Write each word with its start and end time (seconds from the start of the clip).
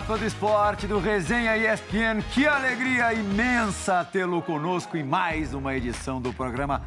Fã 0.00 0.16
do 0.16 0.24
esporte 0.24 0.86
do 0.86 1.00
Resenha 1.00 1.56
ESPN. 1.56 2.22
Que 2.32 2.46
alegria 2.46 3.12
imensa 3.12 4.04
tê-lo 4.04 4.40
conosco 4.40 4.96
em 4.96 5.02
mais 5.02 5.52
uma 5.52 5.74
edição 5.74 6.20
do 6.20 6.32
programa 6.32 6.82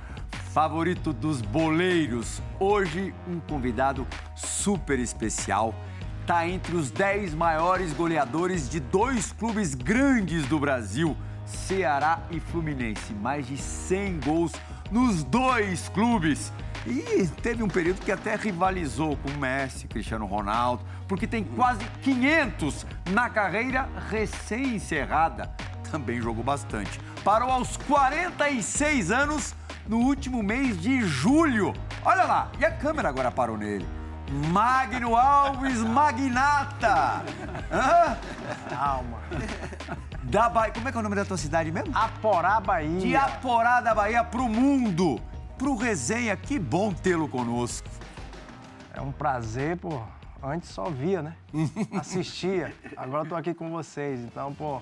favorito 0.53 1.11
dos 1.11 1.41
boleiros. 1.41 2.41
Hoje, 2.59 3.13
um 3.27 3.39
convidado 3.39 4.07
super 4.35 4.97
especial. 4.97 5.75
Está 6.21 6.47
entre 6.47 6.75
os 6.75 6.89
10 6.89 7.33
maiores 7.33 7.91
goleadores 7.91 8.69
de 8.69 8.79
dois 8.79 9.31
clubes 9.31 9.75
grandes 9.75 10.45
do 10.47 10.57
Brasil, 10.59 11.15
Ceará 11.45 12.19
e 12.31 12.39
Fluminense. 12.39 13.13
Mais 13.13 13.45
de 13.45 13.57
100 13.57 14.19
gols 14.21 14.53
nos 14.89 15.23
dois 15.23 15.89
clubes. 15.89 16.51
E 16.85 17.27
teve 17.41 17.61
um 17.61 17.67
período 17.67 18.01
que 18.01 18.11
até 18.11 18.35
rivalizou 18.35 19.17
com 19.17 19.29
Messi, 19.37 19.87
Cristiano 19.87 20.25
Ronaldo, 20.25 20.83
porque 21.07 21.27
tem 21.27 21.43
quase 21.43 21.83
500 22.01 22.85
na 23.11 23.29
carreira 23.29 23.87
recém-encerrada. 24.09 25.51
Também 25.91 26.21
jogou 26.21 26.43
bastante. 26.43 26.99
Parou 27.23 27.51
aos 27.51 27.77
46 27.77 29.11
anos 29.11 29.53
no 29.87 29.99
último 29.99 30.41
mês 30.41 30.79
de 30.79 31.01
julho. 31.03 31.73
Olha 32.03 32.23
lá, 32.23 32.51
e 32.59 32.65
a 32.65 32.71
câmera 32.71 33.09
agora 33.09 33.29
parou 33.29 33.57
nele. 33.57 33.85
Magno 34.31 35.15
Alves 35.15 35.79
Magnata. 35.79 37.21
Hã? 37.69 38.17
Calma. 38.69 39.19
Da 40.23 40.47
Bahia. 40.47 40.73
Como 40.73 40.87
é 40.87 40.91
que 40.91 40.97
é 40.97 40.99
o 40.99 41.03
nome 41.03 41.15
da 41.15 41.25
tua 41.25 41.37
cidade 41.37 41.71
mesmo? 41.71 41.91
Aporá, 41.93 42.61
Bahia. 42.61 42.99
De 42.99 43.15
Aporá 43.15 43.81
da 43.81 43.93
Bahia 43.93 44.23
pro 44.23 44.47
mundo. 44.47 45.19
Pro 45.61 45.75
resenha, 45.75 46.35
que 46.35 46.57
bom 46.57 46.91
tê-lo 46.91 47.27
conosco. 47.29 47.87
É 48.95 48.99
um 48.99 49.11
prazer, 49.11 49.77
pô. 49.77 50.01
Antes 50.41 50.71
só 50.71 50.89
via, 50.89 51.21
né? 51.21 51.35
Assistia. 51.93 52.73
Agora 52.97 53.25
eu 53.25 53.29
tô 53.29 53.35
aqui 53.35 53.53
com 53.53 53.69
vocês. 53.69 54.21
Então, 54.21 54.55
pô, 54.55 54.81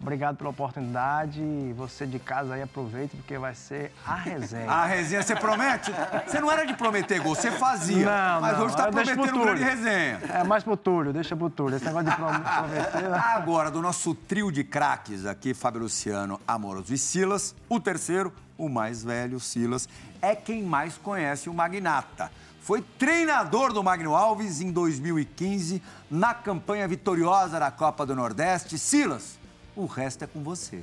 obrigado 0.00 0.36
pela 0.36 0.50
oportunidade. 0.50 1.40
Você 1.76 2.06
de 2.06 2.18
casa 2.18 2.54
aí 2.54 2.62
aproveita, 2.62 3.16
porque 3.16 3.36
vai 3.38 3.54
ser 3.54 3.92
a 4.06 4.14
resenha. 4.14 4.70
A 4.70 4.86
resenha, 4.86 5.22
você 5.22 5.34
promete? 5.36 5.90
Você 6.26 6.40
não 6.40 6.50
era 6.50 6.64
de 6.66 6.74
prometer 6.74 7.20
gol, 7.20 7.34
você 7.34 7.50
fazia. 7.50 8.04
Não, 8.06 8.40
mas 8.40 8.58
não. 8.58 8.66
hoje 8.66 8.76
tá 8.76 8.88
prometendo 8.90 9.40
grande 9.40 9.62
resenha. 9.64 10.20
É 10.32 10.44
mais 10.44 10.62
pro 10.64 10.76
Túlio, 10.76 11.12
deixa 11.12 11.34
pro 11.36 11.50
Túlio. 11.50 11.76
Esse 11.76 11.84
negócio 11.86 12.10
de 12.10 12.16
prom- 12.16 12.40
prometer. 12.40 13.08
né? 13.10 13.18
Agora, 13.34 13.70
do 13.70 13.80
nosso 13.82 14.14
trio 14.14 14.50
de 14.52 14.62
craques 14.64 15.26
aqui, 15.26 15.54
Fábio 15.54 15.82
Luciano, 15.82 16.40
Amoroso 16.46 16.92
e 16.92 16.98
Silas, 16.98 17.54
o 17.68 17.78
terceiro, 17.80 18.32
o 18.58 18.68
mais 18.68 19.02
velho, 19.04 19.38
Silas, 19.40 19.88
é 20.22 20.34
quem 20.34 20.62
mais 20.62 20.96
conhece 20.98 21.48
o 21.48 21.54
Magnata. 21.54 22.30
Foi 22.60 22.82
treinador 22.98 23.72
do 23.72 23.80
Magno 23.84 24.16
Alves 24.16 24.60
em 24.60 24.72
2015, 24.72 25.80
na 26.10 26.34
campanha 26.34 26.88
vitoriosa 26.88 27.60
da 27.60 27.70
Copa 27.70 28.04
do 28.04 28.16
Nordeste. 28.16 28.76
Silas, 28.76 29.38
o 29.76 29.86
resto 29.86 30.24
é 30.24 30.26
com 30.26 30.42
você. 30.42 30.82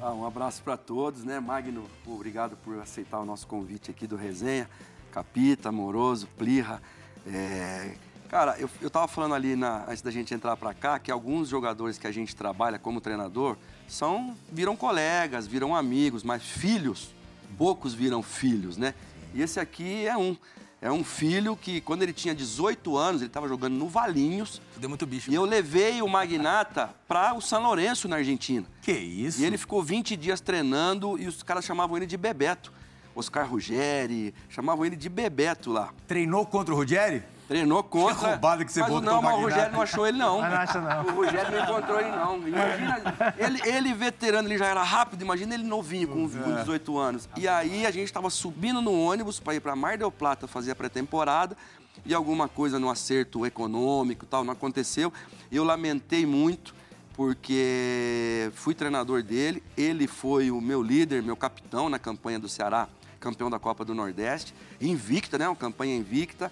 Ah, 0.00 0.12
um 0.12 0.26
abraço 0.26 0.62
para 0.62 0.76
todos, 0.76 1.24
né? 1.24 1.38
Magno, 1.40 1.88
obrigado 2.06 2.56
por 2.56 2.78
aceitar 2.80 3.20
o 3.20 3.24
nosso 3.24 3.46
convite 3.46 3.90
aqui 3.90 4.06
do 4.06 4.16
Resenha. 4.16 4.68
Capita, 5.12 5.68
Amoroso, 5.68 6.26
Plirra. 6.38 6.82
É, 7.26 7.94
Cara, 8.28 8.56
eu, 8.58 8.68
eu 8.80 8.88
tava 8.88 9.06
falando 9.06 9.34
ali 9.34 9.54
na- 9.54 9.84
antes 9.86 10.00
da 10.00 10.10
gente 10.10 10.32
entrar 10.32 10.56
para 10.56 10.72
cá 10.72 10.98
que 10.98 11.10
alguns 11.10 11.48
jogadores 11.50 11.98
que 11.98 12.06
a 12.06 12.10
gente 12.10 12.34
trabalha 12.34 12.78
como 12.78 12.98
treinador 12.98 13.58
são 13.86 14.34
viram 14.50 14.74
colegas, 14.74 15.46
viram 15.46 15.76
amigos, 15.76 16.22
mas 16.22 16.42
filhos, 16.42 17.14
poucos 17.58 17.92
viram 17.92 18.22
filhos, 18.22 18.78
né? 18.78 18.94
E 19.34 19.42
esse 19.42 19.60
aqui 19.60 20.06
é 20.06 20.16
um. 20.16 20.34
É 20.82 20.90
um 20.90 21.04
filho 21.04 21.54
que, 21.54 21.80
quando 21.80 22.02
ele 22.02 22.12
tinha 22.12 22.34
18 22.34 22.96
anos, 22.96 23.22
ele 23.22 23.30
estava 23.30 23.46
jogando 23.46 23.74
no 23.74 23.88
Valinhos. 23.88 24.60
Deu 24.76 24.88
muito 24.88 25.06
bicho. 25.06 25.30
E 25.30 25.34
eu 25.34 25.44
levei 25.44 26.02
o 26.02 26.08
Magnata 26.08 26.90
para 27.06 27.32
o 27.34 27.40
São 27.40 27.62
Lourenço, 27.62 28.08
na 28.08 28.16
Argentina. 28.16 28.66
Que 28.82 28.90
isso? 28.90 29.40
E 29.40 29.44
ele 29.44 29.56
ficou 29.56 29.80
20 29.80 30.16
dias 30.16 30.40
treinando 30.40 31.16
e 31.16 31.28
os 31.28 31.40
caras 31.40 31.64
chamavam 31.64 31.96
ele 31.96 32.04
de 32.04 32.16
Bebeto. 32.16 32.72
Oscar 33.14 33.48
Ruggeri, 33.48 34.34
chamavam 34.48 34.84
ele 34.84 34.96
de 34.96 35.08
Bebeto 35.08 35.70
lá. 35.70 35.94
Treinou 36.08 36.44
contra 36.44 36.74
o 36.74 36.76
Ruggeri? 36.76 37.22
Treinou 37.48 37.82
contra. 37.82 38.14
Que 38.14 38.24
roubada 38.24 38.64
que 38.64 38.72
você 38.72 38.80
mas, 38.80 38.88
botou 38.88 39.12
Não, 39.12 39.22
mas 39.22 39.34
o. 39.34 39.40
Rogério 39.40 39.72
não 39.72 39.82
achou 39.82 40.06
ele, 40.06 40.18
não. 40.18 40.40
Mas 40.40 40.50
não 40.50 40.58
acha, 40.58 40.80
não. 40.80 41.12
O 41.12 41.16
Rogério 41.16 41.50
não 41.50 41.64
encontrou 41.64 42.00
ele, 42.00 42.10
não. 42.10 42.48
Imagina, 42.48 43.02
ele, 43.36 43.60
ele 43.68 43.94
veterano, 43.94 44.48
ele 44.48 44.58
já 44.58 44.66
era 44.66 44.82
rápido, 44.82 45.22
imagina 45.22 45.54
ele 45.54 45.64
novinho, 45.64 46.08
com, 46.08 46.28
com 46.28 46.54
18 46.56 46.98
anos. 46.98 47.28
E 47.36 47.46
aí 47.46 47.84
a 47.84 47.90
gente 47.90 48.06
estava 48.06 48.30
subindo 48.30 48.80
no 48.80 48.92
ônibus 48.92 49.38
para 49.38 49.54
ir 49.54 49.60
para 49.60 49.76
Mar 49.76 49.98
del 49.98 50.10
Plata 50.10 50.46
fazer 50.46 50.70
a 50.72 50.74
pré-temporada 50.74 51.56
e 52.04 52.14
alguma 52.14 52.48
coisa 52.48 52.78
no 52.78 52.90
acerto 52.90 53.44
econômico 53.44 54.24
e 54.24 54.28
tal 54.28 54.44
não 54.44 54.52
aconteceu. 54.52 55.12
Eu 55.50 55.64
lamentei 55.64 56.24
muito 56.24 56.74
porque 57.14 58.50
fui 58.54 58.74
treinador 58.74 59.22
dele, 59.22 59.62
ele 59.76 60.06
foi 60.06 60.50
o 60.50 60.60
meu 60.60 60.82
líder, 60.82 61.22
meu 61.22 61.36
capitão 61.36 61.88
na 61.88 61.98
campanha 61.98 62.38
do 62.38 62.48
Ceará, 62.48 62.88
campeão 63.20 63.50
da 63.50 63.58
Copa 63.58 63.84
do 63.84 63.94
Nordeste, 63.94 64.54
invicta, 64.80 65.38
né? 65.38 65.46
Uma 65.46 65.56
campanha 65.56 65.94
invicta, 65.94 66.50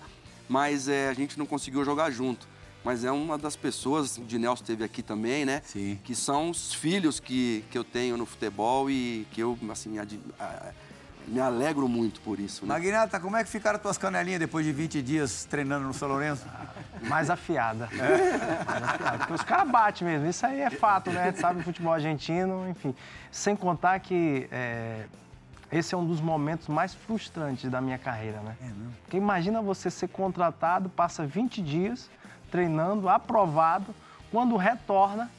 mas 0.51 0.89
é, 0.89 1.09
a 1.09 1.15
gente 1.15 1.39
não 1.39 1.47
conseguiu 1.47 1.85
jogar 1.85 2.11
junto. 2.11 2.47
Mas 2.85 3.05
é 3.05 3.13
uma 3.13 3.39
das 3.39 3.55
pessoas, 3.57 4.17
o 4.19 4.25
Dinelso 4.25 4.63
esteve 4.63 4.83
aqui 4.83 5.03
também, 5.03 5.45
né? 5.45 5.63
Sim. 5.65 5.99
Que 6.03 6.15
são 6.15 6.51
os 6.51 6.75
filhos 6.75 7.21
que, 7.21 7.63
que 7.71 7.79
eu 7.79 7.85
tenho 7.85 8.17
no 8.17 8.27
futebol 8.27 8.91
e 8.91 9.27
que 9.31 9.41
eu, 9.41 9.57
assim, 9.71 9.99
ad- 9.99 10.19
a- 10.41 10.73
me 11.29 11.39
alegro 11.39 11.87
muito 11.87 12.21
por 12.23 12.41
isso, 12.41 12.65
né? 12.67 12.73
Magnata, 12.73 13.21
como 13.21 13.37
é 13.37 13.45
que 13.45 13.51
ficaram 13.51 13.79
tuas 13.79 13.97
canelinhas 13.99 14.41
depois 14.41 14.65
de 14.67 14.73
20 14.73 15.03
dias 15.03 15.45
treinando 15.45 15.87
no 15.87 15.93
São 15.95 16.09
Lourenço? 16.09 16.45
Mais 17.07 17.29
afiada. 17.31 17.89
Mais 18.67 18.83
afiada. 18.83 19.19
Porque 19.19 19.35
os 19.35 19.43
caras 19.43 19.71
batem 19.71 20.09
mesmo. 20.09 20.27
Isso 20.29 20.45
aí 20.47 20.61
é 20.63 20.71
fato, 20.71 21.11
né? 21.11 21.23
A 21.23 21.27
gente 21.27 21.39
sabe 21.39 21.61
o 21.61 21.63
futebol 21.63 21.93
argentino, 21.93 22.67
enfim. 22.69 22.95
Sem 23.31 23.55
contar 23.55 24.01
que 24.01 24.49
é, 24.51 25.05
esse 25.73 25.95
é 25.95 25.99
um 25.99 26.05
dos 26.07 26.21
momentos 26.21 26.69
mais 26.69 26.95
frustrantes 26.95 27.71
da 27.71 27.81
minha 27.81 27.99
carreira, 27.99 28.41
né? 28.41 28.57
Porque 29.03 29.17
imagina 29.17 29.63
você 29.63 29.91
ser 29.91 30.09
contratado, 30.09 30.89
passa 30.89 31.25
20 31.25 31.63
dias 31.63 32.11
treinando, 32.51 33.09
aprovado, 33.09 33.95
quando 34.33 34.57
retorna 34.57 35.31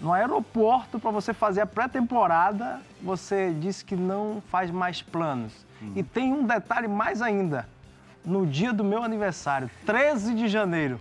no 0.00 0.12
aeroporto 0.12 0.98
para 0.98 1.10
você 1.10 1.32
fazer 1.32 1.60
a 1.62 1.66
pré-temporada, 1.66 2.80
você 3.00 3.54
diz 3.58 3.82
que 3.82 3.96
não 3.96 4.42
faz 4.48 4.70
mais 4.70 5.00
planos. 5.00 5.64
E 5.94 6.02
tem 6.02 6.32
um 6.32 6.44
detalhe 6.44 6.88
mais 6.88 7.22
ainda. 7.22 7.68
No 8.24 8.46
dia 8.46 8.72
do 8.72 8.82
meu 8.82 9.02
aniversário, 9.02 9.70
13 9.84 10.34
de 10.34 10.48
janeiro. 10.48 11.00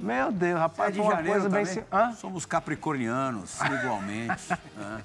Meu 0.00 0.30
Deus, 0.30 0.56
É 0.56 0.60
rapaz, 0.60 0.92
de 0.94 0.98
foi 1.00 1.06
uma 1.08 1.16
janeiro 1.16 1.40
coisa 1.40 1.48
bem... 1.56 1.64
também? 1.66 1.82
sim- 1.82 1.88
Hã? 1.92 2.12
Somos 2.12 2.46
capricornianos, 2.46 3.58
igualmente. 3.82 4.52
Hã? 4.78 5.00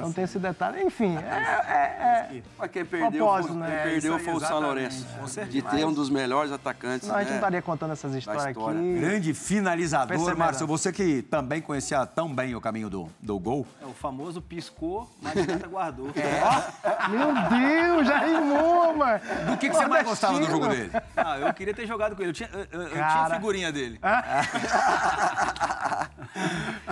Não 0.00 0.12
tem 0.12 0.24
esse 0.24 0.38
detalhe. 0.38 0.82
Enfim, 0.82 1.16
é, 1.16 1.20
é- 1.20 2.36
é- 2.38 2.42
Mas 2.58 2.70
quem 2.70 2.84
perdeu, 2.84 3.26
foi, 3.26 3.50
né? 3.54 3.66
quem 3.66 3.76
É, 3.76 3.82
perdeu 3.92 4.18
foi 4.18 4.34
o 4.34 4.40
São. 4.40 4.60
Lourenço. 4.60 5.06
De 5.50 5.60
ter 5.62 5.84
um 5.84 5.92
dos 5.92 6.08
melhores 6.08 6.50
atacantes, 6.52 7.08
Não, 7.08 7.14
a 7.16 7.18
gente 7.18 7.26
né? 7.28 7.32
não 7.32 7.38
estaria 7.40 7.62
contando 7.62 7.92
essas 7.92 8.14
histórias 8.14 8.46
história. 8.46 8.78
aqui. 8.80 9.00
Grande 9.00 9.34
finalizador. 9.34 10.36
Márcio. 10.36 10.66
Você 10.66 10.92
que 10.92 11.22
também 11.22 11.60
conhecia 11.60 12.06
tão 12.06 12.32
bem 12.32 12.54
o 12.54 12.60
caminho 12.60 12.88
do, 12.88 13.08
do 13.20 13.38
gol. 13.38 13.66
É 13.82 13.86
o 13.86 13.92
famoso 13.92 14.40
piscou, 14.40 15.10
Magnata 15.20 15.66
guardou. 15.68 16.10
Meu 17.10 17.32
Deus, 17.50 18.06
já 18.06 18.18
rimou, 18.18 18.96
mano. 18.96 19.20
Do 19.50 19.56
que, 19.58 19.68
que 19.68 19.76
você 19.76 19.86
mais 19.86 20.04
gostava 20.06 20.38
do 20.38 20.46
jogo 20.46 20.68
dele? 20.68 20.90
Ah, 21.16 21.38
eu 21.38 21.52
queria 21.54 21.74
ter 21.74 21.86
jogado 21.86 22.16
com 22.16 22.22
ele. 22.22 22.30
Eu 22.30 22.34
tinha, 22.34 22.48
eu, 22.52 22.82
eu- 22.82 22.88
tinha 22.90 23.28
figurinha 23.34 23.70
dele. 23.72 23.98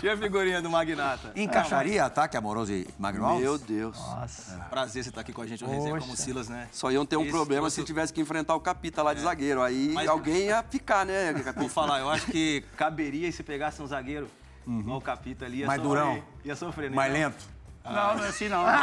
Tinha 0.00 0.15
a 0.15 0.17
figurinha 0.17 0.61
do 0.62 0.71
Magnata. 0.71 1.32
Encaixaria 1.37 2.05
ataque 2.05 2.37
amoroso 2.37 2.73
e 2.73 2.87
Magno 2.99 3.25
Alves? 3.25 3.43
Meu 3.43 3.59
Deus. 3.59 3.97
Nossa. 3.99 4.59
Prazer 4.71 5.03
você 5.03 5.09
estar 5.11 5.21
aqui 5.21 5.32
com 5.32 5.43
a 5.43 5.47
gente 5.47 5.62
no 5.65 5.71
resenha 5.71 5.99
como. 5.99 6.17
Silas, 6.17 6.49
né? 6.49 6.69
Só 6.73 6.91
iam 6.91 7.06
ter 7.06 7.17
um 7.17 7.23
Esse 7.23 7.31
problema 7.31 7.62
trouxe- 7.62 7.77
se 7.81 7.85
tivesse 7.87 8.12
que 8.12 8.21
enfrentar 8.21 8.55
o 8.55 8.61
Capita 8.61 9.03
lá 9.03 9.15
de 9.15 9.21
zagueiro. 9.21 9.62
Aí 9.62 9.93
Mas- 9.94 10.09
alguém 10.09 10.47
ia 10.47 10.62
ficar, 10.62 11.05
né? 11.06 11.32
Vou 11.56 11.69
falar, 11.69 12.00
eu 12.00 12.11
acho 12.11 12.27
que 12.27 12.62
caberia 12.77 13.31
se 13.32 13.43
pegasse 13.43 13.81
um 13.82 13.87
zagueiro, 13.87 14.29
igual 14.67 14.99
o 14.99 15.00
Capita 15.03 15.44
ali, 15.47 15.59
ia 15.61 15.67
Mais 15.67 15.81
sofrer. 15.81 15.99
durão. 16.05 16.23
Ia 16.44 16.56
sofrer, 16.56 16.91
né? 16.91 16.97
Mais 16.97 17.12
lento? 17.12 17.61
Não, 17.82 18.17
não 18.17 18.25
é 18.25 18.29
assim 18.29 18.49
não. 18.49 18.62
Vai 18.62 18.77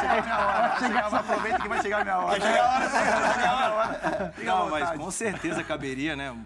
chegar 0.00 0.18
a 0.18 0.22
minha 0.22 0.38
hora. 0.38 1.18
Aproveita 1.18 1.58
que 1.60 1.68
vai 1.68 1.80
chegar 1.82 2.00
a 2.00 2.04
minha 2.04 2.18
hora. 2.18 2.26
Vai 2.38 2.40
chegar 2.40 2.64
a 2.64 2.74
hora, 2.74 2.88
vai 2.88 3.34
chegar 3.34 3.50
a 3.50 3.74
hora. 3.74 4.34
Não, 4.44 4.70
mas 4.70 4.90
com 4.98 5.10
certeza 5.10 5.64
caberia, 5.64 6.14
né? 6.14 6.36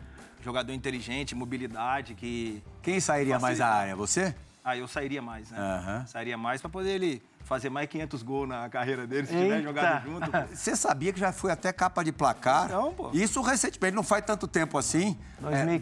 Jogador 0.43 0.73
inteligente, 0.73 1.35
mobilidade, 1.35 2.15
que 2.15 2.63
Quem 2.83 3.01
sairia 3.01 3.39
mais 3.39 3.59
da 3.59 3.65
Facilita. 3.67 3.83
área? 3.83 3.97
Você? 3.97 4.35
Aí 4.65 4.81
eu 4.81 4.89
sairia 4.89 5.23
mais, 5.23 5.51
né? 5.51 5.59
Aham. 5.59 6.07
Sairia 6.07 6.37
mais 6.37 6.61
pra 6.61 6.69
poder 6.71 6.91
ele 6.91 7.23
fazer 7.45 7.71
mais 7.71 7.89
500 7.89 8.23
gols 8.23 8.49
na 8.49 8.69
carreira 8.69 9.07
dele, 9.07 9.27
se 9.27 9.33
tiver 9.33 9.57
Eita. 9.57 9.63
jogado 9.63 10.05
junto. 10.05 10.31
pô. 10.31 10.39
Você 10.55 10.77
sabia 10.77 11.13
que 11.13 11.19
já 11.19 11.33
foi 11.33 11.51
até 11.51 11.73
capa 11.73 12.03
de 12.05 12.13
placar? 12.13 12.69
Não, 12.69 12.93
pô. 12.93 13.11
Isso 13.15 13.41
recentemente, 13.41 13.97
não 13.97 14.03
faz 14.03 14.25
tanto 14.25 14.47
tempo 14.47 14.77
assim. 14.77 15.17
2015, 15.41 15.79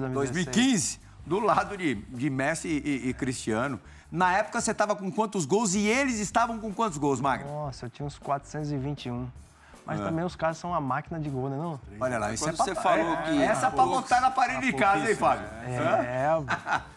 do, 0.00 0.08
2016. 0.08 0.14
2015, 0.14 1.00
do 1.26 1.38
lado 1.40 1.76
de, 1.76 1.94
de 1.96 2.30
Messi 2.30 2.68
e, 2.68 3.08
e 3.10 3.14
Cristiano. 3.14 3.78
Na 4.10 4.36
época 4.38 4.60
você 4.60 4.70
estava 4.72 4.96
com 4.96 5.10
quantos 5.12 5.44
gols 5.44 5.74
e 5.74 5.86
eles 5.86 6.18
estavam 6.18 6.58
com 6.58 6.72
quantos 6.72 6.96
gols, 6.98 7.20
Magno? 7.20 7.46
Nossa, 7.46 7.86
eu 7.86 7.90
tinha 7.90 8.06
uns 8.06 8.18
421. 8.18 9.28
Mas 9.90 10.00
também 10.00 10.24
os 10.24 10.36
caras 10.36 10.56
são 10.56 10.70
uma 10.70 10.80
máquina 10.80 11.18
de 11.18 11.28
gol, 11.28 11.48
né? 11.50 11.56
Não? 11.56 11.80
Olha 12.00 12.16
lá, 12.16 12.32
isso 12.32 12.44
Quando 12.44 12.54
é 12.54 12.56
pra, 12.56 12.64
você 12.64 12.74
falou 12.76 13.12
é, 13.12 13.22
que- 13.22 13.42
Essa 13.42 13.66
é 13.66 13.70
pra 13.70 13.84
botar 13.84 14.20
na 14.20 14.30
parede 14.30 14.60
de 14.66 14.72
casa, 14.72 15.10
hein, 15.10 15.16
Fábio? 15.16 15.44
É, 15.66 16.28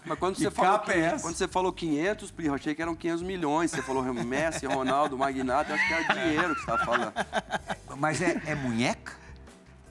Mas 0.06 0.20
quando 0.20 0.36
você, 0.38 0.52
falou 0.52 0.76
é 0.76 0.80
que- 0.80 1.22
quando 1.22 1.36
você 1.36 1.48
falou 1.48 1.74
500, 1.74 2.30
Pri, 2.30 2.46
eu 2.46 2.54
achei 2.54 2.76
que 2.76 2.82
eram 2.84 2.96
500 2.96 3.24
milhões. 3.24 3.72
Você 3.72 3.82
falou 3.82 4.04
Messi, 4.14 4.68
Ronaldo, 4.68 5.18
Magnata, 5.18 5.72
eu 5.72 5.76
acho 5.76 5.88
que 5.88 5.94
era 5.94 6.14
dinheiro 6.14 6.54
que 6.56 6.62
você 6.62 6.72
estava 6.72 6.86
falando. 6.86 7.14
Mas 7.98 8.22
é, 8.22 8.40
é 8.46 8.54
munheca? 8.54 9.14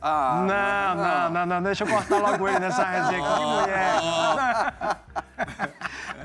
Ah, 0.01 0.45
Não, 0.47 1.03
não, 1.05 1.31
não, 1.31 1.47
não, 1.47 1.63
deixa 1.63 1.83
eu 1.85 1.89
cortar 1.89 2.19
logo 2.19 2.49
ele 2.49 2.59
nessa 2.61 2.85
resenha. 2.85 3.23
Que 3.37 3.45
mulher. 3.45 4.01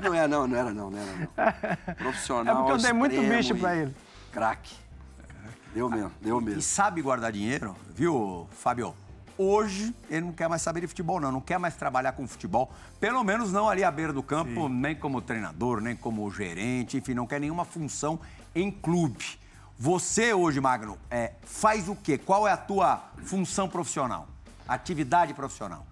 Não 0.02 0.14
é, 0.14 0.28
não, 0.28 0.46
não 0.46 0.56
era 0.56 0.70
não, 0.72 0.90
não 0.90 0.98
era 0.98 1.12
não. 1.12 1.94
Profissional. 1.96 2.54
É 2.54 2.56
porque 2.58 2.72
eu 2.72 2.78
dei 2.78 2.92
muito 2.92 3.20
bicho 3.20 3.54
pra 3.56 3.74
ele. 3.76 3.94
Craque. 4.32 4.76
Deu 5.78 5.88
mesmo, 5.88 6.10
deu 6.20 6.40
E 6.40 6.44
mesmo. 6.44 6.60
sabe 6.62 7.00
guardar 7.00 7.30
dinheiro, 7.30 7.76
viu, 7.94 8.48
Fábio? 8.50 8.96
Hoje 9.38 9.94
ele 10.10 10.22
não 10.26 10.32
quer 10.32 10.48
mais 10.48 10.60
saber 10.60 10.80
de 10.80 10.88
futebol, 10.88 11.20
não. 11.20 11.30
Não 11.30 11.40
quer 11.40 11.56
mais 11.56 11.76
trabalhar 11.76 12.10
com 12.10 12.26
futebol. 12.26 12.72
Pelo 12.98 13.22
menos 13.22 13.52
não 13.52 13.68
ali 13.68 13.84
à 13.84 13.90
beira 13.92 14.12
do 14.12 14.20
campo, 14.20 14.68
nem 14.68 14.96
como 14.96 15.20
treinador, 15.22 15.80
nem 15.80 15.94
como 15.94 16.28
gerente, 16.32 16.96
enfim, 16.96 17.14
não 17.14 17.28
quer 17.28 17.38
nenhuma 17.38 17.64
função 17.64 18.18
em 18.56 18.72
clube. 18.72 19.38
Você 19.78 20.34
hoje, 20.34 20.60
Magno, 20.60 20.98
é, 21.08 21.34
faz 21.44 21.88
o 21.88 21.94
quê? 21.94 22.18
Qual 22.18 22.48
é 22.48 22.50
a 22.50 22.56
tua 22.56 23.00
função 23.22 23.68
profissional? 23.68 24.26
Atividade 24.66 25.32
profissional? 25.32 25.86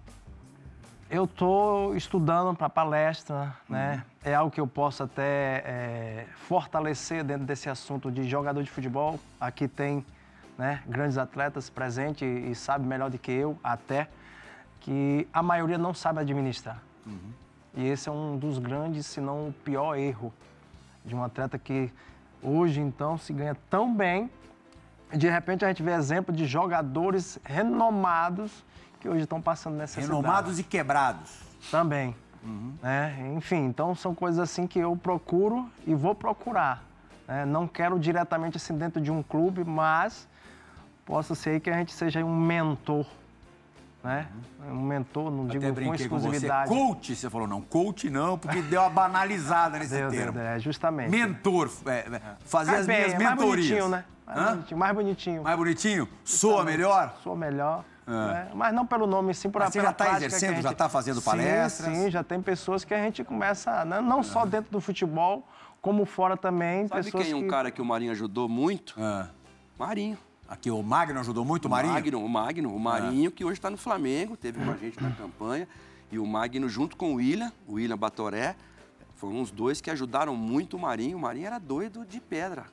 Eu 1.09 1.23
estou 1.23 1.95
estudando 1.95 2.53
para 2.53 2.69
palestra, 2.69 3.55
né? 3.69 4.03
É 4.27 4.35
algo 4.35 4.51
que 4.51 4.59
eu 4.59 4.67
posso 4.67 5.03
até 5.03 5.63
é, 5.65 6.27
fortalecer 6.35 7.23
dentro 7.23 7.45
desse 7.45 7.69
assunto 7.69 8.11
de 8.11 8.27
jogador 8.27 8.61
de 8.61 8.69
futebol. 8.69 9.17
Aqui 9.39 9.67
tem 9.67 10.05
né, 10.57 10.83
grandes 10.85 11.17
atletas 11.17 11.69
presentes 11.69 12.23
e, 12.23 12.51
e 12.51 12.55
sabe 12.55 12.85
melhor 12.85 13.09
do 13.09 13.17
que 13.17 13.31
eu 13.31 13.57
até 13.63 14.09
que 14.81 15.25
a 15.31 15.41
maioria 15.41 15.77
não 15.77 15.93
sabe 15.93 16.19
administrar. 16.19 16.81
E 17.73 17.87
esse 17.87 18.09
é 18.09 18.11
um 18.11 18.37
dos 18.37 18.57
grandes, 18.57 19.05
se 19.05 19.21
não 19.21 19.47
o 19.47 19.53
pior 19.63 19.95
erro 19.95 20.33
de 21.05 21.15
um 21.15 21.23
atleta 21.23 21.57
que 21.57 21.89
hoje 22.43 22.81
então 22.81 23.17
se 23.17 23.31
ganha 23.31 23.55
tão 23.69 23.95
bem 23.95 24.29
de 25.15 25.29
repente 25.29 25.63
a 25.63 25.69
gente 25.69 25.81
vê 25.81 25.91
exemplo 25.91 26.35
de 26.35 26.45
jogadores 26.45 27.39
renomados 27.43 28.65
que 28.99 29.07
hoje 29.07 29.21
estão 29.21 29.41
passando 29.41 29.77
necessidade. 29.77 30.11
Renomados 30.11 30.59
e 30.59 30.63
quebrados. 30.63 31.39
Também. 31.71 32.13
Né? 32.81 33.33
Enfim, 33.35 33.65
então 33.65 33.93
são 33.95 34.13
coisas 34.15 34.39
assim 34.39 34.65
que 34.67 34.79
eu 34.79 34.95
procuro 34.95 35.69
e 35.85 35.93
vou 35.93 36.15
procurar. 36.15 36.83
né? 37.27 37.45
Não 37.45 37.67
quero 37.67 37.99
diretamente 37.99 38.57
assim 38.57 38.77
dentro 38.77 39.01
de 39.01 39.11
um 39.11 39.21
clube, 39.21 39.63
mas 39.63 40.27
possa 41.05 41.35
ser 41.35 41.59
que 41.59 41.69
a 41.69 41.73
gente 41.77 41.93
seja 41.93 42.23
um 42.23 42.35
mentor. 42.39 43.05
Né? 44.03 44.27
Um 44.69 44.81
mentor, 44.83 45.29
não 45.31 45.47
digo 45.47 45.57
Até 45.63 45.67
com 45.69 45.73
brinquei 45.73 46.07
com 46.07 46.17
você. 46.17 46.27
exclusividade. 46.27 46.69
Coach, 46.69 47.15
você 47.15 47.29
falou, 47.29 47.47
não. 47.47 47.61
Coach 47.61 48.09
não, 48.09 48.37
porque 48.37 48.61
deu 48.61 48.81
uma 48.81 48.89
banalizada 48.89 49.77
nesse 49.79 49.95
Deus, 49.97 50.13
termo. 50.13 50.39
É, 50.39 50.59
justamente. 50.59 51.09
Mentor, 51.09 51.69
é, 51.87 51.91
é, 51.91 52.21
fazer 52.45 52.75
as 52.75 52.85
bem, 52.87 52.97
minhas 52.97 53.13
é 53.13 53.17
mais 53.17 53.29
mentorias. 53.31 53.67
bonitinho, 53.67 53.89
né? 53.89 54.05
Mais 54.25 54.49
bonitinho, 54.53 54.77
mais 54.79 54.95
bonitinho. 54.95 55.43
Mais 55.43 55.57
bonitinho? 55.57 56.09
Soa 56.23 56.63
melhor? 56.63 57.15
Sou 57.23 57.35
melhor. 57.35 57.83
Né? 58.07 58.49
Mas 58.53 58.73
não 58.73 58.85
pelo 58.85 59.05
nome, 59.05 59.33
sim 59.33 59.49
por 59.49 59.59
Mas 59.59 59.73
você 59.73 59.81
já 59.81 59.91
tá 59.91 60.05
que 60.11 60.15
exercendo, 60.15 60.55
gente... 60.55 60.63
já 60.63 60.73
tá 60.73 60.87
fazendo 60.87 61.19
Sim, 61.19 61.25
palestras? 61.25 61.95
Sim, 61.95 62.09
já 62.09 62.23
tem 62.23 62.41
pessoas 62.41 62.85
que 62.85 62.93
a 62.93 63.03
gente 63.03 63.23
começa, 63.23 63.83
né? 63.83 63.99
não 63.99 64.23
só 64.23 64.45
dentro 64.45 64.71
do 64.71 64.79
futebol, 64.79 65.45
como 65.81 66.05
fora 66.05 66.37
também. 66.37 66.87
Sabe 66.87 67.03
pessoas 67.03 67.23
quem 67.23 67.33
é 67.33 67.35
um 67.35 67.41
que... 67.41 67.47
cara 67.47 67.69
que 67.69 67.81
o 67.81 67.85
Marinho 67.85 68.11
ajudou 68.11 68.47
muito? 68.47 68.95
Ah, 68.97 69.27
Marinho. 69.77 70.17
aqui 70.47 70.71
o 70.71 70.81
Magno 70.81 71.19
ajudou 71.19 71.43
muito 71.43 71.65
o 71.65 71.69
Marinho? 71.69 71.93
Magno, 71.93 72.23
o 72.23 72.29
Magno, 72.29 72.75
o 72.75 72.79
Marinho, 72.79 73.29
que 73.29 73.43
hoje 73.43 73.53
está 73.53 73.69
no 73.69 73.77
Flamengo, 73.77 74.37
teve 74.37 74.63
com 74.63 74.71
a 74.71 74.77
gente 74.77 75.01
na 75.03 75.11
campanha. 75.11 75.67
E 76.09 76.17
o 76.17 76.25
Magno, 76.25 76.69
junto 76.69 76.95
com 76.95 77.11
o 77.11 77.15
William, 77.15 77.51
o 77.67 77.73
William 77.73 77.97
Batoré, 77.97 78.55
foram 79.17 79.41
os 79.41 79.51
dois 79.51 79.81
que 79.81 79.89
ajudaram 79.89 80.35
muito 80.35 80.77
o 80.77 80.79
Marinho. 80.79 81.17
O 81.17 81.21
Marinho 81.21 81.47
era 81.47 81.59
doido 81.59 82.05
de 82.05 82.21
pedra. 82.21 82.65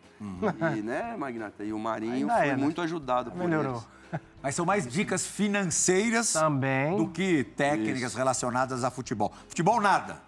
E, 0.77 0.83
né, 0.83 1.17
Magnata? 1.17 1.65
E 1.65 1.73
o 1.73 1.79
Marinho 1.79 2.13
Ainda 2.13 2.37
foi 2.37 2.49
é, 2.49 2.57
né? 2.57 2.57
muito 2.57 2.81
ajudado 2.81 3.31
por 3.31 3.39
Melhorou. 3.39 3.83
eles. 4.11 4.21
Mas 4.43 4.55
são 4.55 4.65
mais 4.65 4.87
dicas 4.87 5.27
financeiras 5.27 6.33
Também. 6.35 6.97
do 6.97 7.09
que 7.09 7.43
técnicas 7.43 8.15
relacionadas 8.15 8.85
a 8.85 8.91
futebol. 8.91 9.33
Futebol, 9.49 9.81
nada. 9.81 10.19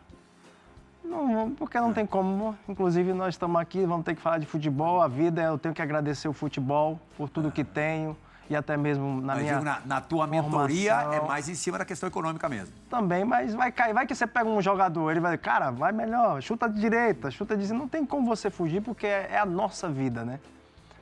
Não, 1.05 1.29
não, 1.29 1.51
porque 1.51 1.79
não 1.79 1.93
tem 1.93 2.05
como. 2.05 2.57
Inclusive, 2.67 3.13
nós 3.13 3.35
estamos 3.35 3.61
aqui, 3.61 3.85
vamos 3.85 4.05
ter 4.05 4.15
que 4.15 4.21
falar 4.21 4.39
de 4.39 4.47
futebol. 4.47 5.01
A 5.01 5.07
vida, 5.07 5.43
eu 5.43 5.59
tenho 5.59 5.75
que 5.75 5.83
agradecer 5.83 6.27
o 6.29 6.33
futebol 6.33 6.99
por 7.17 7.29
tudo 7.29 7.53
que 7.53 7.63
tenho 7.63 8.17
e 8.49 8.57
até 8.57 8.77
mesmo 8.77 9.21
na 9.21 9.35
Mas 9.35 9.43
minha 9.43 9.53
digo, 9.55 9.65
na, 9.65 9.81
na 9.85 10.01
tua 10.01 10.27
mentoria 10.27 10.95
formação. 10.95 11.25
é 11.25 11.29
mais 11.29 11.49
em 11.49 11.55
cima 11.55 11.79
da 11.79 11.85
questão 11.85 12.09
econômica 12.09 12.49
mesmo. 12.49 12.73
também, 12.89 13.25
mas 13.25 13.55
vai 13.55 13.73
cair. 13.73 13.93
Vai 13.93 14.07
que 14.07 14.15
você 14.15 14.27
pega 14.27 14.49
um 14.49 14.63
jogador, 14.63 15.11
ele 15.11 15.21
vai, 15.21 15.37
cara, 15.37 15.71
vai 15.71 15.93
melhor, 15.93 16.41
chuta 16.43 16.69
de 16.69 16.81
direita, 16.81 17.31
chuta 17.31 17.57
de. 17.57 17.73
Não 17.73 17.89
tem 17.89 18.05
como 18.07 18.27
você 18.27 18.51
fugir, 18.51 18.81
porque 18.81 19.07
é, 19.07 19.29
é 19.33 19.39
a 19.39 19.47
nossa 19.47 19.89
vida, 19.89 20.25
né? 20.25 20.39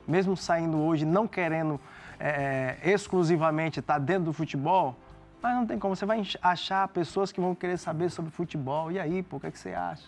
Mesmo 0.07 0.35
saindo 0.35 0.77
hoje, 0.77 1.05
não 1.05 1.27
querendo 1.27 1.79
é, 2.19 2.77
exclusivamente 2.83 3.79
estar 3.79 3.99
dentro 3.99 4.25
do 4.25 4.33
futebol, 4.33 4.95
mas 5.41 5.55
não 5.55 5.65
tem 5.65 5.77
como. 5.77 5.95
Você 5.95 6.05
vai 6.05 6.23
achar 6.41 6.87
pessoas 6.87 7.31
que 7.31 7.39
vão 7.39 7.53
querer 7.55 7.77
saber 7.77 8.09
sobre 8.09 8.31
futebol. 8.31 8.91
E 8.91 8.99
aí, 8.99 9.21
pô, 9.23 9.37
o 9.37 9.39
que, 9.39 9.47
é 9.47 9.51
que 9.51 9.59
você 9.59 9.73
acha? 9.73 10.03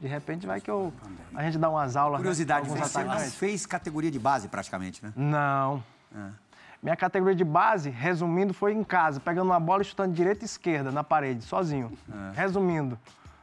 De 0.00 0.06
repente 0.06 0.46
vai 0.46 0.60
que 0.60 0.70
eu, 0.70 0.92
a 1.34 1.42
gente 1.42 1.56
dá 1.58 1.70
umas 1.70 1.96
aulas. 1.96 2.18
né, 2.18 2.18
Curiosidade, 2.18 2.68
alguns 2.68 2.90
você 2.90 3.30
fez 3.30 3.64
categoria 3.64 4.10
de 4.10 4.18
base 4.18 4.46
praticamente, 4.46 5.02
né? 5.02 5.12
Não. 5.16 5.82
Minha 6.82 6.96
categoria 6.96 7.34
de 7.34 7.44
base, 7.44 7.90
resumindo, 7.90 8.52
foi 8.54 8.72
em 8.72 8.84
casa, 8.84 9.18
pegando 9.18 9.50
uma 9.50 9.58
bola 9.60 9.82
e 9.82 9.84
chutando 9.84 10.14
direita 10.14 10.44
e 10.44 10.46
esquerda 10.46 10.90
na 10.92 11.02
parede, 11.02 11.42
sozinho. 11.44 11.90
Resumindo, 12.34 12.98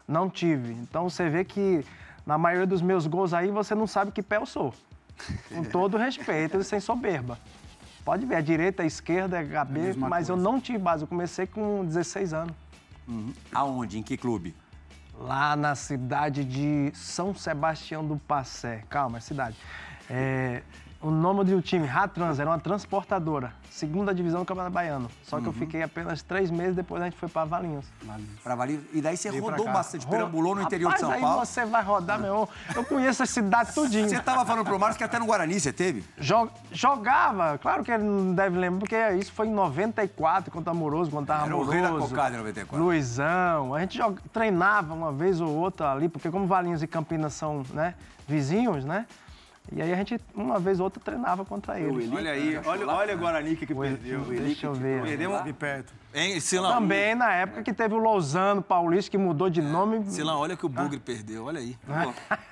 não 0.07 0.29
tive. 0.29 0.73
Então 0.73 1.09
você 1.09 1.29
vê 1.29 1.43
que 1.43 1.85
na 2.25 2.37
maioria 2.37 2.67
dos 2.67 2.81
meus 2.81 3.05
gols 3.07 3.33
aí 3.33 3.49
você 3.49 3.75
não 3.75 3.87
sabe 3.87 4.11
que 4.11 4.21
pé 4.21 4.37
eu 4.37 4.45
sou. 4.45 4.73
Com 5.53 5.63
todo 5.69 5.97
respeito 5.97 6.57
e 6.57 6.63
sem 6.63 6.79
soberba. 6.79 7.37
Pode 8.05 8.25
ver, 8.25 8.35
a 8.35 8.41
direita, 8.41 8.83
a 8.83 8.85
esquerda, 8.85 9.39
a 9.39 9.45
cabeça, 9.45 9.85
mesma 9.85 10.09
mas 10.09 10.27
eu 10.27 10.35
coisa. 10.35 10.51
não 10.51 10.59
tive 10.59 10.77
base. 10.77 11.03
Eu 11.03 11.07
comecei 11.07 11.47
com 11.47 11.85
16 11.85 12.33
anos. 12.33 12.53
Aonde? 13.53 13.97
Em 13.97 14.03
que 14.03 14.17
clube? 14.17 14.55
Lá 15.19 15.55
na 15.55 15.75
cidade 15.75 16.43
de 16.43 16.91
São 16.93 17.33
Sebastião 17.33 18.05
do 18.05 18.17
Passé. 18.17 18.83
Calma, 18.89 19.17
é 19.19 19.21
cidade. 19.21 19.55
É, 20.09 20.63
o 21.03 21.11
nome 21.11 21.43
do 21.43 21.61
time, 21.61 21.85
Ratrans, 21.85 22.39
era 22.39 22.49
uma 22.49 22.57
transportadora. 22.59 23.51
Segunda 23.69 24.13
divisão 24.15 24.39
do 24.41 24.45
Campeonato 24.45 24.73
Baiano. 24.73 25.09
Só 25.23 25.41
que 25.41 25.47
eu 25.47 25.51
fiquei 25.53 25.83
apenas 25.83 26.21
três 26.21 26.49
meses, 26.49 26.75
depois 26.75 27.01
a 27.01 27.05
gente 27.05 27.17
foi 27.17 27.27
para 27.27 27.43
Valinhos. 27.45 27.85
Pra 28.43 28.55
Valinhos. 28.55 28.83
E 28.93 29.01
daí 29.01 29.17
você 29.17 29.29
pra 29.31 29.41
rodou 29.41 29.65
bastante, 29.65 30.07
perambulou 30.07 30.55
no 30.55 30.61
interior 30.61 30.93
de 30.93 30.99
São 30.99 31.09
Rapaz, 31.09 31.21
Paulo. 31.25 31.39
aí 31.41 31.45
você 31.45 31.65
vai 31.65 31.83
rodar, 31.83 32.19
meu. 32.19 32.47
Eu 32.75 32.85
conheço 32.85 33.21
a 33.21 33.25
cidade 33.25 33.73
tudinho. 33.73 34.07
Você 34.07 34.19
tava 34.19 34.45
falando 34.45 34.63
pro 34.65 34.79
Marcos 34.79 34.97
que 34.97 35.03
até 35.03 35.19
no 35.19 35.25
Guarani 35.25 35.59
você 35.59 35.73
teve? 35.73 36.03
Jo- 36.17 36.49
jogava, 36.71 37.57
claro 37.57 37.83
que 37.83 37.91
ele 37.91 38.03
não 38.03 38.33
deve 38.33 38.57
lembrar, 38.57 38.79
porque 38.79 39.09
isso 39.19 39.31
foi 39.33 39.47
em 39.47 39.53
94, 39.53 40.51
quando 40.51 40.67
Amoroso, 40.69 41.11
quando 41.11 41.27
tava 41.27 41.45
Era 41.45 41.55
o 41.55 41.61
Amoroso. 41.61 41.71
rei 41.71 41.81
da 41.81 41.89
cocada 42.07 42.35
em 42.35 42.37
94. 42.37 42.83
Luizão. 42.85 43.73
A 43.75 43.79
gente 43.81 43.97
joga- 43.97 44.21
treinava 44.31 44.93
uma 44.93 45.11
vez 45.11 45.41
ou 45.41 45.49
outra 45.49 45.91
ali, 45.91 46.07
porque 46.07 46.29
como 46.31 46.47
Valinhos 46.47 46.81
e 46.81 46.87
Campinas 46.87 47.33
são 47.33 47.63
né, 47.73 47.95
vizinhos, 48.27 48.85
né? 48.85 49.05
E 49.71 49.81
aí 49.81 49.93
a 49.93 49.95
gente, 49.95 50.19
uma 50.35 50.59
vez 50.59 50.79
ou 50.79 50.85
outra, 50.85 51.01
treinava 51.03 51.45
contra 51.45 51.79
eles. 51.79 52.11
Olha 52.11 52.31
aí, 52.31 52.59
olha, 52.65 52.87
olha 52.87 53.15
o 53.15 53.17
Guarani 53.17 53.55
que, 53.55 53.65
perdeu. 53.65 54.21
Deixa 54.21 54.67
eu 54.67 54.73
ver. 54.73 55.03
Perdemos. 55.03 55.43
De 55.43 55.53
perto. 55.53 55.93
Hein, 56.13 56.39
Silão? 56.39 56.73
Também 56.73 57.15
na 57.15 57.31
época 57.33 57.63
que 57.63 57.73
teve 57.73 57.93
o 57.95 57.97
Lousano 57.97 58.61
Paulista, 58.61 59.09
que 59.09 59.17
mudou 59.17 59.49
de 59.49 59.61
nome. 59.61 60.03
Silão, 60.11 60.39
olha 60.39 60.55
que 60.55 60.65
o 60.65 60.69
Bugre 60.69 60.99
perdeu, 60.99 61.45
olha 61.45 61.59
aí. 61.59 61.77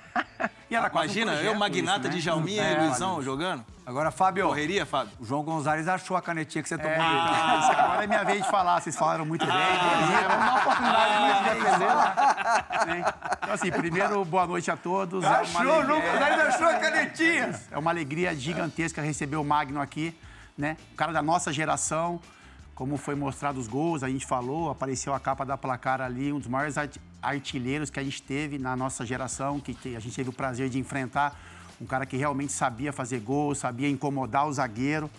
E 0.72 0.74
era 0.74 0.88
quase 0.88 1.18
um 1.20 1.22
Imagina, 1.22 1.46
eu, 1.46 1.54
Magnata 1.54 1.98
isso, 1.98 2.08
né? 2.08 2.14
de 2.14 2.20
Jalminha 2.20 2.72
e 2.72 2.86
Luizão 2.86 3.22
jogando. 3.22 3.62
Agora, 3.84 4.10
Fábio, 4.10 4.46
Correria, 4.46 4.86
Fábio? 4.86 5.12
o 5.20 5.24
João 5.24 5.42
Gonzalez 5.42 5.86
achou 5.86 6.16
a 6.16 6.22
canetinha 6.22 6.62
que 6.62 6.68
você 6.68 6.78
tomou. 6.78 6.96
Ah, 6.98 7.58
isso 7.60 7.72
agora 7.72 8.04
é 8.04 8.06
minha 8.06 8.24
vez 8.24 8.42
de 8.42 8.50
falar, 8.50 8.80
vocês 8.80 8.96
falaram 8.96 9.26
muito 9.26 9.44
bem. 9.44 9.54
É, 9.54 10.28
vamos 10.28 10.46
dar 10.46 10.50
uma 10.50 10.60
oportunidade 10.60 11.12
de 11.12 11.60
defender 11.60 11.86
lá. 11.86 11.91
Né? 12.86 13.04
Então, 13.42 13.54
assim, 13.54 13.70
primeiro, 13.70 14.24
boa 14.24 14.46
noite 14.46 14.70
a 14.70 14.76
todos. 14.76 15.22
É 15.24 15.28
uma 15.28 15.36
Achou, 15.40 15.62
João 15.62 15.76
alegria- 15.80 16.12
Gonzalez 16.12 16.40
achou 16.54 16.66
a 16.66 16.74
canetinha. 16.74 17.60
É 17.70 17.78
uma 17.78 17.90
alegria 17.90 18.34
gigantesca 18.34 19.00
receber 19.02 19.36
o 19.36 19.44
Magno 19.44 19.80
aqui, 19.80 20.14
né? 20.56 20.76
O 20.92 20.96
cara 20.96 21.12
da 21.12 21.22
nossa 21.22 21.52
geração, 21.52 22.20
como 22.74 22.96
foi 22.96 23.14
mostrado 23.14 23.58
os 23.60 23.68
gols, 23.68 24.02
a 24.02 24.08
gente 24.08 24.26
falou, 24.26 24.70
apareceu 24.70 25.14
a 25.14 25.20
capa 25.20 25.44
da 25.44 25.56
placar 25.56 26.00
ali, 26.00 26.32
um 26.32 26.38
dos 26.38 26.48
maiores 26.48 26.76
art- 26.78 26.96
artilheiros 27.22 27.90
que 27.90 28.00
a 28.00 28.04
gente 28.04 28.22
teve 28.22 28.58
na 28.58 28.74
nossa 28.76 29.04
geração, 29.06 29.60
que 29.60 29.76
a 29.96 30.00
gente 30.00 30.14
teve 30.14 30.30
o 30.30 30.32
prazer 30.32 30.68
de 30.68 30.78
enfrentar. 30.78 31.38
Um 31.80 31.86
cara 31.86 32.06
que 32.06 32.16
realmente 32.16 32.52
sabia 32.52 32.92
fazer 32.92 33.20
gols, 33.20 33.58
sabia 33.58 33.88
incomodar 33.88 34.46
o 34.46 34.52
zagueiro, 34.52 35.10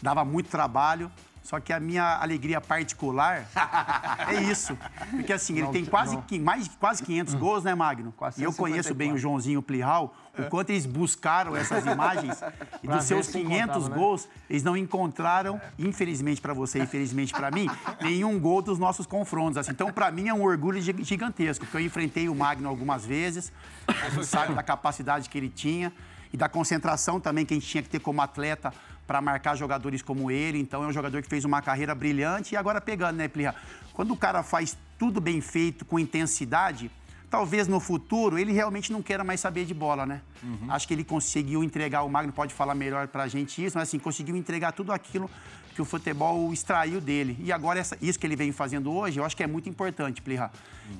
dava 0.00 0.24
muito 0.24 0.48
trabalho. 0.48 1.10
Só 1.42 1.58
que 1.58 1.72
a 1.72 1.80
minha 1.80 2.16
alegria 2.18 2.60
particular 2.60 3.44
é 4.28 4.42
isso. 4.42 4.78
Porque 5.10 5.32
assim, 5.32 5.58
ele 5.58 5.68
tem 5.68 5.84
quase, 5.84 6.16
mais, 6.40 6.68
quase 6.78 7.02
500 7.02 7.34
gols, 7.34 7.64
né, 7.64 7.74
Magno? 7.74 8.14
E 8.38 8.42
eu 8.44 8.52
conheço 8.52 8.94
bem 8.94 9.12
o 9.12 9.18
Joãozinho 9.18 9.60
Plihal, 9.60 10.14
o 10.38 10.44
quanto 10.44 10.70
eles 10.70 10.86
buscaram 10.86 11.56
essas 11.56 11.84
imagens. 11.84 12.40
E 12.82 12.88
dos 12.88 13.04
seus 13.04 13.26
se 13.26 13.32
500 13.32 13.52
encontrava, 13.54 13.88
né? 13.90 13.94
gols, 13.96 14.28
eles 14.50 14.62
não 14.64 14.76
encontraram, 14.76 15.60
infelizmente 15.78 16.40
para 16.40 16.52
você, 16.52 16.80
infelizmente 16.82 17.32
para 17.32 17.48
mim, 17.48 17.68
nenhum 18.00 18.38
gol 18.40 18.60
dos 18.60 18.76
nossos 18.76 19.06
confrontos. 19.06 19.56
assim. 19.56 19.70
Então, 19.70 19.92
para 19.92 20.10
mim, 20.10 20.26
é 20.28 20.34
um 20.34 20.42
orgulho 20.42 20.80
gi- 20.80 20.96
gigantesco, 21.04 21.64
porque 21.64 21.76
eu 21.76 21.80
enfrentei 21.86 22.28
o 22.28 22.34
Magno 22.34 22.68
algumas 22.68 23.04
vezes, 23.06 23.52
a 23.86 24.10
gente 24.10 24.26
sabe 24.26 24.52
da 24.54 24.64
capacidade 24.64 25.28
que 25.28 25.38
ele 25.38 25.48
tinha 25.48 25.92
e 26.32 26.36
da 26.36 26.48
concentração 26.48 27.20
também 27.20 27.46
que 27.46 27.54
a 27.54 27.56
gente 27.56 27.68
tinha 27.68 27.82
que 27.84 27.88
ter 27.88 28.00
como 28.00 28.20
atleta 28.20 28.72
para 29.12 29.20
marcar 29.20 29.54
jogadores 29.54 30.00
como 30.00 30.30
ele. 30.30 30.58
Então, 30.58 30.82
é 30.82 30.86
um 30.86 30.92
jogador 30.92 31.20
que 31.20 31.28
fez 31.28 31.44
uma 31.44 31.60
carreira 31.60 31.94
brilhante 31.94 32.54
e 32.54 32.56
agora 32.56 32.80
pegando, 32.80 33.16
né, 33.18 33.28
Plirra? 33.28 33.54
Quando 33.92 34.12
o 34.12 34.16
cara 34.16 34.42
faz 34.42 34.74
tudo 34.98 35.20
bem 35.20 35.38
feito, 35.42 35.84
com 35.84 35.98
intensidade, 35.98 36.90
talvez 37.30 37.68
no 37.68 37.78
futuro 37.78 38.38
ele 38.38 38.52
realmente 38.52 38.90
não 38.90 39.02
queira 39.02 39.22
mais 39.22 39.38
saber 39.38 39.66
de 39.66 39.74
bola, 39.74 40.06
né? 40.06 40.22
Acho 40.70 40.88
que 40.88 40.94
ele 40.94 41.04
conseguiu 41.04 41.62
entregar, 41.62 42.04
o 42.04 42.08
Magno 42.08 42.32
pode 42.32 42.54
falar 42.54 42.74
melhor 42.74 43.06
pra 43.06 43.28
gente 43.28 43.62
isso, 43.62 43.76
mas 43.76 43.86
assim, 43.86 43.98
conseguiu 43.98 44.34
entregar 44.34 44.72
tudo 44.72 44.92
aquilo 44.92 45.28
que 45.74 45.82
o 45.82 45.84
futebol 45.84 46.50
extraiu 46.50 46.98
dele. 46.98 47.36
E 47.40 47.52
agora, 47.52 47.78
essa- 47.80 47.98
isso 48.00 48.18
que 48.18 48.26
ele 48.26 48.36
vem 48.36 48.50
fazendo 48.50 48.90
hoje, 48.90 49.20
eu 49.20 49.24
acho 49.26 49.36
que 49.36 49.42
é 49.42 49.46
muito 49.46 49.68
importante, 49.68 50.22
Plirra. 50.22 50.50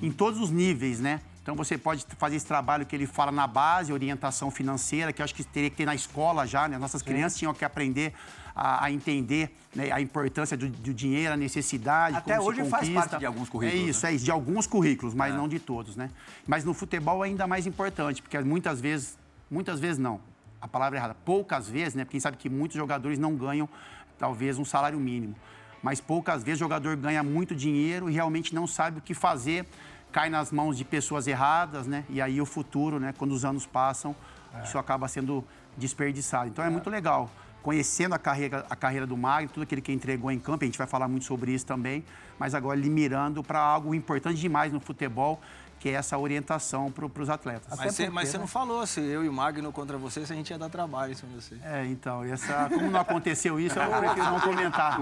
Em 0.03 0.11
todos 0.13 0.39
os 0.39 0.51
níveis, 0.51 1.01
né? 1.01 1.21
Então 1.43 1.57
você 1.57 1.77
pode 1.77 2.07
fazer 2.19 2.37
esse 2.37 2.47
trabalho 2.47 2.87
que 2.87 2.95
ele 2.95 3.07
fala 3.07 3.33
na 3.33 3.49
base, 3.49 3.93
orientação 3.93 4.49
financeira, 4.51 5.13
que 5.13 5.21
eu 5.21 5.25
acho 5.25 5.35
que 5.35 5.43
teria 5.43 5.69
que 5.69 5.77
ter 5.77 5.85
na 5.85 5.95
escola 5.95 6.47
já, 6.47 6.69
né? 6.69 6.79
Nossas 6.79 7.03
crianças 7.03 7.37
tinham 7.37 7.53
que 7.53 7.65
aprender 7.65 8.15
a, 8.55 8.85
a 8.85 8.93
entender 8.93 9.57
né, 9.75 9.91
a 9.91 10.01
importância 10.01 10.57
do, 10.57 10.69
do 10.69 10.95
dinheiro, 10.95 11.35
a 11.35 11.37
necessidade. 11.37 12.17
Até 12.17 12.37
como 12.37 12.55
se 12.55 12.61
hoje 12.61 12.71
faz 12.71 12.89
parte 12.91 13.19
de 13.19 13.27
alguns 13.27 13.49
currículos, 13.49 13.85
É 13.85 13.91
isso, 13.91 14.07
né? 14.07 14.13
é 14.13 14.15
isso, 14.15 14.25
de 14.25 14.31
alguns 14.31 14.69
currículos, 14.69 15.15
mas 15.15 15.35
não 15.35 15.49
de 15.49 15.59
todos, 15.59 15.97
né? 15.97 16.11
Mas 16.47 16.65
no 16.65 16.73
futebol 16.73 17.25
é 17.25 17.29
ainda 17.29 17.47
mais 17.47 17.67
importante, 17.67 18.23
porque 18.23 18.39
muitas 18.41 18.81
vezes, 18.81 19.19
muitas 19.51 19.81
vezes 19.81 19.99
não, 19.99 20.21
a 20.61 20.69
palavra 20.69 20.97
é 20.97 21.01
errada, 21.01 21.17
poucas 21.25 21.69
vezes, 21.69 21.95
né? 21.97 22.05
Porque 22.05 22.21
sabe 22.21 22.37
que 22.37 22.49
muitos 22.49 22.77
jogadores 22.77 23.19
não 23.19 23.35
ganham, 23.35 23.69
talvez, 24.17 24.59
um 24.59 24.65
salário 24.65 25.01
mínimo. 25.01 25.35
Mas 25.83 26.01
poucas 26.01 26.45
vezes 26.45 26.61
o 26.61 26.65
jogador 26.65 26.97
ganha 26.97 27.25
muito 27.25 27.53
dinheiro 27.53 28.09
e 28.09 28.13
realmente 28.13 28.55
não 28.55 28.69
sabe 28.69 28.99
o 28.99 29.01
que 29.03 29.15
fazer, 29.15 29.67
cai 30.13 30.29
nas 30.29 30.53
mãos 30.53 30.77
de 30.77 30.85
pessoas 30.85 31.27
erradas, 31.27 31.87
né? 31.87 32.05
E 32.11 32.21
aí 32.21 32.41
o 32.41 32.47
futuro, 32.47 33.01
né? 33.01 33.15
Quando 33.17 33.33
os 33.33 33.45
anos 33.45 33.67
passam, 33.67 34.15
isso 34.63 34.79
acaba 34.79 35.09
sendo 35.09 35.43
desperdiçado. 35.77 36.49
Então 36.49 36.65
é 36.65 36.71
muito 36.71 36.91
legal. 36.91 37.31
Conhecendo 37.63 38.15
a 38.15 38.19
carreira, 38.19 38.67
a 38.69 38.77
carreira 38.77 39.07
do 39.07 39.17
Magno, 39.17 39.49
tudo 39.49 39.63
aquilo 39.63 39.81
que 39.81 39.93
entregou 39.93 40.31
em 40.31 40.39
campo, 40.39 40.65
a 40.65 40.67
gente 40.67 40.77
vai 40.77 40.87
falar 40.87 41.09
muito 41.09 41.25
sobre 41.25 41.53
isso 41.53 41.65
também, 41.65 42.05
mas 42.39 42.55
agora 42.55 42.79
ele 42.79 42.91
mirando 42.91 43.43
para 43.43 43.61
algo 43.61 43.95
importante 43.95 44.39
demais 44.39 44.73
no 44.73 44.81
futebol, 44.81 45.41
que 45.83 45.89
é 45.89 45.95
essa 45.95 46.17
orientação 46.17 46.93
para 46.93 47.05
os 47.21 47.29
atletas. 47.29 47.67
Mas 47.77 47.93
você, 47.93 48.05
porque, 48.05 48.11
mas 48.15 48.29
você 48.29 48.37
né? 48.37 48.43
não 48.43 48.47
falou 48.47 48.87
se 48.87 49.01
eu 49.01 49.25
e 49.25 49.29
o 49.29 49.33
Magno 49.33 49.73
contra 49.73 49.99
você, 49.99 50.25
se 50.25 50.33
a 50.33 50.37
gente 50.37 50.49
ia 50.51 50.57
dar 50.57 50.69
trabalho 50.69 51.11
em 51.11 51.17
cima 51.17 51.33
de 51.33 51.43
você. 51.43 51.59
É, 51.65 51.85
então, 51.87 52.23
essa, 52.23 52.69
como 52.73 52.89
não 52.89 53.01
aconteceu 53.01 53.59
isso, 53.59 53.77
eu 53.81 53.91
prefiro 53.91 54.25
não 54.27 54.39
comentar. 54.47 55.01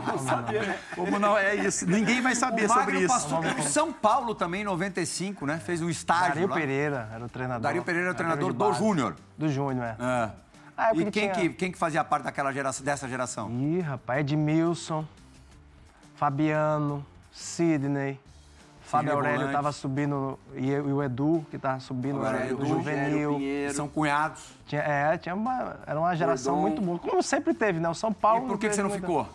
Como 0.95 1.19
não 1.19 1.37
é 1.37 1.55
isso, 1.55 1.85
ninguém 1.87 2.23
vai 2.23 2.35
saber 2.35 2.65
O 2.65 2.69
sobre 2.69 2.85
Magno 2.95 3.01
isso. 3.01 3.09
passou 3.09 3.41
pelo 3.41 3.63
São 3.63 3.93
Paulo 3.93 4.35
também 4.35 4.63
em 4.63 4.65
95, 4.65 5.45
né? 5.45 5.59
Fez 5.59 5.83
um 5.83 5.91
estágio 5.91 6.29
Dario 6.29 6.49
lá. 6.49 6.55
Pereira 6.55 7.09
era 7.13 7.25
o 7.27 7.29
treinador. 7.29 7.61
Dario 7.63 7.83
Pereira 7.85 8.07
era 8.07 8.15
o 8.15 8.17
treinador 8.17 8.53
do. 8.55 8.73
Júnior. 8.73 9.17
Do 9.37 9.51
Júnior, 9.51 9.85
é. 9.85 9.97
É. 10.03 10.31
Ah, 10.79 10.93
E 10.95 10.97
quem, 10.97 11.11
tinha- 11.11 11.33
que, 11.35 11.51
quem 11.51 11.71
que 11.73 11.77
fazia 11.77 12.03
parte 12.03 12.23
daquela 12.25 12.51
geração, 12.55 12.83
dessa 12.83 13.07
geração? 13.07 13.51
Ih, 13.51 13.81
rapaz, 13.81 14.21
Edmilson, 14.21 15.05
Fabiano, 16.15 17.05
Sidney, 17.31 18.19
Fábio 18.91 19.13
Aurélio 19.13 19.39
Volante. 19.39 19.55
tava 19.55 19.73
subindo, 19.73 20.39
e, 20.55 20.69
e 20.69 20.81
o 20.81 21.03
Edu, 21.03 21.47
que 21.51 21.59
tava 21.59 21.79
subindo, 21.79 22.19
era 22.25 22.39
Aurélio, 22.39 22.57
do 22.57 22.63
Edu, 22.65 22.75
Juvenil. 22.75 23.35
Pinheiro. 23.37 23.75
São 23.75 23.89
cunhados. 23.89 24.53
Tinha, 24.67 24.83
é, 24.83 25.17
tinha 25.17 25.35
uma, 25.35 25.77
era 25.87 25.99
uma 25.99 26.15
geração 26.17 26.55
Gordon. 26.57 26.69
muito 26.69 26.83
boa, 26.83 26.99
como 26.99 27.23
sempre 27.23 27.55
teve, 27.55 27.79
né? 27.79 27.89
O 27.89 27.95
São 27.95 28.11
E 28.11 28.15
Paulo... 28.15 28.49
por 28.49 28.59
que, 28.59 28.69
que 28.69 28.75
você 28.75 28.83
não 28.83 28.91
ficou? 28.91 29.29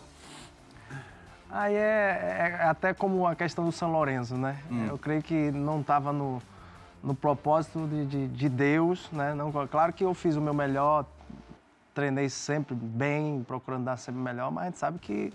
Aí 1.50 1.74
é, 1.74 2.58
é 2.60 2.64
até 2.64 2.92
como 2.92 3.26
a 3.26 3.34
questão 3.34 3.64
do 3.64 3.72
São 3.72 3.90
Lourenço, 3.90 4.36
né? 4.36 4.58
Hum. 4.70 4.86
Eu 4.88 4.98
creio 4.98 5.22
que 5.22 5.50
não 5.50 5.80
estava 5.80 6.12
no, 6.12 6.42
no 7.02 7.14
propósito 7.14 7.86
de, 7.86 8.04
de, 8.04 8.28
de 8.28 8.48
Deus, 8.50 9.08
né? 9.10 9.32
Não, 9.32 9.50
claro 9.68 9.92
que 9.92 10.04
eu 10.04 10.12
fiz 10.12 10.36
o 10.36 10.40
meu 10.40 10.52
melhor, 10.52 11.06
treinei 11.94 12.28
sempre 12.28 12.74
bem, 12.74 13.42
procurando 13.48 13.84
dar 13.84 13.96
sempre 13.96 14.20
o 14.20 14.24
melhor, 14.24 14.50
mas 14.50 14.62
a 14.62 14.66
gente 14.66 14.78
sabe 14.78 14.98
que 14.98 15.32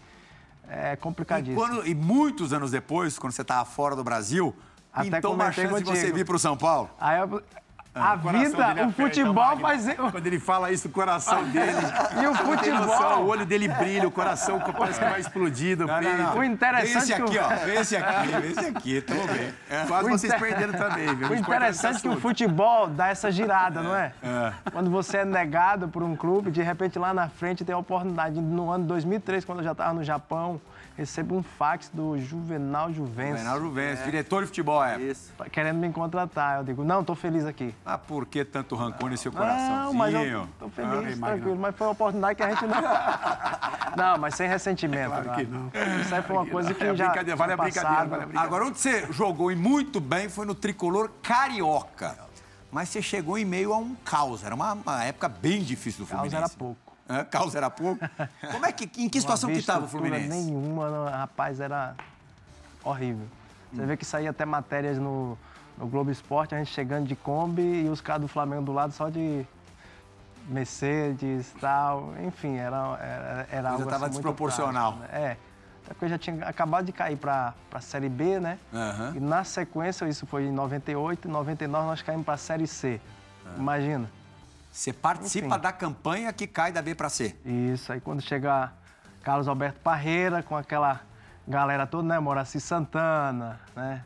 é 0.71 0.93
E, 0.93 0.97
complicadíssimo. 0.97 1.55
quando- 1.59 1.85
e 1.85 1.93
muitos 1.93 2.53
anos 2.53 2.71
depois, 2.71 3.19
quando 3.19 3.33
você 3.33 3.41
estava 3.41 3.65
fora 3.65 3.95
do 3.95 4.03
Brasil, 4.03 4.55
Até 4.93 5.09
pintou 5.11 5.33
uma 5.33 5.51
chance 5.51 5.83
de 5.83 5.89
você 5.89 6.11
vir 6.11 6.25
para 6.25 6.35
o 6.35 6.39
São 6.39 6.55
Paulo. 6.57 6.89
Aí 6.99 7.19
eu- 7.19 7.43
a 7.93 8.13
O 8.15 8.19
coração 8.19 8.51
vida, 8.74 8.88
o 8.88 8.91
futebol 8.93 9.57
faz... 9.57 9.86
Quando 10.12 10.25
ele 10.27 10.39
fala 10.39 10.71
isso, 10.71 10.88
o 10.88 10.91
coração 10.91 11.43
dele. 11.51 11.71
E 12.21 12.27
o 12.27 12.31
Não 12.33 12.57
tem 12.57 12.71
noção, 12.71 12.88
o 12.88 12.98
futebol... 12.98 13.27
olho 13.27 13.45
dele 13.45 13.67
brilha, 13.67 14.07
o 14.07 14.12
coração 14.12 14.60
parece 14.77 15.00
que 15.00 15.05
vai 15.05 15.19
explodir 15.19 15.75
do 15.77 15.86
peito. 15.88 16.38
O 16.38 16.43
interessante 16.43 16.93
Vê 16.93 17.00
esse 17.00 17.13
é 17.13 17.17
aqui, 17.17 17.38
ó. 17.38 17.65
Vê 17.65 17.75
esse 17.75 17.95
aqui, 17.98 18.27
vê 18.27 18.48
esse 18.48 18.60
aqui. 18.65 19.01
Tamo 19.01 19.27
bem. 19.27 19.53
Quase 19.88 20.05
O 20.07 20.10
vocês 20.12 20.33
inter- 20.33 20.39
perderam 20.50 20.74
também, 20.74 21.15
viu? 21.15 21.29
O 21.29 21.36
interessante 21.36 21.98
é 21.98 22.01
que 22.01 22.07
o 22.10 22.19
futebol 22.19 22.88
dá 22.88 23.07
essa 23.10 23.29
girada, 23.31 23.81
não 23.81 23.95
é? 23.95 24.13
Quando 24.71 24.89
você 24.89 25.17
é 25.17 25.25
negado 25.25 25.88
por 25.89 26.01
um 26.03 26.15
clube, 26.15 26.50
de 26.51 26.62
repente 26.62 26.98
lá 26.98 27.13
na 27.13 27.27
frente 27.29 27.65
tem 27.65 27.75
a 27.75 27.77
oportunidade. 27.77 28.39
No 28.39 28.69
ano 28.71 28.86
2003, 28.86 29.43
quando 29.45 29.60
eu 29.60 29.65
já 29.65 29.71
estava 29.74 29.93
no 29.93 30.03
Japão, 30.03 30.62
recebo 30.98 31.36
um 31.36 31.43
fax 31.43 31.89
do 31.93 32.17
Juvenal 32.19 32.91
Juvencio, 32.91 33.36
Reinaldo 33.36 33.65
Juventus, 33.65 34.03
diretor 34.05 34.41
de 34.41 34.48
futebol, 34.48 34.83
é. 34.83 35.00
Isso. 35.01 35.33
querendo 35.51 35.77
me 35.77 35.91
contratar. 35.91 36.60
Eu 36.60 36.63
digo, 36.63 36.83
não, 36.83 37.03
tô 37.03 37.15
feliz 37.15 37.45
aqui. 37.45 37.74
Ah, 37.86 37.98
por 37.98 38.25
que 38.25 38.43
tanto 38.45 38.75
rancor 38.75 39.10
nesse 39.10 39.24
seu 39.24 39.31
coraçãozinho? 39.31 39.83
Não, 39.83 39.93
mas 39.93 40.13
eu 40.13 40.48
tô 40.60 40.69
feliz, 40.69 41.21
Ah, 41.21 41.25
tranquilo. 41.27 41.57
Mas 41.57 41.75
foi 41.75 41.88
uma 41.88 41.93
oportunidade 41.93 42.36
que 42.36 42.43
a 42.43 42.50
gente 42.50 42.65
não... 42.65 42.81
Não, 43.98 44.17
mas 44.17 44.36
sem 44.36 44.48
ressentimento. 44.48 45.10
Claro 45.10 45.31
que 45.33 45.43
não. 45.43 45.69
Isso 46.01 46.15
aí 46.15 46.21
foi 46.21 46.36
uma 46.38 46.45
coisa 46.45 46.74
que 46.74 46.81
É 46.81 46.95
já 46.95 47.07
brincadeira, 47.07 47.36
vale 47.36 47.53
a 47.53 47.57
brincadeira, 47.57 47.95
vale 47.95 48.03
a 48.03 48.25
brincadeira. 48.25 48.39
Agora, 48.41 48.65
onde 48.65 48.79
você 48.79 49.12
jogou 49.12 49.51
e 49.51 49.55
muito 49.55 50.00
bem 50.00 50.29
foi 50.29 50.45
no 50.45 50.55
tricolor 50.55 51.12
carioca. 51.21 52.17
Mas 52.71 52.88
você 52.88 53.01
chegou 53.01 53.38
em 53.38 53.43
meio 53.43 53.74
a 53.74 53.77
um 53.77 53.93
caos. 54.05 54.45
Era 54.45 54.55
uma, 54.55 54.71
uma 54.74 55.03
época 55.03 55.27
bem 55.27 55.62
difícil 55.62 56.05
do 56.05 56.10
Caos 56.10 56.21
Fluminense. 56.21 56.36
era 56.38 56.57
pouco. 56.57 56.90
É, 57.10 57.24
caos 57.24 57.55
era 57.55 57.70
pouco. 57.70 58.00
Como 58.51 58.65
é 58.65 58.72
que, 58.72 58.84
em 59.01 59.10
que 59.10 59.20
situação 59.20 59.50
que 59.50 59.58
estava 59.58 59.86
o 59.86 59.88
Fluminense? 59.88 60.29
Nenhuma, 60.29 61.10
rapaz, 61.10 61.60
era 61.60 61.96
horrível. 62.84 63.25
Você 63.74 63.86
vê 63.86 63.98
que 63.98 64.05
saía 64.05 64.29
até 64.29 64.46
matérias 64.46 64.98
no, 64.98 65.38
no 65.77 65.88
Globo 65.88 66.12
Esporte, 66.12 66.53
a 66.53 66.58
gente 66.58 66.72
chegando 66.72 67.08
de 67.08 67.15
Kombi 67.15 67.86
e 67.86 67.89
os 67.89 68.01
caras 68.01 68.22
do 68.22 68.27
Flamengo 68.27 68.63
do 68.63 68.74
lado 68.74 68.93
só 68.93 69.10
de 69.10 69.46
Mercedes 70.48 71.51
e 71.51 71.60
tal. 71.60 72.13
Enfim, 72.25 72.55
era, 72.58 72.98
era, 73.00 73.48
era 73.51 73.70
algo 73.72 73.86
tava 73.86 74.05
assim, 74.05 74.13
muito 74.13 74.13
desproporcional. 74.13 74.93
trágico, 74.98 75.13
né? 75.13 75.24
É. 75.24 75.38
Até 75.84 75.93
porque 75.93 76.05
eu 76.05 76.10
já 76.10 76.17
tinha 76.17 76.46
acabado 76.46 76.86
de 76.86 76.91
cair 76.91 77.17
para 77.17 77.53
a 77.74 77.81
Série 77.81 78.10
B, 78.10 78.39
né? 78.39 78.60
Aham. 78.74 79.13
E 79.15 79.20
na 79.20 79.43
sequência, 79.43 80.08
isso 80.08 80.25
foi 80.25 80.46
em 80.46 80.51
98, 80.51 81.27
em 81.27 81.31
99 81.31 81.88
nós 81.88 82.01
caímos 82.01 82.25
para 82.25 82.36
a 82.36 82.38
Série 82.38 82.67
C. 82.67 83.01
Imagina. 83.58 84.10
Você 84.71 84.93
participa 84.93 85.47
Enfim. 85.47 85.59
da 85.59 85.71
campanha 85.71 86.31
que 86.31 86.47
cai 86.47 86.71
da 86.71 86.81
B 86.81 86.95
para 86.95 87.09
C. 87.09 87.35
Isso, 87.45 87.91
aí 87.91 87.99
quando 87.99 88.21
chega 88.21 88.71
Carlos 89.21 89.47
Alberto 89.47 89.79
Parreira, 89.81 90.41
com 90.41 90.55
aquela 90.55 91.01
galera 91.47 91.85
toda, 91.85 92.07
né? 92.07 92.19
Moraci 92.19 92.59
Santana, 92.59 93.59
né? 93.75 94.03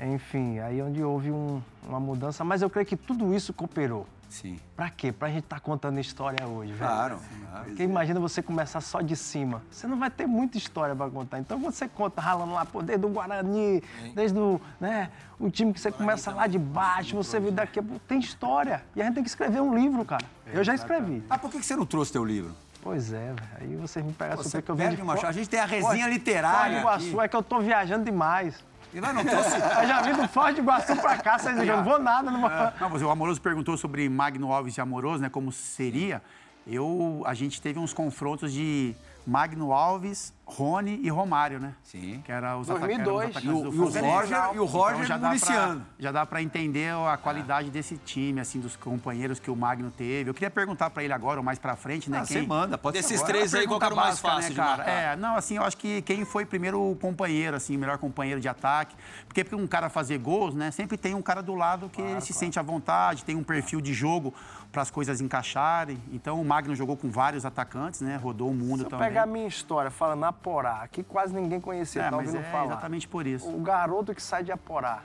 Enfim, 0.00 0.58
aí 0.58 0.80
onde 0.82 1.02
houve 1.02 1.30
um- 1.30 1.62
uma 1.86 1.98
mudança. 2.00 2.42
Mas 2.44 2.60
eu 2.62 2.68
creio 2.70 2.86
que 2.86 2.96
tudo 2.96 3.34
isso 3.34 3.52
cooperou. 3.52 4.06
Sim. 4.28 4.58
Pra 4.76 4.90
quê? 4.90 5.10
Pra 5.10 5.28
gente 5.28 5.44
estar 5.44 5.58
contando 5.60 5.98
história 5.98 6.46
hoje, 6.46 6.72
velho. 6.72 6.90
Claro. 6.90 7.18
claro. 7.50 7.64
Porque 7.64 7.82
imagina 7.82 8.20
você 8.20 8.42
começar 8.42 8.80
só 8.80 9.00
de 9.00 9.16
cima. 9.16 9.62
Você 9.70 9.86
não 9.86 9.98
vai 9.98 10.10
ter 10.10 10.26
muita 10.26 10.58
história 10.58 10.94
pra 10.94 11.08
contar. 11.08 11.38
Então 11.38 11.58
você 11.58 11.88
conta 11.88 12.20
ralando 12.20 12.52
lá, 12.52 12.64
pô, 12.64 12.82
desde 12.82 13.04
o 13.06 13.08
Guarani, 13.08 13.82
desde 14.14 14.38
o, 14.38 14.60
né, 14.78 15.10
o 15.38 15.50
time 15.50 15.72
que 15.72 15.80
você 15.80 15.90
começa 15.90 16.30
lá 16.30 16.46
de 16.46 16.58
baixo, 16.58 17.16
você 17.16 17.40
vê 17.40 17.50
daqui 17.50 17.78
a 17.78 17.82
pouco. 17.82 18.00
Tem 18.06 18.18
história. 18.18 18.84
E 18.94 19.00
a 19.00 19.04
gente 19.06 19.14
tem 19.14 19.22
que 19.24 19.30
escrever 19.30 19.60
um 19.60 19.74
livro, 19.74 20.04
cara. 20.04 20.24
Eu 20.52 20.62
já 20.62 20.74
escrevi. 20.74 21.22
Ah, 21.28 21.38
por 21.38 21.50
que 21.50 21.62
você 21.62 21.74
não 21.74 21.86
trouxe 21.86 22.12
teu 22.12 22.24
livro? 22.24 22.54
Pois 22.82 23.12
é, 23.12 23.32
velho. 23.32 23.36
Aí 23.60 23.76
vocês 23.76 24.04
me 24.04 24.12
pegam 24.12 24.42
super 24.42 24.62
que 24.62 24.70
eu 24.70 24.76
perde 24.76 24.96
de 24.96 25.02
uma. 25.02 25.14
A 25.14 25.32
gente 25.32 25.48
tem 25.48 25.58
a 25.60 25.64
resenha 25.66 26.04
Foz- 26.04 26.12
literária 26.14 26.78
Iguaçu, 26.78 27.20
é 27.20 27.28
que 27.28 27.34
eu 27.36 27.42
tô 27.42 27.58
viajando 27.60 28.04
demais. 28.04 28.62
E 28.92 29.00
nós 29.00 29.14
não 29.14 29.24
trouxe... 29.24 29.56
Eu 29.82 29.88
já 29.88 30.02
vim 30.02 30.12
do 30.12 30.28
Foz 30.28 30.54
do 30.54 30.60
Iguaçu 30.60 30.96
pra 30.96 31.18
cá, 31.18 31.38
vocês 31.38 31.56
não 31.56 31.84
vou 31.84 31.98
nada, 31.98 32.30
não 32.30 32.40
vou... 32.40 32.50
Não, 32.50 32.90
mas 32.90 33.02
o 33.02 33.10
Amoroso 33.10 33.40
perguntou 33.40 33.76
sobre 33.76 34.08
Magno 34.08 34.52
Alves 34.52 34.76
e 34.76 34.80
Amoroso, 34.80 35.22
né? 35.22 35.28
Como 35.28 35.52
seria. 35.52 36.22
Eu, 36.66 37.22
a 37.24 37.34
gente 37.34 37.60
teve 37.60 37.78
uns 37.78 37.92
confrontos 37.92 38.52
de 38.52 38.94
Magno 39.26 39.72
Alves, 39.72 40.32
Rony 40.50 40.98
e 41.02 41.10
Romário, 41.10 41.60
né? 41.60 41.74
Sim. 41.82 42.22
Que 42.24 42.32
era 42.32 42.56
os 42.56 42.66
2002. 42.68 43.36
atacantes 43.36 43.44
E 43.44 43.46
e 43.46 43.50
o. 43.80 44.00
Roger, 44.00 44.38
e 44.54 44.58
o 44.58 44.64
Roger 44.64 44.94
Então, 44.96 45.04
já 45.06 45.16
dá 45.18 45.28
municiando. 45.28 45.76
pra, 45.80 45.86
já 45.98 46.12
dá 46.12 46.24
para 46.26 46.42
entender 46.42 46.90
a 46.94 47.16
qualidade 47.18 47.70
desse 47.70 47.96
time, 47.98 48.40
assim, 48.40 48.58
dos 48.58 48.74
companheiros 48.74 49.38
que 49.38 49.50
o 49.50 49.56
Magno 49.56 49.90
teve. 49.90 50.30
Eu 50.30 50.34
queria 50.34 50.50
perguntar 50.50 50.88
para 50.90 51.04
ele 51.04 51.12
agora 51.12 51.38
ou 51.38 51.44
mais 51.44 51.58
para 51.58 51.76
frente, 51.76 52.10
né? 52.10 52.20
Ah, 52.20 52.24
você 52.24 52.40
manda, 52.42 52.78
pode 52.78 52.96
ser 52.96 53.02
Desses 53.02 53.18
agora. 53.20 53.32
três 53.34 53.54
aí, 53.54 53.66
qual 53.66 53.78
que 53.78 53.84
era 53.84 53.94
o 53.94 53.96
mais 53.96 54.18
fácil 54.18 54.54
básica, 54.54 54.62
marcar? 54.64 54.88
É, 54.88 55.16
não, 55.16 55.36
assim, 55.36 55.56
eu 55.56 55.62
acho 55.62 55.76
que 55.76 56.00
quem 56.02 56.24
foi 56.24 56.46
primeiro 56.46 56.80
o 56.80 56.96
companheiro, 56.96 57.54
assim, 57.54 57.76
o 57.76 57.78
melhor 57.78 57.98
companheiro 57.98 58.40
de 58.40 58.48
ataque. 58.48 58.96
Porque 59.26 59.44
para 59.44 59.56
um 59.56 59.66
cara 59.66 59.90
fazer 59.90 60.16
gols, 60.18 60.54
né, 60.54 60.70
sempre 60.70 60.96
tem 60.96 61.14
um 61.14 61.22
cara 61.22 61.42
do 61.42 61.54
lado 61.54 61.88
que 61.90 62.00
ele 62.00 62.20
se 62.22 62.32
sente 62.32 62.58
à 62.58 62.62
vontade, 62.62 63.22
tem 63.22 63.36
um 63.36 63.42
perfil 63.44 63.80
de 63.82 63.92
jogo 63.92 64.32
para 64.72 64.82
as 64.82 64.90
coisas 64.90 65.20
encaixarem. 65.20 65.98
Então 66.12 66.40
o 66.40 66.44
Magno 66.44 66.74
jogou 66.74 66.96
com 66.96 67.10
vários 67.10 67.44
atacantes, 67.46 68.00
né? 68.02 68.16
Rodou 68.16 68.50
o 68.50 68.54
mundo 68.54 68.80
Se 68.80 68.84
eu 68.84 68.90
também. 68.90 69.08
pegar 69.08 69.22
a 69.22 69.26
minha 69.26 69.46
história, 69.46 69.90
falando 69.90 70.24
Aporá, 70.42 70.86
que 70.88 71.02
quase 71.02 71.34
ninguém 71.34 71.60
conhecia, 71.60 72.02
é, 72.02 72.10
tá 72.10 72.16
ouvindo 72.16 72.38
é 72.38 72.42
falar. 72.44 72.66
exatamente 72.66 73.08
por 73.08 73.26
isso. 73.26 73.48
O 73.54 73.60
garoto 73.60 74.14
que 74.14 74.22
sai 74.22 74.44
de 74.44 74.52
Aporá 74.52 75.02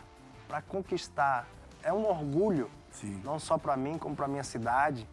para 0.47 0.61
conquistar 0.61 1.47
é 1.81 1.91
um 1.91 2.07
orgulho, 2.07 2.69
Sim. 2.91 3.19
não 3.25 3.39
só 3.39 3.57
para 3.57 3.75
mim, 3.75 3.97
como 3.97 4.15
para 4.15 4.27
minha 4.27 4.43
cidade. 4.43 5.07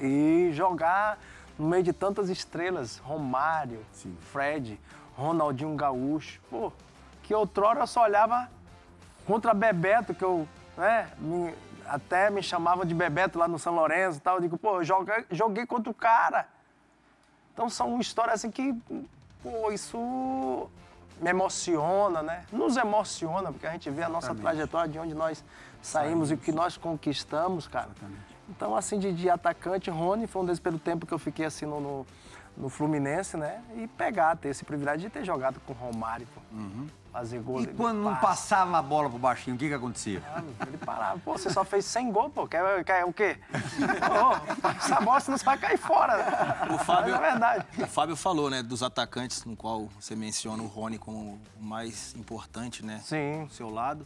E 0.00 0.48
jogar 0.52 1.18
no 1.58 1.68
meio 1.68 1.82
de 1.82 1.92
tantas 1.92 2.30
estrelas, 2.30 2.98
Romário, 2.98 3.84
Sim. 3.92 4.16
Fred, 4.32 4.80
Ronaldinho 5.14 5.76
Gaúcho, 5.76 6.40
pô, 6.50 6.72
que 7.22 7.34
outrora 7.34 7.80
eu 7.80 7.86
só 7.86 8.02
olhava 8.02 8.48
contra 9.26 9.52
Bebeto, 9.54 10.14
que 10.14 10.24
eu, 10.24 10.48
né, 10.76 11.10
me- 11.18 11.54
até 11.86 12.30
me 12.30 12.42
chamava 12.42 12.84
de 12.86 12.94
Bebeto 12.94 13.38
lá 13.38 13.46
no 13.46 13.58
São 13.58 13.74
Lourenço 13.74 14.18
e 14.18 14.20
tal. 14.22 14.36
Eu 14.36 14.40
digo, 14.40 14.56
pô, 14.56 14.76
eu 14.80 14.84
joguei, 14.84 15.24
joguei 15.30 15.66
contra 15.66 15.90
o 15.90 15.94
cara. 15.94 16.48
Então 17.52 17.68
são 17.68 18.00
histórias 18.00 18.36
assim 18.40 18.50
que, 18.50 18.74
pô, 19.44 19.70
isso 19.70 20.68
me 21.20 21.30
emociona, 21.30 22.22
né? 22.22 22.44
Nos 22.50 22.76
emociona, 22.76 23.52
porque 23.52 23.66
a 23.66 23.72
gente 23.72 23.90
vê 23.90 24.02
a 24.02 24.08
nossa 24.08 24.34
trajetória 24.34 24.90
de 24.90 24.98
onde 24.98 25.14
nós 25.14 25.44
saímos 25.82 26.30
e 26.30 26.34
o 26.34 26.38
que 26.38 26.50
nós 26.50 26.76
conquistamos, 26.78 27.68
cara. 27.68 27.90
Então, 28.48 28.74
assim, 28.74 28.98
de, 28.98 29.12
de 29.12 29.28
atacante, 29.30 29.90
Rony 29.90 30.26
foi 30.26 30.42
um 30.42 30.46
desses 30.46 30.60
pelo 30.60 30.78
tempo 30.78 31.06
que 31.06 31.12
eu 31.12 31.18
fiquei 31.18 31.44
assim 31.44 31.66
no, 31.66 31.80
no, 31.80 32.06
no 32.56 32.68
Fluminense, 32.68 33.36
né? 33.36 33.62
E 33.76 33.86
pegar, 33.86 34.36
ter 34.36 34.48
esse 34.48 34.64
privilégio 34.64 35.08
de 35.08 35.10
ter 35.10 35.24
jogado 35.24 35.60
com 35.60 35.72
o 35.72 35.76
Romário, 35.76 36.26
pô. 36.34 36.40
Fazer 37.14 37.38
gol. 37.40 37.60
E 37.62 37.66
quando 37.68 37.98
não 37.98 38.10
passa. 38.16 38.26
passava 38.26 38.76
a 38.76 38.82
bola 38.82 39.08
pro 39.08 39.20
baixinho, 39.20 39.54
o 39.54 39.58
que 39.58 39.68
que 39.68 39.74
acontecia? 39.74 40.20
Ah, 40.34 40.42
Ele 40.66 40.76
parava. 40.78 41.16
Pô, 41.20 41.38
você 41.38 41.48
só 41.48 41.64
fez 41.64 41.84
100 41.84 42.10
gols, 42.10 42.32
pô. 42.34 42.44
Quer, 42.48 42.82
quer 42.82 43.04
o 43.04 43.12
quê? 43.12 43.38
Pô, 43.54 44.68
essa 44.68 45.00
bola 45.00 45.20
você 45.20 45.30
não 45.30 45.38
vai 45.38 45.56
cair 45.56 45.78
fora. 45.78 46.16
né? 46.16 46.74
O 46.74 46.78
Fábio- 46.78 47.12
Mas 47.14 47.22
é 47.22 47.30
verdade. 47.30 47.66
O 47.78 47.86
Fábio 47.86 48.16
falou, 48.16 48.50
né, 48.50 48.64
dos 48.64 48.82
atacantes, 48.82 49.44
no 49.44 49.54
qual 49.54 49.88
você 50.00 50.16
menciona 50.16 50.60
o 50.60 50.66
Rony 50.66 50.98
como 50.98 51.40
o 51.60 51.64
mais 51.64 52.16
importante, 52.16 52.84
né? 52.84 53.00
Sim. 53.04 53.44
Do 53.44 53.52
seu 53.54 53.70
lado. 53.70 54.04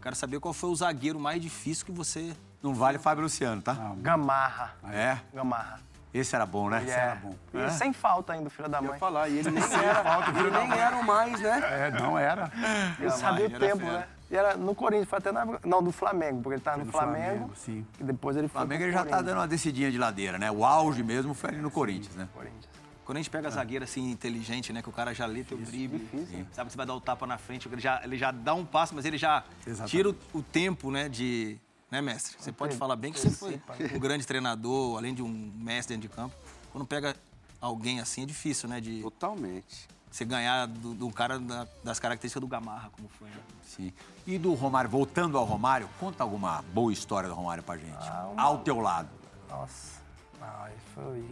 Quero 0.00 0.14
saber 0.14 0.38
qual 0.38 0.54
foi 0.54 0.70
o 0.70 0.76
zagueiro 0.76 1.18
mais 1.18 1.42
difícil 1.42 1.84
que 1.84 1.90
você. 1.90 2.36
Não 2.62 2.72
vale 2.72 2.98
Fábio 2.98 3.24
Luciano, 3.24 3.60
tá? 3.62 3.74
Gamarra. 3.96 4.76
É? 4.92 5.18
Gamarra. 5.34 5.80
Esse 6.14 6.36
era 6.36 6.46
bom, 6.46 6.70
né? 6.70 6.80
Ele 6.80 6.90
é. 6.92 7.66
E 7.66 7.70
sem 7.72 7.92
falta 7.92 8.32
ainda, 8.34 8.48
filho 8.48 8.68
da 8.68 8.78
Eu 8.78 8.84
ia 8.84 8.90
mãe. 8.90 8.98
falar, 9.00 9.28
e 9.28 9.38
ele 9.38 9.50
nem 9.50 9.62
era, 9.74 10.38
ele 10.38 10.50
nem 10.50 10.78
era 10.78 10.96
o 10.96 11.04
mais, 11.04 11.40
né? 11.40 11.60
É, 11.64 11.90
não 12.00 12.16
era. 12.16 12.52
Ele 13.00 13.10
sabia 13.10 13.46
o 13.48 13.50
era 13.50 13.58
tempo, 13.58 13.78
fera. 13.84 13.92
né? 13.98 14.06
E 14.30 14.36
era 14.36 14.56
no 14.56 14.74
Corinthians, 14.74 15.08
foi 15.08 15.18
até 15.18 15.32
na 15.32 15.42
época- 15.42 15.60
Não, 15.68 15.82
do 15.82 15.90
Flamengo, 15.92 16.40
porque 16.40 16.54
ele 16.54 16.62
tava 16.62 16.78
no 16.84 16.90
Flamengo. 16.92 17.26
Flamengo, 17.26 17.52
sim. 17.56 17.84
E 18.00 18.04
depois 18.04 18.36
ele 18.36 18.46
O 18.46 18.48
foi. 18.48 18.60
Flamengo 18.60 18.84
ele 18.84 18.92
já 18.92 19.04
tá 19.04 19.20
dando 19.20 19.38
uma 19.38 19.48
descidinha 19.48 19.90
de 19.90 19.98
ladeira, 19.98 20.38
né? 20.38 20.50
O 20.50 20.64
auge 20.64 21.02
mesmo 21.02 21.34
foi 21.34 21.50
ali 21.50 21.58
no 21.60 21.70
Corinthians, 21.70 22.14
né? 22.14 22.28
Corinthians. 22.32 22.68
Quando 23.04 23.18
a 23.18 23.20
gente 23.20 23.28
pega 23.30 23.50
zagueiro 23.50 23.84
assim, 23.84 24.10
inteligente, 24.10 24.72
né? 24.72 24.80
Que 24.80 24.88
o 24.88 24.92
cara 24.92 25.12
já 25.12 25.26
lê 25.26 25.44
teu 25.44 25.58
drible. 25.58 25.98
difícil, 25.98 26.46
Sabe 26.52 26.68
que 26.68 26.72
você 26.72 26.76
vai 26.78 26.86
dar 26.86 26.94
o 26.94 27.00
tapa 27.00 27.26
na 27.26 27.36
frente, 27.36 27.68
ele 27.68 27.80
já, 27.80 28.00
ele 28.02 28.16
já 28.16 28.30
dá 28.30 28.54
um 28.54 28.64
passo, 28.64 28.94
mas 28.94 29.04
ele 29.04 29.18
já 29.18 29.44
Exatamente. 29.66 29.90
tira 29.90 30.08
o, 30.08 30.16
o 30.32 30.42
tempo, 30.42 30.90
né, 30.90 31.08
de. 31.08 31.58
Né, 31.94 32.02
mestre? 32.02 32.34
Você 32.40 32.50
pode 32.50 32.76
falar 32.76 32.96
bem 32.96 33.12
que 33.12 33.20
você 33.20 33.30
foi 33.30 33.62
um 33.94 34.00
grande 34.00 34.26
treinador, 34.26 34.98
além 34.98 35.14
de 35.14 35.22
um 35.22 35.28
mestre 35.54 35.94
dentro 35.94 36.08
de 36.08 36.12
campo. 36.16 36.34
Quando 36.72 36.84
pega 36.84 37.14
alguém 37.60 38.00
assim, 38.00 38.24
é 38.24 38.26
difícil, 38.26 38.68
né? 38.68 38.80
De 38.80 39.00
Totalmente. 39.00 39.86
você 40.10 40.24
ganhar 40.24 40.66
do, 40.66 40.92
do 40.92 41.08
cara 41.12 41.38
da- 41.38 41.68
das 41.84 42.00
características 42.00 42.40
do 42.40 42.48
Gamarra, 42.48 42.90
como 42.90 43.08
foi, 43.08 43.28
né? 43.28 43.36
Sim. 43.62 43.92
E 44.26 44.38
do 44.38 44.54
Romário, 44.54 44.90
voltando 44.90 45.38
ao 45.38 45.44
Romário, 45.44 45.88
conta 46.00 46.24
alguma 46.24 46.62
boa 46.74 46.92
história 46.92 47.28
do 47.28 47.34
Romário 47.36 47.62
pra 47.62 47.76
gente. 47.76 48.10
Ao 48.36 48.58
teu 48.58 48.80
lado. 48.80 49.08
Nossa, 49.48 50.00
ai, 50.42 50.72
foi, 50.96 51.24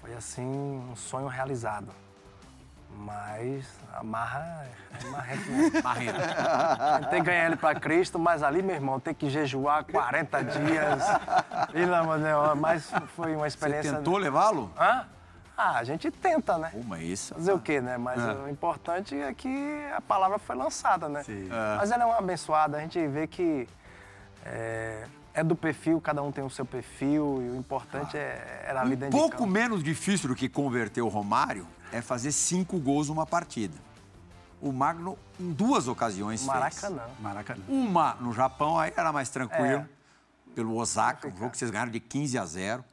foi 0.00 0.14
assim 0.14 0.42
um 0.42 0.96
sonho 0.96 1.28
realizado. 1.28 1.92
Mas 2.96 3.64
a 3.92 4.02
marra 4.02 4.66
é 5.00 5.04
marrento 5.10 5.50
mesmo. 5.50 5.82
Marreta. 5.82 6.98
Tentei 7.02 7.20
ganhar 7.22 7.46
ele 7.46 7.56
pra 7.56 7.74
Cristo, 7.74 8.18
mas 8.18 8.42
ali, 8.42 8.62
meu 8.62 8.74
irmão, 8.74 8.98
ter 8.98 9.14
que 9.14 9.30
jejuar 9.30 9.84
40 9.84 10.42
dias. 10.44 11.02
Mas 12.60 12.90
foi 13.16 13.32
uma 13.34 13.42
Você 13.42 13.48
experiência. 13.56 13.92
tentou 13.94 14.16
levá-lo? 14.16 14.70
Hã? 14.78 15.06
Ah, 15.56 15.78
a 15.78 15.84
gente 15.84 16.10
tenta, 16.10 16.56
né? 16.56 16.70
Mas 16.86 17.02
isso. 17.02 17.34
Fazer 17.34 17.52
o 17.52 17.58
quê, 17.58 17.80
né? 17.80 17.98
Mas 17.98 18.20
o 18.44 18.48
importante 18.48 19.20
é 19.20 19.32
que 19.34 19.80
a 19.96 20.00
palavra 20.00 20.38
foi 20.38 20.54
lançada, 20.54 21.08
né? 21.08 21.22
Sim. 21.24 21.48
Mas 21.76 21.90
ela 21.90 22.04
é 22.04 22.06
uma 22.06 22.18
abençoada, 22.18 22.76
a 22.76 22.80
gente 22.80 23.04
vê 23.08 23.26
que 23.26 23.68
é, 24.46 25.04
é 25.34 25.42
do 25.42 25.56
perfil, 25.56 26.00
cada 26.00 26.22
um 26.22 26.30
tem 26.30 26.44
o 26.44 26.50
seu 26.50 26.64
perfil, 26.64 27.42
e 27.42 27.50
o 27.50 27.56
importante 27.56 28.16
é, 28.16 28.64
era 28.68 28.82
ali 28.82 28.94
Um 28.94 28.98
dentro 28.98 29.10
de 29.10 29.16
pouco 29.20 29.38
campo. 29.38 29.46
menos 29.50 29.82
difícil 29.82 30.28
do 30.28 30.36
que 30.36 30.48
converter 30.48 31.00
o 31.02 31.08
Romário 31.08 31.66
é 31.92 32.00
fazer 32.00 32.32
cinco 32.32 32.78
gols 32.78 33.08
numa 33.08 33.26
partida. 33.26 33.74
O 34.60 34.72
Magno, 34.72 35.16
em 35.38 35.52
duas 35.52 35.86
ocasiões, 35.86 36.40
fez. 36.40 36.52
Maracanã. 36.52 37.02
Maracanã. 37.20 37.62
Uma 37.68 38.14
no 38.14 38.32
Japão, 38.32 38.78
aí 38.78 38.92
era 38.96 39.12
mais 39.12 39.28
tranquilo, 39.28 39.64
É. 39.82 39.88
pelo 40.54 40.76
Osaka, 40.76 41.28
um 41.28 41.36
jogo 41.36 41.50
que 41.50 41.58
vocês 41.58 41.70
ganharam 41.70 41.92
de 41.92 42.00
15 42.00 42.36
a 42.38 42.44
0. 42.44 42.84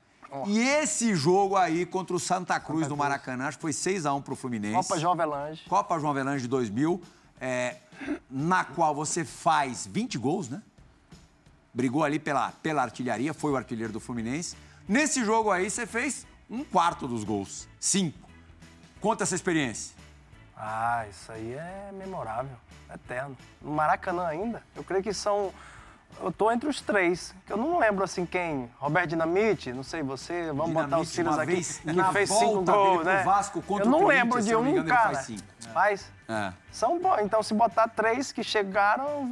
E 0.47 0.59
esse 0.59 1.15
jogo 1.15 1.55
aí 1.55 1.85
contra 1.85 2.15
o 2.15 2.19
Santa 2.19 2.59
Cruz 2.59 2.87
do 2.87 2.97
Maracanã, 2.97 3.47
acho 3.47 3.57
que 3.57 3.61
foi 3.61 3.71
6 3.73 4.05
a 4.05 4.13
1 4.13 4.21
pro 4.21 4.35
Fluminense. 4.35 4.75
Copa 4.75 4.99
João 4.99 5.13
Avelange. 5.13 5.63
Copa 5.67 5.97
João 5.97 6.11
Avelange 6.11 6.41
de 6.41 6.47
2000, 6.49 7.01
é, 7.39 7.77
na 8.29 8.65
qual 8.65 8.93
você 8.93 9.23
faz 9.23 9.87
20 9.87 10.17
gols, 10.17 10.49
né? 10.49 10.61
Brigou 11.73 12.03
ali 12.03 12.19
pela, 12.19 12.51
pela 12.61 12.81
artilharia, 12.83 13.33
foi 13.33 13.51
o 13.51 13.55
artilheiro 13.57 13.93
do 13.93 13.99
Fluminense. 13.99 14.55
Nesse 14.87 15.23
jogo 15.23 15.51
aí, 15.51 15.69
você 15.69 15.85
fez 15.87 16.27
um 16.49 16.63
quarto 16.63 17.07
dos 17.07 17.23
gols, 17.23 17.67
cinco. 17.79 18.24
Conta 19.01 19.23
essa 19.23 19.35
experiência. 19.35 19.95
Ah, 20.57 21.05
isso 21.09 21.31
aí 21.31 21.53
é 21.53 21.89
memorável, 21.93 22.55
eterno. 22.93 23.37
No 23.61 23.71
Maracanã 23.71 24.25
ainda, 24.27 24.63
eu 24.75 24.83
creio 24.83 25.03
que 25.03 25.13
são. 25.13 25.51
Eu 26.21 26.31
tô 26.31 26.49
entre 26.49 26.69
os 26.69 26.79
três, 26.79 27.35
que 27.45 27.51
eu 27.51 27.57
não 27.57 27.77
lembro 27.77 28.01
assim 28.03 28.25
quem. 28.25 28.71
Roberto 28.79 29.09
Dinamite, 29.09 29.73
não 29.73 29.83
sei 29.83 30.01
você, 30.01 30.45
vamos 30.53 30.71
botar 30.71 30.99
os 30.99 31.11
Dinamite, 31.11 31.11
Silas 31.11 31.33
uma 31.35 31.43
aqui, 31.43 31.51
vez, 31.51 31.77
que 31.83 31.91
na 31.91 32.13
fez 32.13 32.29
volta 32.29 32.45
cinco 32.47 32.63
gols, 32.63 33.05
né? 33.05 33.23
Vasco 33.23 33.61
contra 33.61 33.83
eu 33.83 33.89
o 33.89 33.91
não 33.91 33.99
Corinthians, 33.99 34.23
lembro 34.23 34.41
de 34.41 34.55
um 34.55 34.61
engano, 34.61 34.87
ele 34.87 34.89
cara. 34.89 35.13
faz 35.13 35.25
cinco. 35.25 35.43
Faz? 35.73 36.11
É. 36.29 36.53
São 36.71 36.99
bons. 37.01 37.19
Então, 37.19 37.43
se 37.43 37.53
botar 37.53 37.89
três 37.89 38.31
que 38.31 38.43
chegaram, 38.43 39.29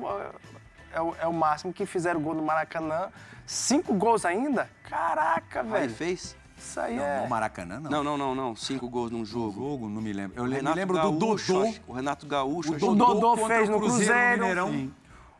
é 0.93 1.02
o, 1.02 1.15
é 1.21 1.28
o 1.28 1.34
máximo 1.34 1.71
que 1.71 1.86
fizeram 1.86 2.21
gol 2.21 2.34
no 2.34 2.43
Maracanã. 2.43 3.08
Cinco 3.47 3.93
gols 3.93 4.26
ainda? 4.26 4.69
Caraca, 4.89 5.62
Aí 5.62 5.67
velho. 5.69 5.95
fez? 5.95 6.36
Isso 6.63 6.80
aí 6.80 6.95
Não, 6.95 7.04
é. 7.04 7.21
no 7.21 7.30
Maracanã, 7.30 7.80
não. 7.80 7.91
Não, 7.91 8.04
não, 8.04 8.17
não, 8.17 8.36
não. 8.36 8.56
Cinco 8.56 8.89
gols 8.89 9.12
num 9.12 9.26
jogo. 9.26 9.52
jogo, 9.60 9.89
não 9.89 10.02
me 10.02 10.13
lembro. 10.13 10.38
Eu 10.38 10.43
O 10.43 10.45
le- 10.45 10.52
me 10.52 10.56
Renato 10.58 10.76
lembro 10.78 10.97
do 10.97 11.02
Gaúcho, 11.19 11.54
Dodô. 11.54 11.67
acho- 11.67 11.82
O 11.88 11.93
Renato 11.93 12.26
Gaúcho. 12.26 12.73
O 12.73 12.95
Dodô 12.95 13.36
contra 13.38 13.47
fez 13.56 13.69
o 13.69 13.71
no 13.73 13.80
Cruzeiro. 13.80 14.45
Sim. 14.71 14.93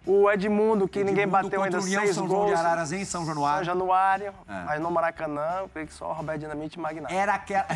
O 0.06 0.30
Edmundo, 0.30 0.86
que 0.86 1.00
ninguém 1.02 1.24
Edmundo 1.24 1.44
bateu 1.44 1.62
contra 1.62 1.64
ainda 1.66 1.80
o 1.80 1.84
União 1.84 2.02
seis 2.02 2.14
São 2.16 2.28
João 2.28 2.40
gols. 2.42 2.52
de 2.52 2.58
Araras 2.58 2.92
em 2.92 3.06
São 3.06 3.26
Januário. 3.26 3.66
São 3.66 3.74
Januário. 3.74 4.34
É. 4.50 4.64
Mas 4.66 4.82
no 4.82 4.92
Maracanã, 4.92 5.60
eu 5.62 5.70
creio 5.70 5.88
que 5.88 5.94
só 5.94 6.10
o 6.10 6.14
Roberto 6.14 6.42
Dinamite 6.42 6.78
e 6.78 6.82
Magnata. 6.82 7.14
Era 7.14 7.36
aquela. 7.36 7.66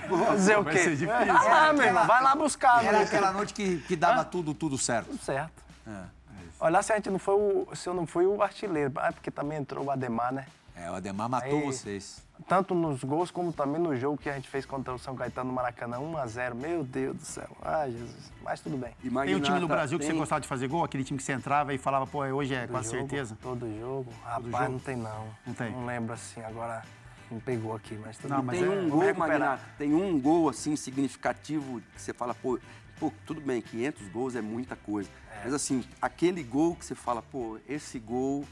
Vou 0.08 0.34
dizer 0.34 0.58
o 0.58 0.62
Vai 0.62 0.72
quê? 0.74 0.78
ser 0.80 0.96
difícil. 0.96 1.12
Ah, 1.36 1.72
meu 1.74 1.84
irmão, 1.86 2.06
vai 2.06 2.22
lá 2.22 2.34
buscar. 2.34 2.82
Era 2.84 2.98
meu. 2.98 3.06
aquela 3.06 3.30
noite 3.32 3.52
que, 3.52 3.78
que 3.80 3.94
dava 3.96 4.24
tudo, 4.24 4.54
tudo 4.54 4.78
certo. 4.78 5.06
Tudo 5.08 5.22
certo. 5.22 5.62
É. 5.86 6.20
Olha, 6.62 6.82
se 6.82 6.92
a 6.92 6.96
gente 6.96 7.08
não 7.10 7.18
foi 7.18 7.34
o, 7.34 7.68
se 7.74 7.88
eu 7.88 7.94
não 7.94 8.06
fui 8.06 8.26
o 8.26 8.42
artilheiro, 8.42 8.92
ah, 8.96 9.12
porque 9.12 9.30
também 9.30 9.58
entrou 9.58 9.84
o 9.84 9.90
Ademar, 9.90 10.32
né? 10.32 10.46
É, 10.82 10.90
o 10.90 10.94
Ademar 10.94 11.28
matou 11.28 11.58
Aí- 11.58 11.66
vocês. 11.66 12.22
Tanto 12.48 12.74
nos 12.74 13.04
gols 13.04 13.30
como 13.30 13.52
também 13.52 13.78
no 13.80 13.94
jogo 13.94 14.16
que 14.16 14.30
a 14.30 14.32
gente 14.32 14.48
fez 14.48 14.64
contra 14.64 14.94
o 14.94 14.98
São 14.98 15.14
Caetano 15.14 15.50
no 15.50 15.54
Maracanã, 15.54 15.98
1x0. 16.00 16.54
Meu 16.54 16.82
Deus 16.82 17.16
do 17.18 17.24
céu. 17.24 17.54
Ai, 17.60 17.90
Jesus. 17.92 18.32
Mas 18.42 18.60
tudo 18.60 18.78
bem. 18.78 18.94
E 19.04 19.10
Tem 19.10 19.36
um 19.36 19.40
time 19.40 19.60
do 19.60 19.68
Brasil 19.68 19.98
que 19.98 20.04
você 20.06 20.10
tem- 20.12 20.18
gostava 20.18 20.40
de 20.40 20.48
fazer 20.48 20.66
gol? 20.68 20.82
Aquele 20.82 21.04
time 21.04 21.18
que 21.18 21.22
você 21.22 21.32
entrava 21.32 21.74
e 21.74 21.78
falava, 21.78 22.06
pô, 22.06 22.20
hoje 22.20 22.54
é 22.54 22.62
Todo 22.62 22.70
quase 22.70 22.90
jogo, 22.92 22.98
certeza? 23.08 23.38
Todo 23.42 23.78
jogo. 23.78 24.10
Rapaz, 24.24 24.50
jogo? 24.50 24.68
não 24.72 24.78
tem 24.78 24.96
não. 24.96 25.26
Não 25.46 25.52
tem? 25.54 25.70
Não 25.70 25.84
lembro 25.84 26.14
assim, 26.14 26.40
agora 26.42 26.82
não 27.30 27.38
pegou 27.40 27.74
aqui, 27.76 27.94
mas 28.02 28.16
tudo 28.16 28.30
Não, 28.30 28.38
bem. 28.38 28.46
mas 28.46 28.58
Tem 28.58 28.66
é- 28.66 28.70
um 28.80 28.88
gol. 28.88 29.14
Magnata, 29.14 29.62
tem 29.76 29.92
um 29.94 30.18
gol 30.18 30.48
assim 30.48 30.74
significativo 30.76 31.82
que 31.94 32.00
você 32.00 32.14
fala, 32.14 32.34
pô, 32.34 32.58
pô, 32.98 33.12
tudo 33.26 33.40
bem, 33.42 33.60
500 33.60 34.08
gols 34.08 34.34
é 34.34 34.40
muita 34.40 34.74
coisa. 34.76 35.10
Mas 35.44 35.52
assim, 35.52 35.84
aquele 36.00 36.42
gol 36.42 36.74
que 36.74 36.84
você 36.86 36.94
fala, 36.94 37.20
pô, 37.20 37.58
esse 37.68 37.98
gol, 37.98 38.44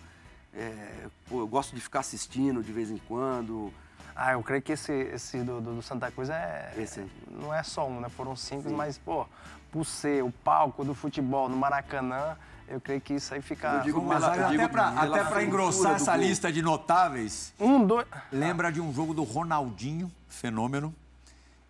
é, 0.55 1.07
pô, 1.29 1.41
eu 1.41 1.47
gosto 1.47 1.75
de 1.75 1.81
ficar 1.81 2.01
assistindo 2.01 2.63
de 2.63 2.73
vez 2.73 2.91
em 2.91 2.99
quando. 2.99 3.73
Ah, 4.15 4.33
eu 4.33 4.43
creio 4.43 4.61
que 4.63 4.73
esse, 4.73 4.93
esse 4.93 5.39
do, 5.39 5.61
do- 5.61 5.75
do 5.77 5.83
Santa 5.83 6.11
Cruz 6.11 6.29
é. 6.29 6.73
Esse 6.77 7.01
aí. 7.01 7.11
Não 7.31 7.55
é 7.55 7.63
só 7.63 7.87
um, 7.89 8.01
né? 8.01 8.09
Foram 8.09 8.35
cinco, 8.35 8.69
mas, 8.73 8.99
pô, 8.99 9.27
por 9.71 9.85
ser 9.85 10.25
o 10.25 10.31
palco 10.33 10.85
do 10.85 10.95
futebol 10.95 11.49
no 11.49 11.57
Maracanã, 11.57 12.37
eu 12.67 12.81
creio 12.81 13.01
que 13.01 13.15
isso 13.15 13.33
aí 13.33 13.41
fica. 13.41 13.69
Eu 13.75 13.81
digo 13.83 14.03
Mas 14.03 14.23
eu 14.25 14.49
digo 14.49 14.63
até 14.65 14.69
pra, 14.69 14.89
pela 14.91 15.01
até 15.03 15.09
pra 15.11 15.19
feitura 15.25 15.45
engrossar 15.45 15.95
essa 15.95 16.17
gol. 16.17 16.21
lista 16.27 16.51
de 16.53 16.63
notáveis, 16.63 17.53
Um, 17.61 17.87
dois. 17.87 18.07
lembra 18.33 18.73
de 18.73 18.81
um 18.81 18.93
jogo 18.93 19.15
do 19.15 19.23
Ronaldinho, 19.23 20.11
fenômeno. 20.29 20.93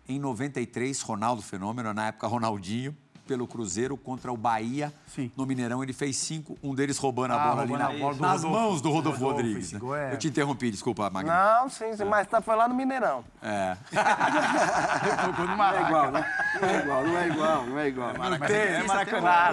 Em 0.07 0.17
93, 0.19 0.99
Ronaldo 1.01 1.43
Fenômeno, 1.43 1.93
na 1.93 2.07
época 2.07 2.25
Ronaldinho, 2.25 2.97
pelo 3.29 3.45
Cruzeiro 3.47 3.95
contra 3.95 4.31
o 4.31 4.35
Bahia. 4.37 4.91
Sim. 5.13 5.31
No 5.37 5.45
Mineirão, 5.45 5.83
ele 5.83 5.93
fez 5.93 6.17
cinco, 6.17 6.57
um 6.63 6.73
deles 6.73 6.97
roubando 6.97 7.31
a 7.33 7.35
Ah, 7.35 7.47
bola 7.49 7.61
ali 7.61 7.71
roubando 7.73 7.87
na- 7.91 7.95
a 7.95 7.99
bola 7.99 8.15
do 8.15 8.21
nas 8.21 8.43
Rodolfo. 8.43 8.49
mãos 8.65 8.81
do 8.81 8.89
Rodolfo, 8.89 9.19
Rodolfo, 9.19 9.43
Rodrigues. 9.43 9.71
né? 9.73 9.79
é- 10.09 10.13
Eu 10.13 10.17
te 10.17 10.27
interrompi, 10.29 10.71
desculpa, 10.71 11.07
Magno. 11.11 11.31
Não, 11.31 11.69
sim, 11.69 11.95
sim, 11.95 12.03
mas 12.05 12.27
tá, 12.27 12.41
foi 12.41 12.55
lá 12.55 12.67
no 12.67 12.73
Mineirão. 12.73 13.23
É. 13.39 13.77
Tocou 15.25 15.45
no 15.45 15.55
Não 15.55 15.63
é 15.73 15.81
igual, 15.83 16.11
né? 16.11 16.25
Não 16.59 16.67
é 16.69 16.79
igual, 16.79 17.03
não 17.03 17.17
é 17.19 17.27
igual, 17.27 17.65
não 17.67 17.79
é 17.79 17.87
igual. 17.87 18.13
Não 18.13 18.19
Mas 18.39 18.39
tem, 18.39 18.57
é 18.57 18.83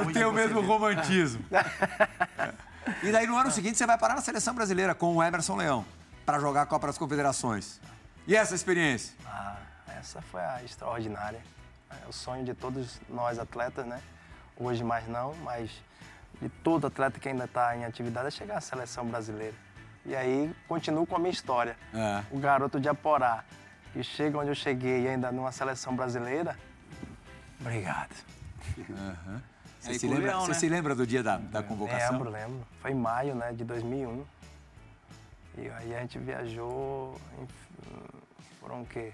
não 0.05 0.13
tem 0.13 0.25
o 0.25 0.33
mesmo 0.33 0.61
romantismo. 0.63 1.45
E 3.03 3.11
daí, 3.11 3.27
no 3.27 3.37
ano 3.37 3.51
seguinte, 3.51 3.77
você 3.77 3.85
vai 3.85 3.99
parar 3.99 4.15
na 4.15 4.21
seleção 4.21 4.55
brasileira 4.55 4.95
com 4.95 5.17
o 5.17 5.23
Emerson 5.23 5.57
Leão 5.57 5.85
para 6.25 6.39
jogar 6.39 6.63
a 6.63 6.67
Copa 6.67 6.87
das 6.87 6.97
Confederações. 6.97 7.81
E 8.29 8.35
essa 8.37 8.55
experiência? 8.55 9.13
Ah, 9.27 9.57
essa 9.99 10.23
foi 10.23 10.41
a 10.41 10.63
extraordinária. 10.65 11.41
É 11.91 12.09
o 12.09 12.13
sonho 12.13 12.45
de 12.45 12.55
todos 12.55 13.01
nós 13.09 13.39
atletas, 13.39 13.87
né? 13.87 14.01
Hoje 14.57 14.83
mais 14.83 15.07
não, 15.09 15.35
mas 15.45 15.71
de 16.41 16.49
todo 16.49 16.87
atleta 16.87 17.19
que 17.21 17.29
ainda 17.29 17.45
está 17.45 17.77
em 17.77 17.85
atividade 17.85 18.29
é 18.29 18.31
chegar 18.31 18.59
à 18.59 18.61
seleção 18.61 19.07
brasileira. 19.07 19.55
E 20.05 20.15
aí 20.15 20.55
continuo 20.69 21.07
com 21.07 21.17
a 21.17 21.19
minha 21.19 21.31
história. 21.31 21.77
É. 21.93 22.23
O 22.31 22.39
garoto 22.39 22.79
de 22.81 22.89
Aporá, 22.89 23.45
que 23.93 24.03
chega 24.03 24.39
onde 24.39 24.51
eu 24.51 24.55
cheguei 24.55 25.09
ainda 25.09 25.31
numa 25.33 25.53
seleção 25.53 25.95
brasileira. 25.97 26.57
Obrigado. 27.61 28.15
Você, 29.81 29.91
Aí 29.93 29.99
se 29.99 30.07
lembra, 30.09 30.27
Leão, 30.27 30.41
você 30.43 30.49
né? 30.53 30.55
se 30.59 30.69
lembra 30.69 30.95
do 30.95 31.07
dia 31.07 31.23
da, 31.23 31.39
da 31.39 31.63
convocação? 31.63 32.13
Lembro, 32.13 32.31
lembro. 32.31 32.67
Foi 32.81 32.91
em 32.91 32.95
maio, 32.95 33.35
né, 33.35 33.53
de 33.53 33.65
2001. 33.65 34.25
E 35.59 35.69
aí 35.71 35.95
a 35.95 36.01
gente 36.01 36.19
viajou, 36.19 37.19
em- 37.41 37.49
foram 38.61 38.83
o 38.83 38.87
quê? 38.87 39.13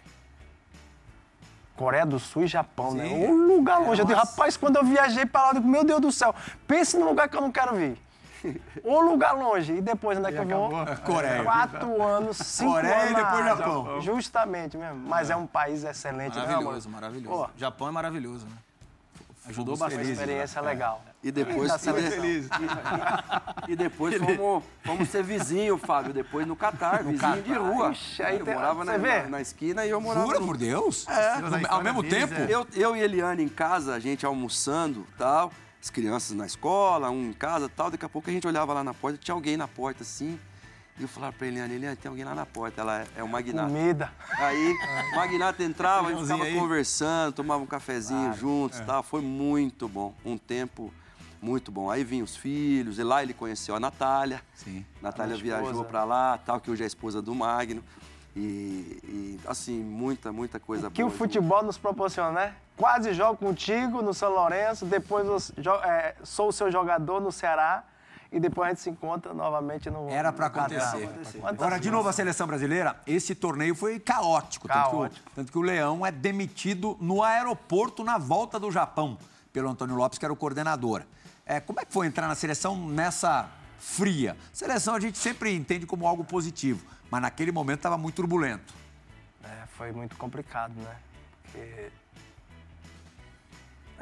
Coreia 1.82 2.06
do 2.06 2.16
Sul 2.20 2.44
e 2.44 2.46
Japão, 2.46 2.94
né? 2.94 3.08
Sim. 3.08 3.26
Um 3.26 3.56
lugar 3.56 3.80
longe. 3.80 4.00
Eu 4.00 4.06
digo, 4.06 4.16
rapaz, 4.16 4.56
quando 4.56 4.76
eu 4.76 4.84
viajei 4.84 5.26
pra 5.26 5.42
lá, 5.42 5.48
eu 5.50 5.54
digo, 5.54 5.66
meu 5.68 5.82
Deus 5.82 6.00
do 6.00 6.12
céu, 6.12 6.32
pense 6.64 6.96
num 6.96 7.06
lugar 7.06 7.28
que 7.28 7.36
eu 7.36 7.40
não 7.40 7.50
quero 7.50 7.74
vir. 7.74 7.98
Um 8.84 9.00
lugar 9.00 9.32
longe. 9.36 9.72
E 9.72 9.80
depois, 9.80 10.16
onde 10.18 10.28
é 10.28 10.32
que 10.32 10.38
eu 10.38 10.68
vou? 10.68 10.70
Coreia. 11.04 11.42
Quatro 11.44 12.02
anos, 12.02 12.36
cinco 12.38 12.72
Coreia 12.72 12.96
anos. 12.96 13.10
e 13.10 13.12
na 13.14 13.18
depois 13.22 13.46
Ásia. 13.46 13.56
Japão. 13.56 14.00
Justamente 14.00 14.76
mesmo. 14.76 15.08
Mas 15.08 15.30
é 15.30 15.36
um 15.36 15.46
país 15.46 15.82
excelente, 15.84 16.36
né, 16.36 16.46
Maravilhoso, 16.46 16.88
amor? 16.88 17.00
maravilhoso. 17.00 17.36
Pô. 17.44 17.50
Japão 17.56 17.88
é 17.88 17.90
maravilhoso, 17.90 18.46
né? 18.46 18.52
Ajudou 19.48 19.76
Fomos 19.76 19.80
Uma 19.80 19.88
bastante. 19.98 20.12
experiência 20.12 20.60
legal. 20.60 21.02
E 21.22 21.30
depois, 21.30 21.72
e, 21.72 21.78
seleção. 21.78 22.20
de- 22.22 22.48
e 23.68 23.76
depois 23.76 24.16
fomos, 24.16 24.64
fomos 24.84 25.08
ser 25.08 25.22
vizinho, 25.22 25.78
Fábio, 25.78 26.12
depois 26.12 26.46
no 26.46 26.56
Catar, 26.56 27.04
vizinho 27.04 27.42
de 27.42 27.52
rua. 27.54 27.92
Ixi, 27.92 28.22
aí 28.24 28.38
eu 28.40 28.44
tem- 28.44 28.54
morava 28.54 28.84
na, 28.84 28.92
você 28.94 28.98
vê? 28.98 29.22
na, 29.22 29.28
na 29.28 29.40
esquina 29.40 29.86
e 29.86 29.90
eu 29.90 30.00
morava 30.00 30.26
Jura 30.26 30.40
no- 30.40 30.46
por 30.46 30.56
Deus? 30.56 31.06
É. 31.06 31.38
No- 31.38 31.68
Ao 31.68 31.80
mesmo 31.82 32.02
tempo? 32.02 32.34
é. 32.34 32.46
Eu, 32.48 32.66
eu 32.74 32.96
e 32.96 33.00
Eliane 33.00 33.44
em 33.44 33.48
casa, 33.48 33.94
a 33.94 34.00
gente 34.00 34.26
almoçando 34.26 35.06
tal, 35.16 35.52
as 35.80 35.90
crianças 35.90 36.36
na 36.36 36.44
escola, 36.44 37.08
um 37.10 37.28
em 37.30 37.32
casa 37.32 37.68
tal. 37.68 37.88
Daqui 37.88 38.04
a 38.04 38.08
pouco 38.08 38.28
a 38.28 38.32
gente 38.32 38.46
olhava 38.46 38.72
lá 38.72 38.82
na 38.82 38.92
porta, 38.92 39.16
tinha 39.16 39.34
alguém 39.34 39.56
na 39.56 39.68
porta 39.68 40.02
assim. 40.02 40.38
E 40.98 41.02
eu 41.02 41.08
falava 41.08 41.32
pra 41.34 41.46
Eliane, 41.46 41.74
Eliane, 41.74 41.96
tem 41.96 42.08
alguém 42.08 42.24
lá 42.24 42.34
na 42.34 42.44
porta. 42.44 42.80
Ela 42.80 43.00
é, 43.02 43.06
é 43.18 43.22
o 43.22 43.28
Magnata. 43.28 43.68
Comida. 43.68 44.12
Aí 44.38 44.74
o 45.12 45.16
Magnata 45.16 45.62
entrava, 45.62 46.08
a 46.08 46.10
gente 46.12 46.22
ficava 46.22 46.44
aí. 46.44 46.54
conversando, 46.58 47.32
tomava 47.32 47.62
um 47.62 47.66
cafezinho 47.66 48.34
juntos 48.34 48.80
e 48.80 48.82
tal. 48.82 49.02
Foi 49.04 49.20
muito 49.22 49.88
bom. 49.88 50.12
Um 50.24 50.36
tempo 50.36 50.92
muito 51.42 51.72
bom. 51.72 51.90
Aí 51.90 52.04
vinham 52.04 52.24
os 52.24 52.36
filhos, 52.36 52.98
e 52.98 53.02
lá 53.02 53.22
ele 53.22 53.34
conheceu 53.34 53.74
a 53.74 53.80
Natália. 53.80 54.40
Sim. 54.54 54.86
Natália 55.02 55.36
viajou 55.36 55.84
pra 55.84 56.04
lá, 56.04 56.38
tal, 56.38 56.60
que 56.60 56.70
hoje 56.70 56.82
é 56.82 56.84
a 56.84 56.86
esposa 56.86 57.20
do 57.20 57.34
Magno. 57.34 57.82
E, 58.34 58.98
e, 59.04 59.40
assim, 59.46 59.82
muita, 59.82 60.32
muita 60.32 60.58
coisa 60.58 60.90
que 60.90 61.02
o 61.02 61.08
boa. 61.08 61.18
futebol 61.18 61.62
nos 61.62 61.76
proporciona, 61.76 62.30
né? 62.30 62.54
Quase 62.78 63.12
jogo 63.12 63.36
contigo 63.36 64.00
no 64.00 64.14
São 64.14 64.30
Lourenço, 64.30 64.86
depois 64.86 65.26
eu 65.58 65.74
é, 65.84 66.14
sou 66.22 66.48
o 66.48 66.52
seu 66.52 66.72
jogador 66.72 67.20
no 67.20 67.30
Ceará 67.30 67.84
e 68.32 68.40
depois 68.40 68.66
a 68.66 68.70
gente 68.70 68.80
se 68.80 68.88
encontra 68.88 69.34
novamente 69.34 69.90
no. 69.90 70.08
Era 70.08 70.32
Catar. 70.32 70.64
acontecer. 70.64 71.06
Quantas 71.06 71.44
Agora, 71.44 71.78
de 71.78 71.90
novo, 71.90 72.08
a 72.08 72.12
seleção 72.12 72.46
brasileira, 72.46 72.98
esse 73.06 73.34
torneio 73.34 73.74
foi 73.74 74.00
caótico. 74.00 74.66
Tanto 74.66 74.88
que, 74.88 74.88
o, 74.88 74.98
Caótico. 74.98 75.30
tanto 75.34 75.52
que 75.52 75.58
o 75.58 75.62
Leão 75.62 76.06
é 76.06 76.10
demitido 76.10 76.96
no 76.98 77.22
aeroporto 77.22 78.02
na 78.02 78.16
volta 78.16 78.58
do 78.58 78.70
Japão, 78.70 79.18
pelo 79.52 79.68
Antônio 79.68 79.94
Lopes, 79.94 80.18
que 80.18 80.24
era 80.24 80.32
o 80.32 80.36
coordenador. 80.36 81.02
É, 81.44 81.60
como 81.60 81.80
é 81.80 81.84
que 81.84 81.92
foi 81.92 82.06
entrar 82.06 82.28
na 82.28 82.34
seleção 82.34 82.76
nessa 82.88 83.48
fria? 83.78 84.36
Seleção 84.52 84.94
a 84.94 85.00
gente 85.00 85.18
sempre 85.18 85.54
entende 85.54 85.86
como 85.86 86.06
algo 86.06 86.24
positivo, 86.24 86.84
mas 87.10 87.20
naquele 87.22 87.50
momento 87.50 87.78
estava 87.78 87.98
muito 87.98 88.14
turbulento. 88.14 88.72
É, 89.42 89.66
foi 89.76 89.92
muito 89.92 90.16
complicado, 90.16 90.72
né? 90.74 90.96
Porque. 91.42 91.90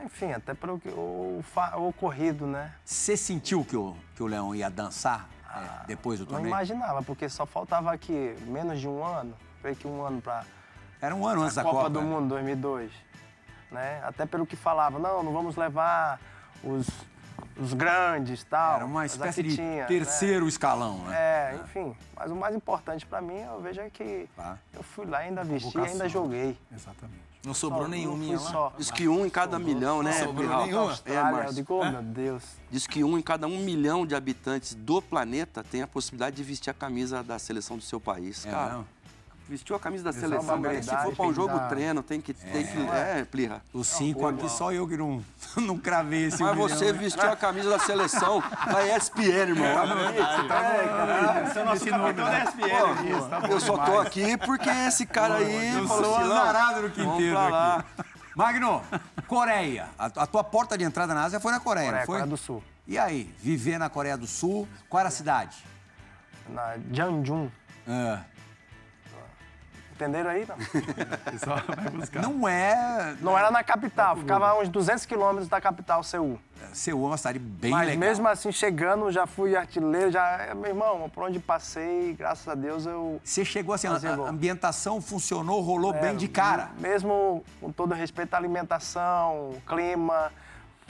Enfim, 0.05 0.33
até 0.33 0.55
pelo 0.55 0.79
que, 0.79 0.89
o, 0.89 1.43
o 1.77 1.89
ocorrido, 1.89 2.47
né? 2.47 2.73
Você 2.85 3.17
sentiu 3.17 3.65
que 3.65 3.77
o, 3.77 3.95
que 4.15 4.23
o 4.23 4.27
Leão 4.27 4.55
ia 4.55 4.71
dançar 4.71 5.29
é, 5.55 5.87
depois 5.87 6.19
do 6.19 6.25
Não 6.25 6.33
torneio? 6.33 6.51
imaginava, 6.51 7.03
porque 7.03 7.29
só 7.29 7.45
faltava 7.45 7.93
aqui 7.93 8.35
menos 8.47 8.81
de 8.81 8.89
um 8.89 9.05
ano, 9.05 9.35
foi 9.61 9.75
que 9.75 9.87
um 9.87 10.03
ano 10.03 10.23
para 10.23 10.45
Era 11.03 11.15
um 11.15 11.27
ano 11.27 11.43
antes 11.43 11.55
da 11.57 11.63
Copa, 11.63 11.77
Copa. 11.77 11.91
do 11.91 12.01
Mundo 12.03 12.29
2002, 12.29 12.91
né? 13.71 14.01
Até 14.03 14.25
pelo 14.25 14.47
que 14.47 14.57
falava, 14.57 14.99
não, 14.99 15.23
não 15.23 15.33
vamos 15.35 15.55
levar 15.57 16.19
os, 16.65 16.87
os 17.57 17.73
grandes, 17.75 18.45
tal. 18.45 18.77
Era 18.77 18.87
uma 18.87 19.05
espécie 19.07 19.43
de 19.43 19.55
tinha, 19.57 19.83
né? 19.83 19.85
terceiro 19.87 20.47
escalão, 20.49 20.99
né? 21.05 21.17
É, 21.17 21.59
enfim. 21.65 21.95
Mas 22.17 22.31
o 22.31 22.37
mais 22.37 22.55
importante 22.55 23.05
para 23.07 23.21
mim, 23.21 23.39
eu 23.41 23.61
vejo 23.61 23.81
é 23.81 23.91
que 23.91 24.29
Tá. 24.37 24.59
eu 24.75 24.83
fui 24.83 25.07
lá, 25.07 25.19
ainda 25.19 25.43
vesti 25.45 25.69
e 25.69 25.73
Convocação. 25.73 25.93
ainda 25.93 26.09
joguei. 26.09 26.59
Exatamente. 26.75 27.31
Não 27.43 27.55
sobrou 27.55 27.85
Só- 27.85 27.89
nenhum 27.89 28.11
não 28.11 28.17
minha 28.19 28.37
fui 28.37 28.45
lá. 28.47 28.53
só. 28.53 28.73
Diz 28.77 28.91
que 28.91 29.09
um 29.09 29.25
em 29.25 29.31
cada 29.31 29.59
milhão, 29.59 30.03
né? 30.03 30.13
sobrou 30.13 30.35
Pirral? 30.47 30.67
nenhuma. 30.67 30.83
É, 30.85 30.89
Austrália, 30.91 31.21
eu 31.31 31.33
Márcio. 31.37 31.55
digo, 31.55 31.75
oh, 31.75 31.91
meu 31.91 32.03
Deus. 32.03 32.45
Diz 32.71 32.87
que 32.87 33.03
um 33.03 33.17
em 33.17 33.23
cada 33.23 33.47
um 33.47 33.59
milhão 33.61 34.05
de 34.05 34.15
habitantes 34.15 34.75
do 34.75 35.01
planeta 35.01 35.65
tem 35.65 35.81
a 35.81 35.87
possibilidade 35.87 36.37
de 36.37 36.43
vestir 36.43 36.69
a 36.71 36.75
camisa 36.75 37.23
da 37.23 37.39
seleção 37.39 37.79
do 37.79 37.83
seu 37.83 37.99
país. 37.99 38.45
É 38.45 38.51
Cara, 38.51 38.69
mesmo? 38.73 38.87
Vestiu 39.51 39.75
a 39.75 39.81
camisa 39.81 40.05
da 40.05 40.11
uma 40.11 40.21
seleção, 40.21 40.63
cara, 40.63 40.83
se 40.83 40.91
habilidade, 40.91 41.03
for 41.03 41.17
pra 41.17 41.27
um 41.27 41.35
jogo 41.35 41.59
treino, 41.69 42.03
tem 42.03 42.21
que. 42.21 42.33
Tem 42.33 42.65
que 42.65 42.79
é, 42.79 43.25
Plirra. 43.25 43.61
Os 43.75 43.89
cinco 43.89 44.27
aqui, 44.27 44.49
só 44.49 44.73
eu 44.73 44.87
que 44.87 44.97
não, 44.97 45.23
não 45.59 45.77
cravei 45.77 46.27
esse 46.27 46.41
Mas 46.41 46.53
milhão, 46.55 46.69
você 46.69 46.93
né? 46.93 46.93
vestiu 46.93 47.31
a 47.31 47.37
camisa 47.37 47.69
da 47.69 47.79
seleção 47.81 48.41
da 48.41 48.97
ESPN, 48.97 49.51
irmão. 49.51 49.67
Esse 51.47 51.59
é 51.59 51.63
o 51.63 51.65
nosso 51.65 51.85
capitão 51.85 52.25
da 52.25 52.45
SPN. 52.45 53.19
Isso, 53.19 53.29
tá 53.29 53.41
Eu 53.51 53.61
só 53.61 53.77
tô 53.79 53.99
aqui 53.99 54.37
porque 54.39 54.71
esse 54.71 55.05
cara 55.05 55.35
aí 55.35 55.75
Eu 55.75 55.89
falou 55.89 56.05
sou 56.05 56.17
assim, 56.17 56.29
"Não, 56.29 56.37
azarado 56.43 56.83
no 56.83 56.91
quinteiro 56.91 57.37
aqui. 57.39 58.05
Magno, 58.37 58.83
Coreia. 59.27 59.89
A, 59.99 60.07
a 60.07 60.27
tua 60.27 60.45
porta 60.45 60.79
de 60.79 60.85
entrada 60.85 61.13
na 61.13 61.25
Ásia 61.25 61.41
foi 61.41 61.51
na 61.51 61.59
Coreia, 61.59 61.87
Coreia, 61.87 62.01
não 62.01 62.07
foi? 62.07 62.15
Coreia 62.15 62.31
do 62.31 62.37
Sul. 62.37 62.63
E 62.87 62.97
aí, 62.97 63.35
viver 63.41 63.79
na 63.79 63.91
Coreia 63.91 64.17
do 64.17 64.27
Sul, 64.27 64.69
qual 64.89 65.01
era 65.01 65.09
a 65.09 65.13
cidade? 65.13 65.57
Na 66.49 66.77
Jeonjun. 66.93 67.51
Ah, 67.87 68.21
Entenderam 70.01 70.31
aí? 70.31 70.47
Não, 70.49 70.57
Só 71.39 71.57
vai 71.75 71.91
buscar. 71.91 72.23
não 72.23 72.49
é... 72.49 73.15
não 73.21 73.37
era 73.37 73.51
na 73.51 73.63
capital, 73.63 74.17
ficava 74.17 74.49
a 74.49 74.59
uns 74.59 74.71
200 74.71 75.05
quilômetros 75.05 75.47
da 75.47 75.61
capital, 75.61 76.03
Seul. 76.03 76.39
Seul 76.73 77.05
é 77.05 77.07
uma 77.09 77.17
cidade 77.19 77.39
bem 77.39 77.71
Mas 77.71 77.89
legal. 77.89 78.01
mesmo 78.01 78.29
assim, 78.29 78.51
chegando, 78.51 79.11
já 79.11 79.27
fui 79.27 79.55
artilheiro, 79.55 80.11
já... 80.11 80.55
Meu 80.55 80.69
irmão, 80.71 81.11
por 81.11 81.25
onde 81.25 81.39
passei, 81.39 82.15
graças 82.15 82.49
a 82.49 82.55
Deus, 82.55 82.87
eu... 82.87 83.21
Você 83.23 83.45
chegou 83.45 83.75
assim, 83.75 83.89
a, 83.89 83.93
Fazer 83.93 84.17
gol. 84.17 84.25
a 84.27 84.31
ambientação 84.31 85.03
funcionou, 85.03 85.61
rolou 85.61 85.95
É, 85.95 86.01
bem 86.01 86.17
de 86.17 86.29
cara. 86.29 86.71
Mesmo 86.79 87.45
com 87.61 87.71
todo 87.71 87.93
respeito 87.93 88.33
à 88.33 88.39
alimentação, 88.39 89.53
clima, 89.67 90.33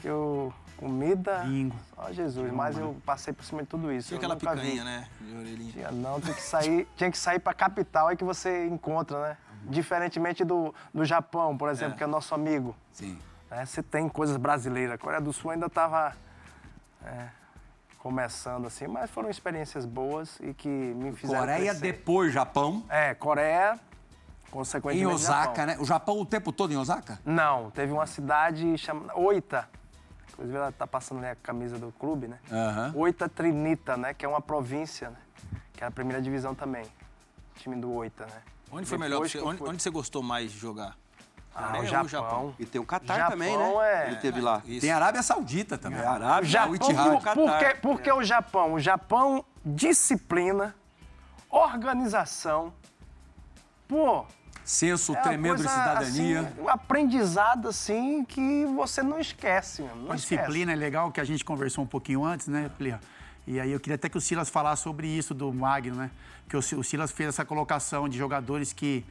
eu, 0.05 0.53
comida. 0.81 1.39
Bingo. 1.45 1.75
Só 1.95 2.11
Jesus, 2.11 2.51
mas 2.51 2.77
eu 2.77 2.95
passei 3.05 3.31
por 3.33 3.45
cima 3.45 3.61
de 3.61 3.67
tudo 3.69 3.91
isso. 3.91 4.07
Tinha 4.09 4.15
eu 4.15 4.19
aquela 4.19 4.33
nunca 4.35 4.49
picanha, 4.51 4.81
vi. 4.81 4.83
né? 4.83 5.07
De 5.21 5.35
orelhinha. 5.37 5.71
Tinha 5.71 5.91
não, 5.91 6.19
tinha 6.19 6.33
que 6.33 6.41
sair, 6.41 6.87
tinha 6.97 7.11
que 7.11 7.17
sair 7.17 7.39
para 7.39 7.53
capital 7.53 8.07
aí 8.07 8.17
que 8.17 8.23
você 8.23 8.65
encontra, 8.67 9.21
né? 9.29 9.37
Diferentemente 9.65 10.43
do, 10.43 10.73
do 10.93 11.05
Japão, 11.05 11.55
por 11.55 11.69
exemplo, 11.69 11.95
que 11.95 12.03
é 12.03 12.07
nosso 12.07 12.33
amigo. 12.33 12.75
Sim. 12.91 13.17
né? 13.49 13.63
Você 13.65 13.83
tem 13.83 14.09
coisas 14.09 14.35
brasileiras. 14.37 14.95
A 14.95 14.97
Coreia 14.97 15.21
do 15.21 15.31
Sul 15.31 15.51
ainda 15.51 15.67
estava 15.67 16.13
começando 17.99 18.65
assim, 18.65 18.87
mas 18.87 19.09
foram 19.11 19.29
experiências 19.29 19.85
boas 19.85 20.39
e 20.41 20.53
que 20.53 20.67
me 20.67 21.11
fizeram 21.13 21.41
Coreia, 21.41 21.59
crescer. 21.75 21.81
depois 21.81 22.33
Japão. 22.33 22.83
É, 22.89 23.13
Coreia, 23.13 23.79
Em 24.47 24.51
consequentemente 24.51 25.13
Osaka, 25.13 25.43
Japão. 25.43 25.65
né? 25.67 25.77
O 25.79 25.85
Japão 25.85 26.19
o 26.19 26.25
tempo 26.25 26.51
todo 26.51 26.73
em 26.73 26.77
Osaka? 26.77 27.19
Não, 27.23 27.69
teve 27.69 27.91
uma 27.93 28.07
cidade 28.07 28.75
chamada 28.79 29.15
Oita. 29.15 29.69
Inclusive 30.41 30.57
ela 30.57 30.71
tá 30.71 30.87
passando 30.87 31.19
ali 31.19 31.27
a 31.27 31.35
camisa 31.35 31.77
do 31.77 31.91
clube, 31.91 32.27
né? 32.27 32.39
Aham. 32.51 32.93
Oita 32.95 33.29
Trinita, 33.29 33.95
né? 33.95 34.11
Que 34.11 34.25
é 34.25 34.27
uma 34.27 34.41
província, 34.41 35.11
né? 35.11 35.17
Que 35.71 35.83
é 35.83 35.87
a 35.87 35.91
primeira 35.91 36.19
divisão 36.19 36.55
também. 36.55 36.83
time 37.57 37.75
do 37.75 37.91
Oita, 37.91 38.25
né? 38.25 38.41
Onde 38.71 38.87
foi 38.87 38.97
melhor? 38.97 39.19
você? 39.19 39.39
onde, 39.39 39.61
onde 39.61 39.83
você 39.83 39.91
gostou 39.91 40.23
mais 40.23 40.51
de 40.51 40.57
jogar? 40.57 40.97
Ah, 41.53 41.77
o 41.79 41.85
Japão. 41.85 42.07
Japão? 42.07 42.55
E 42.57 42.65
tem 42.65 42.81
o 42.81 42.85
Catar 42.85 43.17
Japão 43.17 43.31
também, 43.31 43.55
né? 43.55 43.73
é- 43.83 44.07
Ele 44.07 44.15
teve 44.15 44.41
lá. 44.41 44.63
Isso. 44.65 44.81
Tem 44.81 44.89
a 44.91 44.95
Arábia 44.95 45.21
Saudita 45.21 45.77
também. 45.77 45.99
É, 45.99 46.05
Arábia, 46.07 46.41
O 46.41 46.45
Japão, 46.45 46.71
o 46.71 46.75
Ittihad. 46.75 47.21
por, 47.21 47.33
por 47.35 47.57
que, 47.59 47.75
por 47.75 48.01
que 48.01 48.11
o 48.11 48.23
Japão? 48.23 48.73
O 48.73 48.79
Japão, 48.79 49.45
disciplina, 49.63 50.73
organização, 51.51 52.73
pô, 53.87 54.25
Senso 54.63 55.13
é 55.13 55.21
tremendo 55.21 55.57
de 55.57 55.63
coisa, 55.63 55.77
cidadania. 55.79 56.39
Assim, 56.41 56.61
um 56.61 56.69
aprendizado, 56.69 57.67
assim, 57.67 58.23
que 58.23 58.65
você 58.65 59.01
não 59.01 59.19
esquece. 59.19 59.81
Não 59.81 60.11
A 60.11 60.15
esquece. 60.15 60.37
disciplina 60.37 60.71
é 60.71 60.75
legal, 60.75 61.11
que 61.11 61.19
a 61.19 61.23
gente 61.23 61.43
conversou 61.43 61.83
um 61.83 61.87
pouquinho 61.87 62.23
antes, 62.23 62.47
né, 62.47 62.69
Plia? 62.77 62.99
E 63.47 63.59
aí 63.59 63.71
eu 63.71 63.79
queria 63.79 63.95
até 63.95 64.07
que 64.07 64.17
o 64.17 64.21
Silas 64.21 64.49
falasse 64.49 64.83
sobre 64.83 65.07
isso 65.07 65.33
do 65.33 65.51
Magno, 65.51 65.95
né? 65.95 66.11
Que 66.47 66.55
o 66.55 66.61
Si- 66.61 66.75
o 66.75 66.83
Silas 66.83 67.11
fez 67.11 67.29
essa 67.29 67.43
colocação 67.43 68.07
de 68.07 68.17
jogadores 68.17 68.71
que 68.71 69.03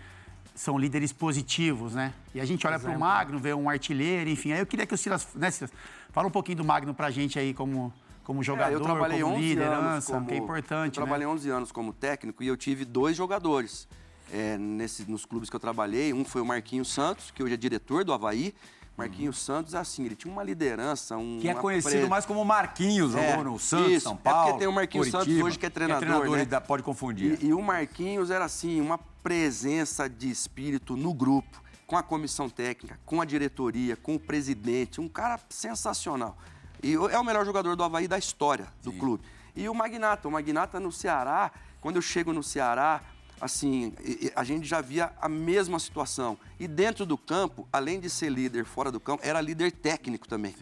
são 0.54 0.78
líderes 0.78 1.12
positivos, 1.12 1.94
né? 1.94 2.12
E 2.34 2.40
a 2.40 2.44
gente 2.44 2.64
olha 2.66 2.78
para 2.78 2.90
o 2.90 2.98
Magno, 2.98 3.38
vê 3.38 3.52
um 3.52 3.68
artilheiro, 3.68 4.30
enfim. 4.30 4.52
Aí 4.52 4.60
eu 4.60 4.66
queria 4.66 4.86
que 4.86 4.94
o 4.94 4.98
Silas, 4.98 5.26
né, 5.34 5.50
Silas, 5.50 5.72
fala 6.12 6.28
um 6.28 6.30
pouquinho 6.30 6.58
do 6.58 6.64
Magno 6.64 6.94
pra 6.94 7.10
gente 7.10 7.38
aí 7.38 7.52
como, 7.52 7.92
como 8.22 8.40
É, 8.40 8.44
jogador, 8.44 8.72
eu 8.72 8.80
trabalhei 8.80 9.20
como 9.20 9.34
11 9.34 9.42
anos 9.44 9.48
liderança, 9.50 10.12
como, 10.12 10.26
que 10.26 10.34
é 10.34 10.36
importante, 10.36 10.98
Eu 10.98 11.04
trabalhei 11.04 11.26
né? 11.26 11.32
11 11.32 11.50
anos 11.50 11.72
como 11.72 11.92
técnico 11.92 12.42
e 12.42 12.46
eu 12.46 12.56
tive 12.56 12.84
dois 12.84 13.16
jogadores 13.16 13.88
é, 14.32 14.56
nesse, 14.58 15.08
nos 15.10 15.24
clubes 15.24 15.48
que 15.50 15.56
eu 15.56 15.60
trabalhei. 15.60 16.12
Um 16.12 16.24
foi 16.24 16.40
o 16.40 16.46
Marquinhos 16.46 16.92
Santos, 16.92 17.30
que 17.30 17.42
hoje 17.42 17.54
é 17.54 17.56
diretor 17.56 18.04
do 18.04 18.12
Havaí. 18.12 18.54
Marquinhos 18.96 19.38
Santos, 19.38 19.74
assim, 19.74 20.04
ele 20.04 20.14
tinha 20.14 20.30
uma 20.30 20.42
liderança, 20.44 21.16
um 21.16 21.38
Que 21.40 21.48
é 21.48 21.54
conhecido 21.54 22.00
pre- 22.00 22.08
mais 22.08 22.26
como 22.26 22.44
Marquinhos, 22.44 23.14
É, 23.14 23.34
no 23.42 23.58
Santos, 23.58 23.92
isso. 23.92 24.00
São 24.04 24.12
É 24.12 24.16
porque 24.16 24.28
Paulo. 24.30 24.58
tem 24.58 24.68
o 24.68 24.72
Marquinhos 24.72 25.06
Santos 25.08 25.24
Curitiba. 25.24 25.46
hoje 25.46 25.58
que 25.58 25.64
é 25.66 25.70
treinador, 25.70 26.28
né? 26.30 26.36
ele 26.38 26.44
dá- 26.44 26.60
pode 26.60 26.82
confundir. 26.82 27.38
E, 27.42 27.46
e 27.46 27.54
o 27.54 27.62
Marquinhos 27.62 28.30
era 28.30 28.44
assim, 28.44 28.78
uma 28.80 28.98
presença 29.22 30.06
de 30.08 30.28
espírito 30.30 30.96
no 30.96 31.14
grupo, 31.14 31.62
com 31.86 31.96
a 31.96 32.02
comissão 32.02 32.50
técnica, 32.50 33.00
com 33.06 33.22
a 33.22 33.24
diretoria, 33.24 33.96
com 33.96 34.16
o 34.16 34.20
presidente, 34.20 35.00
um 35.00 35.08
cara 35.08 35.40
sensacional. 35.48 36.36
E 36.82 36.92
é 36.94 37.18
o 37.18 37.24
melhor 37.24 37.44
jogador 37.46 37.74
do 37.76 37.82
Havaí 37.82 38.06
da 38.06 38.18
história 38.18 38.66
do 38.82 38.92
clube. 38.92 39.24
E 39.56 39.66
o 39.68 39.74
Magnata, 39.74 40.28
o 40.28 40.30
Magnata 40.30 40.78
no 40.78 40.92
Ceará, 40.92 41.50
quando 41.80 41.96
eu 41.96 42.02
chego 42.02 42.32
no 42.34 42.42
Ceará, 42.42 43.00
assim, 43.40 43.92
a 44.36 44.44
gente 44.44 44.66
já 44.66 44.80
via 44.80 45.12
a 45.20 45.28
mesma 45.28 45.78
situação. 45.78 46.36
E 46.58 46.68
dentro 46.68 47.06
do 47.06 47.16
campo, 47.16 47.66
além 47.72 47.98
de 47.98 48.10
ser 48.10 48.30
líder 48.30 48.64
fora 48.64 48.92
do 48.92 49.00
campo, 49.00 49.22
era 49.24 49.40
líder 49.40 49.72
técnico 49.72 50.28
também. 50.28 50.54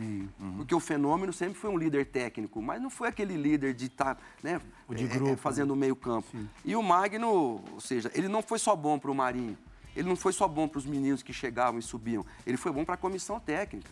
Porque 0.56 0.74
o 0.74 0.80
fenômeno 0.80 1.32
sempre 1.32 1.58
foi 1.58 1.70
um 1.70 1.76
líder 1.76 2.06
técnico, 2.06 2.62
mas 2.62 2.80
não 2.80 2.90
foi 2.90 3.08
aquele 3.08 3.36
líder 3.36 3.74
de 3.74 3.86
estar, 3.86 4.16
né, 4.42 4.60
O 4.86 4.94
de 4.94 5.04
é, 5.04 5.06
é, 5.06 5.10
grupo, 5.10 5.36
fazendo 5.36 5.72
o 5.72 5.76
meio 5.76 5.96
campo. 5.96 6.28
E 6.64 6.76
o 6.76 6.82
Magno, 6.82 7.62
ou 7.72 7.80
seja, 7.80 8.10
ele 8.14 8.28
não 8.28 8.42
foi 8.42 8.58
só 8.58 8.76
bom 8.76 8.98
para 8.98 9.10
o 9.10 9.14
Marinho, 9.14 9.58
ele 9.96 10.08
não 10.08 10.16
foi 10.16 10.32
só 10.32 10.46
bom 10.46 10.68
para 10.68 10.78
os 10.78 10.86
meninos 10.86 11.22
que 11.22 11.32
chegavam 11.32 11.78
e 11.78 11.82
subiam, 11.82 12.24
ele 12.46 12.56
foi 12.56 12.70
bom 12.70 12.84
para 12.84 12.94
a 12.94 12.98
comissão 12.98 13.40
técnica. 13.40 13.90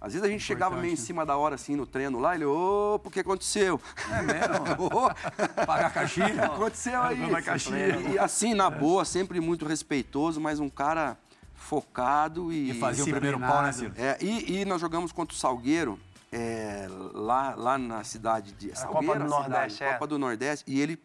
Às 0.00 0.12
vezes 0.12 0.26
a 0.26 0.30
gente 0.30 0.42
chegava 0.42 0.76
meio 0.76 0.92
em 0.92 0.96
cima 0.96 1.24
da 1.24 1.36
hora, 1.36 1.54
assim, 1.54 1.74
no 1.74 1.86
treino 1.86 2.18
lá, 2.18 2.34
ele, 2.34 2.44
ô, 2.44 3.00
o 3.02 3.10
que 3.10 3.20
aconteceu? 3.20 3.80
É 4.12 4.22
mesmo? 4.22 5.10
Pagar 5.66 5.86
a 5.86 5.90
caixinha. 5.90 6.44
Aconteceu 6.46 7.02
aí? 7.02 7.42
Caixinha. 7.42 7.98
E 8.12 8.18
assim, 8.18 8.54
na 8.54 8.68
boa, 8.68 9.04
sempre 9.04 9.40
muito 9.40 9.64
respeitoso, 9.66 10.40
mas 10.40 10.60
um 10.60 10.68
cara 10.68 11.16
focado 11.54 12.52
e... 12.52 12.70
E 12.70 12.74
fazia 12.78 13.04
o 13.04 13.08
primeiro 13.08 13.40
pau, 13.40 13.62
né, 13.62 13.72
Ciro? 13.72 13.92
É, 13.96 14.18
e, 14.20 14.60
e 14.60 14.64
nós 14.64 14.80
jogamos 14.80 15.12
contra 15.12 15.34
o 15.34 15.38
Salgueiro, 15.38 15.98
é, 16.30 16.86
lá, 17.14 17.54
lá 17.56 17.78
na 17.78 18.04
cidade 18.04 18.52
de. 18.52 18.72
A 18.72 18.76
Salgueiro, 18.76 19.06
Copa 19.06 19.18
do 19.18 19.24
a 19.24 19.28
cidade, 19.28 19.50
Nordeste, 19.50 19.84
é. 19.84 19.92
Copa 19.92 20.06
do 20.06 20.18
Nordeste, 20.18 20.64
e 20.66 20.80
ele 20.80 21.00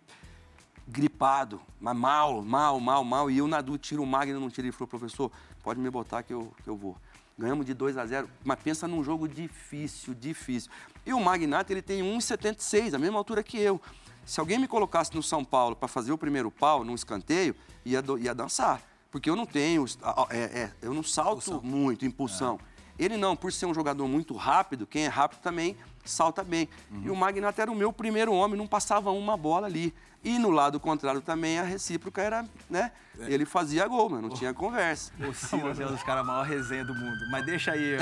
gripado, 0.88 1.62
mas 1.80 1.96
mal, 1.96 2.42
mal, 2.42 2.80
mal, 2.80 3.04
mal. 3.04 3.32
E 3.32 3.38
eu, 3.38 3.48
Nadu, 3.48 3.78
tiro 3.78 4.04
o 4.04 4.06
Magno, 4.06 4.40
não 4.40 4.50
tiro. 4.50 4.68
Ele 4.68 4.72
falou, 4.74 4.88
professor, 4.88 5.32
pode 5.64 5.80
me 5.80 5.90
botar 5.90 6.24
que 6.24 6.34
eu, 6.34 6.52
que 6.64 6.70
eu 6.70 6.76
vou. 6.76 6.98
Ganhamos 7.38 7.66
de 7.66 7.74
2 7.74 7.98
a 7.98 8.06
0 8.06 8.30
mas 8.44 8.60
pensa 8.60 8.88
num 8.88 9.04
jogo 9.04 9.28
difícil, 9.28 10.14
difícil. 10.14 10.70
E 11.06 11.14
o 11.14 11.20
Magnato, 11.20 11.72
ele 11.74 11.82
tem 11.82 12.02
1,76, 12.02 12.94
a 12.94 13.00
mesma 13.00 13.18
altura 13.18 13.42
que 13.42 13.58
eu. 13.58 13.82
Se 14.26 14.40
alguém 14.40 14.60
me 14.60 14.68
colocasse 14.68 15.14
no 15.16 15.24
São 15.24 15.44
Paulo 15.44 15.76
para 15.76 15.88
fazer 15.88 16.12
o 16.12 16.18
primeiro 16.18 16.52
pau, 16.52 16.84
num 16.84 16.94
escanteio, 16.94 17.56
ia, 17.84 18.02
do- 18.02 18.18
ia 18.20 18.36
dançar. 18.36 18.82
Porque 19.10 19.30
eu 19.30 19.36
não 19.36 19.46
tenho, 19.46 19.84
é, 20.30 20.38
é, 20.38 20.72
eu 20.82 20.94
não 20.94 21.04
salto 21.04 21.62
muito, 21.64 22.06
impulsão. 22.06 22.60
Ele 23.00 23.18
não, 23.18 23.36
por 23.36 23.52
ser 23.52 23.66
um 23.66 23.74
jogador 23.74 24.08
muito 24.08 24.36
rápido, 24.36 24.86
quem 24.86 25.06
é 25.06 25.08
rápido 25.08 25.40
também 25.40 25.76
salta 26.06 26.44
bem. 26.44 26.70
E 27.04 27.10
o 27.10 27.16
Magnato 27.16 27.60
era 27.60 27.72
o 27.72 27.76
meu 27.76 27.92
primeiro 27.92 28.32
homem, 28.32 28.58
não 28.58 28.68
passava 28.68 29.12
uma 29.12 29.36
bola 29.36 29.66
ali. 29.68 29.94
E 30.24 30.38
no 30.38 30.52
lado 30.52 30.80
contrário 30.80 31.20
também, 31.20 31.58
a 31.60 31.64
recíproca 31.64 32.22
era, 32.22 32.46
né? 32.70 32.92
Ele 33.22 33.44
fazia 33.46 33.88
gol, 33.88 34.10
mas 34.10 34.22
não 34.22 34.30
tinha 34.30 34.54
conversa. 34.54 35.12
O 35.20 35.34
Silas 35.34 35.80
é 35.80 35.86
um 35.86 35.92
dos 35.92 36.04
caras 36.04 36.26
maior 36.26 36.44
resenha 36.46 36.86
do 36.86 36.94
mundo. 36.94 37.18
Mas 37.32 37.44
deixa 37.46 37.72
aí, 37.72 37.98
ó. 37.98 38.02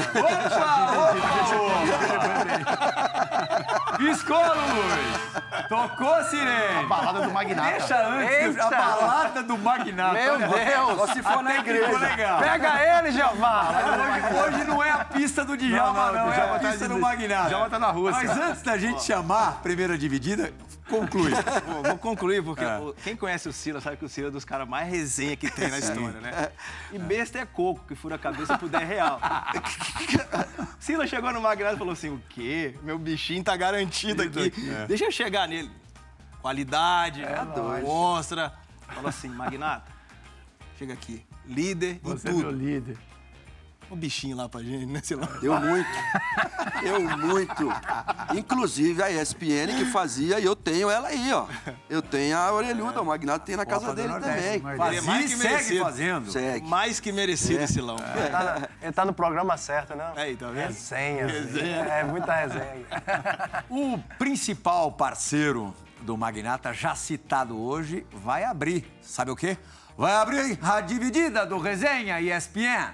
Escolos! 4.11 4.57
Tocou, 5.67 6.23
Sirene! 6.25 6.85
Balada 6.87 7.21
do 7.21 7.31
Magnata. 7.31 7.69
Deixa 7.71 8.07
antes, 8.07 8.57
a 8.59 8.69
balada 8.69 9.43
do 9.43 9.57
Magnata. 9.57 10.13
Meu 10.13 10.37
Deus! 10.37 10.97
Só 10.97 11.07
se 11.07 11.21
for 11.23 11.41
na 11.43 11.57
igreja. 11.57 11.97
legal. 11.97 12.39
Pega 12.39 12.99
ele, 12.99 13.11
Jeová! 13.11 13.69
Hoje, 13.69 14.55
hoje 14.55 14.63
não 14.65 14.83
é 14.83 14.91
a 14.91 15.05
pista 15.05 15.43
do 15.45 15.57
Djalma, 15.57 16.07
Não, 16.07 16.13
não, 16.13 16.25
não, 16.27 16.33
é 16.33 16.41
a 16.41 16.47
tá 16.47 16.59
pista 16.59 16.87
de- 16.87 16.93
do 16.93 16.99
Magnata. 16.99 17.49
Djalma 17.49 17.69
tá 17.69 17.79
na 17.79 17.91
Rússia. 17.91 18.23
Mas 18.25 18.37
antes 18.37 18.61
da 18.61 18.77
gente 18.77 19.03
chamar 19.03 19.47
a 19.49 19.51
primeira 19.53 19.97
dividida, 19.97 20.51
conclui. 20.89 21.31
Vou, 21.67 21.83
vou 21.83 21.97
concluir, 22.09 22.43
porque 22.43 22.63
É. 22.63 22.79
quem 23.03 23.15
conhece 23.15 23.47
o 23.49 23.53
Silas 23.53 23.83
sabe 23.83 23.97
que 23.97 24.05
o 24.05 24.09
Silas 24.09 24.29
é 24.29 24.31
dos 24.33 24.45
caras 24.45 24.67
mais 24.67 24.89
resenha 24.89 25.35
que 25.35 25.49
tem 25.49 25.67
na 25.69 25.77
história, 25.79 26.19
né? 26.21 26.51
E 26.91 26.97
besta 26.99 27.39
é 27.39 27.45
coco, 27.45 27.83
que 27.87 27.95
fura 27.95 28.15
a 28.15 28.19
cabeça 28.19 28.57
por 28.57 28.67
10 28.69 28.87
real. 28.87 29.19
Silas 30.79 31.09
chegou 31.09 31.31
no 31.33 31.41
Magnata 31.41 31.75
e 31.75 31.77
falou 31.77 31.93
assim: 31.93 32.09
o 32.09 32.21
quê? 32.29 32.75
Meu 32.83 32.97
bichinho 32.97 33.43
tá 33.43 33.55
garantido 33.55 34.21
aqui. 34.23 34.51
Deixa 34.87 35.05
eu 35.05 35.11
chegar 35.11 35.47
nele. 35.47 35.71
Qualidade, 36.41 37.21
mostra. 37.83 38.53
Falou 38.87 39.09
assim, 39.09 39.27
Magnata, 39.29 39.91
chega 40.77 40.93
aqui. 40.93 41.25
Líder 41.45 41.95
em 41.95 41.99
Você 42.03 42.29
é 42.29 42.31
meu 42.31 42.41
tudo. 42.43 42.51
líder. 42.57 42.97
Um 43.91 43.95
bichinho 43.95 44.37
lá 44.37 44.47
pra 44.47 44.61
gente, 44.61 44.85
né? 44.85 45.01
Sei 45.03 45.17
lá. 45.17 45.25
Deu 45.41 45.59
muito. 45.59 45.89
Deu 46.83 47.17
muito. 47.17 47.67
Inclusive 48.35 49.01
a 49.01 49.09
ESPN 49.09 49.75
que 49.77 49.85
fazia, 49.85 50.39
e 50.39 50.45
eu 50.45 50.55
tenho 50.55 50.89
ela 50.89 51.07
aí, 51.07 51.31
ó. 51.33 51.47
Eu 51.89 52.01
tenho 52.01 52.37
a 52.37 52.51
orelhuda, 52.51 53.01
o 53.01 53.05
Magnato 53.05 53.45
tem 53.45 53.55
na 53.55 53.65
casa 53.65 53.93
dele 53.95 54.09
Nordeste, 54.09 54.35
também. 54.37 54.59
Nordeste. 54.61 54.87
Ele 54.89 54.97
é 54.97 55.01
mais 55.01 55.25
E 55.31 55.35
segue 55.37 55.49
merecido. 55.49 55.83
fazendo. 55.83 56.31
Segue. 56.31 56.67
Mais 56.67 56.99
que 56.99 57.11
merecido, 57.11 57.67
Silão. 57.67 57.95
Ele 58.15 58.29
tá, 58.29 58.43
na- 58.43 58.67
ele 58.81 58.91
tá 58.91 59.05
no 59.05 59.13
programa 59.13 59.57
certo, 59.57 59.95
né? 59.95 60.11
Aí, 60.15 60.35
tá 60.35 60.47
vendo? 60.49 60.67
Resenha. 60.67 61.25
É 61.89 62.03
muita 62.03 62.33
resenha. 62.33 62.85
O 63.69 63.97
principal 64.17 64.91
parceiro 64.91 65.73
do 66.01 66.15
Magnata, 66.17 66.73
já 66.73 66.95
citado 66.95 67.59
hoje, 67.59 68.05
vai 68.13 68.43
abrir. 68.43 68.85
Sabe 69.01 69.31
o 69.31 69.35
quê? 69.35 69.57
Vai 69.97 70.13
abrir 70.13 70.57
a 70.61 70.79
dividida 70.79 71.45
do 71.45 71.57
Resenha 71.59 72.21
ESPN. 72.21 72.93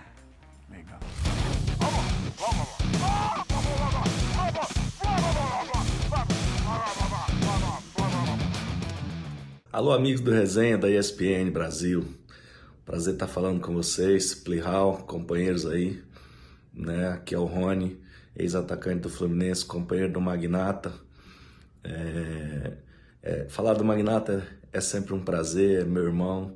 Alô, 9.75 9.91
amigos 9.91 10.21
do 10.21 10.31
Resenha 10.31 10.77
da 10.77 10.89
ESPN 10.89 11.51
Brasil. 11.51 12.05
Prazer 12.85 13.15
estar 13.15 13.27
falando 13.27 13.59
com 13.59 13.73
vocês, 13.73 14.33
Plihal, 14.33 14.99
companheiros 14.99 15.65
aí. 15.65 16.01
Né? 16.73 17.09
Aqui 17.09 17.35
é 17.35 17.37
o 17.37 17.43
Rony, 17.43 17.99
ex-atacante 18.37 19.01
do 19.01 19.09
Fluminense, 19.09 19.65
companheiro 19.65 20.13
do 20.13 20.21
Magnata. 20.21 20.93
É, 21.83 22.77
é, 23.21 23.49
falar 23.49 23.73
do 23.73 23.83
Magnata 23.83 24.47
é 24.71 24.79
sempre 24.79 25.13
um 25.13 25.19
prazer, 25.19 25.81
é 25.81 25.83
meu 25.83 26.05
irmão, 26.05 26.55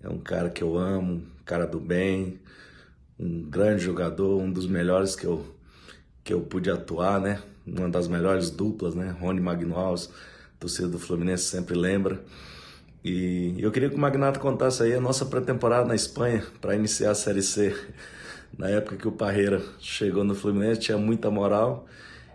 é 0.00 0.08
um 0.08 0.18
cara 0.18 0.48
que 0.48 0.62
eu 0.62 0.78
amo, 0.78 1.14
um 1.14 1.44
cara 1.44 1.66
do 1.66 1.80
bem, 1.80 2.38
um 3.18 3.42
grande 3.42 3.82
jogador, 3.82 4.40
um 4.40 4.52
dos 4.52 4.68
melhores 4.68 5.16
que 5.16 5.26
eu, 5.26 5.44
que 6.22 6.32
eu 6.32 6.42
pude 6.42 6.70
atuar, 6.70 7.20
né? 7.20 7.42
Uma 7.66 7.88
das 7.88 8.06
melhores 8.06 8.50
duplas, 8.50 8.94
né? 8.94 9.16
Rony 9.18 9.40
Magno 9.40 9.76
Alves, 9.76 10.08
torcida 10.60 10.86
do 10.86 11.00
Fluminense 11.00 11.42
sempre 11.42 11.76
lembra. 11.76 12.22
E 13.04 13.56
eu 13.58 13.72
queria 13.72 13.90
que 13.90 13.96
o 13.96 13.98
Magnata 13.98 14.38
contasse 14.38 14.82
aí 14.84 14.94
a 14.94 15.00
nossa 15.00 15.26
pré-temporada 15.26 15.84
na 15.84 15.94
Espanha 15.94 16.44
para 16.60 16.76
iniciar 16.76 17.10
a 17.10 17.14
Série 17.14 17.42
C. 17.42 17.74
Na 18.56 18.68
época 18.68 18.96
que 18.96 19.08
o 19.08 19.12
Parreira 19.12 19.60
chegou 19.80 20.22
no 20.22 20.36
Fluminense, 20.36 20.82
tinha 20.82 20.96
muita 20.96 21.28
moral. 21.28 21.86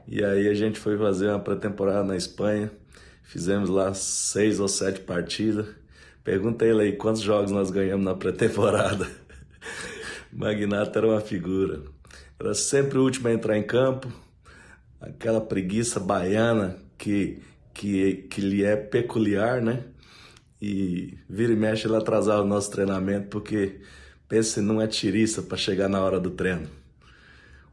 E 0.06 0.24
aí 0.24 0.50
a 0.50 0.54
gente 0.54 0.78
foi 0.78 0.98
fazer 0.98 1.30
uma 1.30 1.40
pré-temporada 1.40 2.04
na 2.04 2.18
Espanha. 2.18 2.70
Fizemos 3.24 3.70
lá 3.70 3.94
seis 3.94 4.60
ou 4.60 4.68
sete 4.68 5.00
partidas. 5.00 5.68
Pergunta 6.22 6.66
ele 6.66 6.82
aí 6.82 6.92
quantos 6.94 7.22
jogos 7.22 7.50
nós 7.50 7.72
ganhamos 7.72 8.06
na 8.06 8.14
pré-temporada. 8.14 9.08
Magnata 10.34 11.00
era 11.00 11.08
uma 11.08 11.22
figura. 11.22 11.82
Era 12.38 12.54
sempre 12.54 12.98
o 12.98 13.04
último 13.04 13.30
a 13.30 13.34
entrar 13.34 13.58
em 13.58 13.64
campo. 13.64 14.12
Aquela 15.00 15.40
preguiça 15.40 15.98
baiana 15.98 16.76
que, 16.98 17.42
que, 17.74 18.28
que 18.30 18.42
lhe 18.42 18.66
é 18.66 18.76
peculiar, 18.76 19.62
né? 19.62 19.84
E 20.62 21.17
vira 21.30 21.54
e 21.54 21.56
mexe 21.56 21.88
ele 21.88 21.96
atrasava 21.96 22.41
o 22.41 22.48
nosso 22.48 22.72
treinamento 22.72 23.28
porque 23.28 23.80
pensa 24.28 24.62
não 24.62 24.82
é 24.82 24.88
tiriça 24.88 25.41
para 25.41 25.58
chegar 25.58 25.88
na 25.88 26.02
hora 26.02 26.20
do 26.20 26.32
treino. 26.32 26.67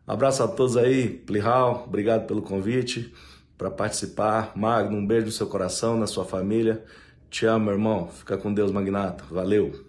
Um 0.07 0.13
abraço 0.13 0.43
a 0.43 0.49
todos 0.49 0.77
aí, 0.77 1.09
Plihal, 1.09 1.85
obrigado 1.87 2.27
pelo 2.27 2.43
convite 2.43 3.13
para 3.57 3.71
participar. 3.71 4.53
Magno, 4.55 4.99
um 4.99 5.07
beijo 5.07 5.27
no 5.27 5.33
seu 5.33 5.47
coração, 5.47 5.97
na 5.97 6.07
sua 6.07 6.25
família. 6.25 6.85
Te 7.31 7.47
amo, 7.47 7.71
irmão. 7.71 8.09
Fica 8.09 8.37
com 8.37 8.53
Deus, 8.53 8.71
Magnata. 8.71 9.25
Valeu. 9.31 9.85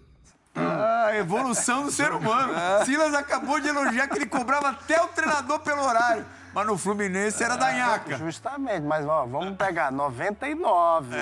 Ah, 0.54 1.10
evolução 1.14 1.84
do 1.84 1.90
ser 1.90 2.10
humano. 2.10 2.54
Silas 2.84 3.14
acabou 3.14 3.60
de 3.60 3.68
elogiar 3.68 4.08
que 4.08 4.16
ele 4.16 4.26
cobrava 4.26 4.70
até 4.70 5.00
o 5.02 5.08
treinador 5.08 5.60
pelo 5.60 5.82
horário. 5.82 6.24
Mas 6.56 6.66
no 6.66 6.78
Fluminense 6.78 7.44
era 7.44 7.54
da 7.54 7.70
nhaca. 7.70 8.16
Justamente, 8.16 8.80
mas 8.80 9.06
ó, 9.06 9.26
vamos 9.26 9.58
pegar 9.58 9.92
99. 9.92 11.14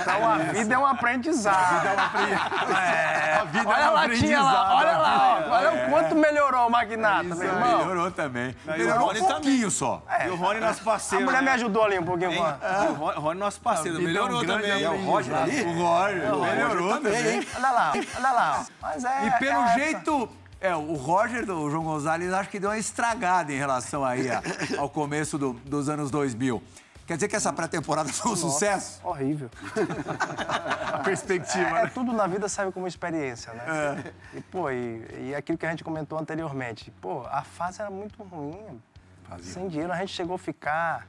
Então 0.00 0.30
a 0.30 0.36
vida 0.38 0.74
é 0.76 0.78
um 0.78 0.86
aprendizado. 0.86 1.84
É, 2.78 3.38
a 3.42 3.44
vida 3.44 3.68
Olha 3.68 3.82
é 3.82 3.90
um 3.90 3.92
lá, 3.92 4.08
tinha 4.10 4.40
lá, 4.40 4.76
olha 4.76 4.98
lá, 4.98 5.44
ó, 5.48 5.52
olha 5.52 5.72
o 5.72 5.90
quanto 5.90 6.14
melhorou 6.14 6.68
o 6.68 6.70
Magnata, 6.70 7.34
meu 7.34 7.42
irmão. 7.42 7.78
Melhorou 7.78 8.10
também. 8.12 8.54
e 8.64 8.68
o 8.68 8.72
Melhorou 8.72 9.06
Rony 9.08 9.20
um 9.20 9.26
pouquinho 9.26 9.68
só. 9.68 10.00
E 10.24 10.28
o 10.30 10.36
Rony, 10.36 10.60
nosso 10.60 10.80
A 10.82 10.84
parceiro. 10.84 11.24
mulher 11.24 11.42
né? 11.42 11.50
me 11.50 11.54
ajudou 11.56 11.82
ali 11.82 11.98
um 11.98 12.04
pouquinho. 12.04 12.30
Hein? 12.30 12.38
Juan. 12.38 12.56
O 12.62 12.92
Rony, 12.92 13.16
o 13.16 13.20
Rony, 13.20 13.40
nosso 13.40 13.60
parceiro, 13.60 13.98
é 13.98 14.00
um 14.00 14.04
melhorou 14.04 14.46
também. 14.46 14.84
É 14.84 14.88
o 14.88 15.04
Roger 15.04 15.34
ali? 15.34 15.60
O 15.62 15.72
Roger, 15.72 16.36
melhorou 16.54 17.00
também. 17.00 17.44
Olha 17.56 17.70
lá, 17.72 17.92
olha 18.16 18.30
lá. 18.30 18.66
Mas 18.80 19.04
é, 19.04 19.26
E 19.26 19.30
pelo 19.40 19.60
é 19.60 19.64
essa. 19.64 19.74
jeito, 19.74 20.28
é, 20.62 20.74
o 20.76 20.94
Roger, 20.94 21.44
do 21.44 21.68
João 21.70 21.84
Gonzalez, 21.84 22.32
acho 22.32 22.48
que 22.48 22.58
deu 22.60 22.70
uma 22.70 22.78
estragada 22.78 23.52
em 23.52 23.56
relação 23.58 24.04
aí 24.04 24.30
a- 24.30 24.42
ao 24.78 24.88
começo 24.88 25.36
do- 25.36 25.52
dos 25.54 25.88
anos 25.88 26.10
2000. 26.10 26.62
Quer 27.06 27.16
dizer 27.16 27.28
que 27.28 27.34
essa 27.36 27.52
pré-temporada 27.52 28.08
foi 28.12 28.32
um 28.32 28.36
sucesso? 28.36 29.00
Horrível. 29.04 29.50
A 30.92 30.98
perspectiva, 31.00 31.80
É, 31.80 31.86
tudo 31.88 32.12
na 32.12 32.26
vida 32.26 32.48
serve 32.48 32.70
como 32.72 32.86
experiência, 32.86 33.52
né? 33.54 33.64
É. 34.34 34.38
E, 34.38 34.40
pô, 34.40 34.70
e, 34.70 35.04
e 35.28 35.34
aquilo 35.34 35.58
que 35.58 35.66
a 35.66 35.70
gente 35.70 35.82
comentou 35.82 36.18
anteriormente, 36.18 36.90
pô, 37.00 37.22
a 37.26 37.42
fase 37.42 37.80
era 37.80 37.90
muito 37.90 38.22
ruim. 38.22 38.80
Sem 39.42 39.66
dinheiro, 39.68 39.92
a 39.92 39.96
gente 39.96 40.12
chegou 40.12 40.36
a 40.36 40.38
ficar, 40.38 41.06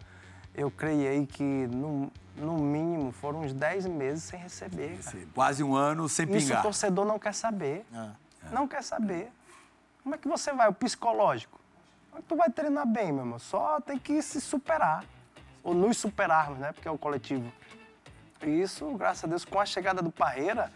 eu 0.56 0.72
criei 0.72 1.26
que 1.26 1.44
no, 1.68 2.10
no 2.38 2.54
mínimo 2.58 3.12
foram 3.12 3.42
uns 3.42 3.54
10 3.54 3.86
meses 3.86 4.24
sem 4.24 4.40
receber. 4.40 4.98
cara. 5.04 5.18
Quase 5.36 5.62
um 5.64 5.76
ano 5.76 6.08
sem 6.10 6.26
Isso 6.26 6.38
o 6.38 6.42
pingar. 6.50 6.62
torcedor 6.64 7.06
não 7.06 7.20
quer 7.20 7.34
saber. 7.34 7.86
Não 8.52 8.68
quer 8.68 8.82
saber. 8.82 9.30
Como 10.04 10.16
é 10.16 10.18
que 10.18 10.28
você 10.28 10.52
vai? 10.52 10.68
O 10.68 10.74
psicológico. 10.74 11.60
Tu 12.28 12.36
vai 12.36 12.50
treinar 12.50 12.86
bem, 12.86 13.12
meu 13.12 13.24
irmão? 13.24 13.40
Só 13.40 13.80
tem 13.80 13.98
que 13.98 14.22
se 14.22 14.40
superar. 14.40 15.04
Ou 15.64 15.74
nos 15.74 15.98
superarmos, 15.98 16.60
né? 16.60 16.74
Porque 16.74 16.88
é 16.88 16.92
o 16.92 16.98
coletivo. 16.98 17.52
E 18.44 18.62
isso, 18.62 18.92
graças 18.96 19.24
a 19.24 19.28
Deus, 19.28 19.46
com 19.46 19.60
a 19.60 19.66
chegada 19.66 20.02
do 20.02 20.12
Parreira, 20.12 20.72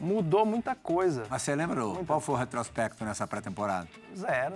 mudou 0.00 0.44
muita 0.46 0.74
coisa. 0.74 1.24
Mas 1.30 1.42
você 1.42 1.54
lembra 1.54 1.84
o- 1.86 2.04
qual 2.04 2.20
foi 2.20 2.34
o 2.34 2.38
retrospecto 2.38 3.04
nessa 3.04 3.26
pré-temporada? 3.26 3.86
Zero. 4.16 4.54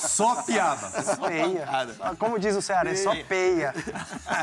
Só 0.00 0.42
piaba. 0.42 0.90
Peia. 1.26 1.68
Só- 1.96 2.14
Como 2.16 2.38
diz 2.38 2.56
o 2.56 2.62
Cearense, 2.62 3.04
só 3.04 3.14
peia. 3.24 3.72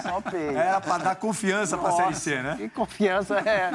Só 0.04 0.21
peia. 0.21 0.58
Era 0.58 0.82
pra 0.82 0.97
dar 0.97 1.15
confiança 1.15 1.78
pra 1.78 1.91
Série 1.91 2.15
C, 2.15 2.41
né? 2.41 2.56
Que 2.58 2.69
confiança 2.69 3.36
é. 3.39 3.69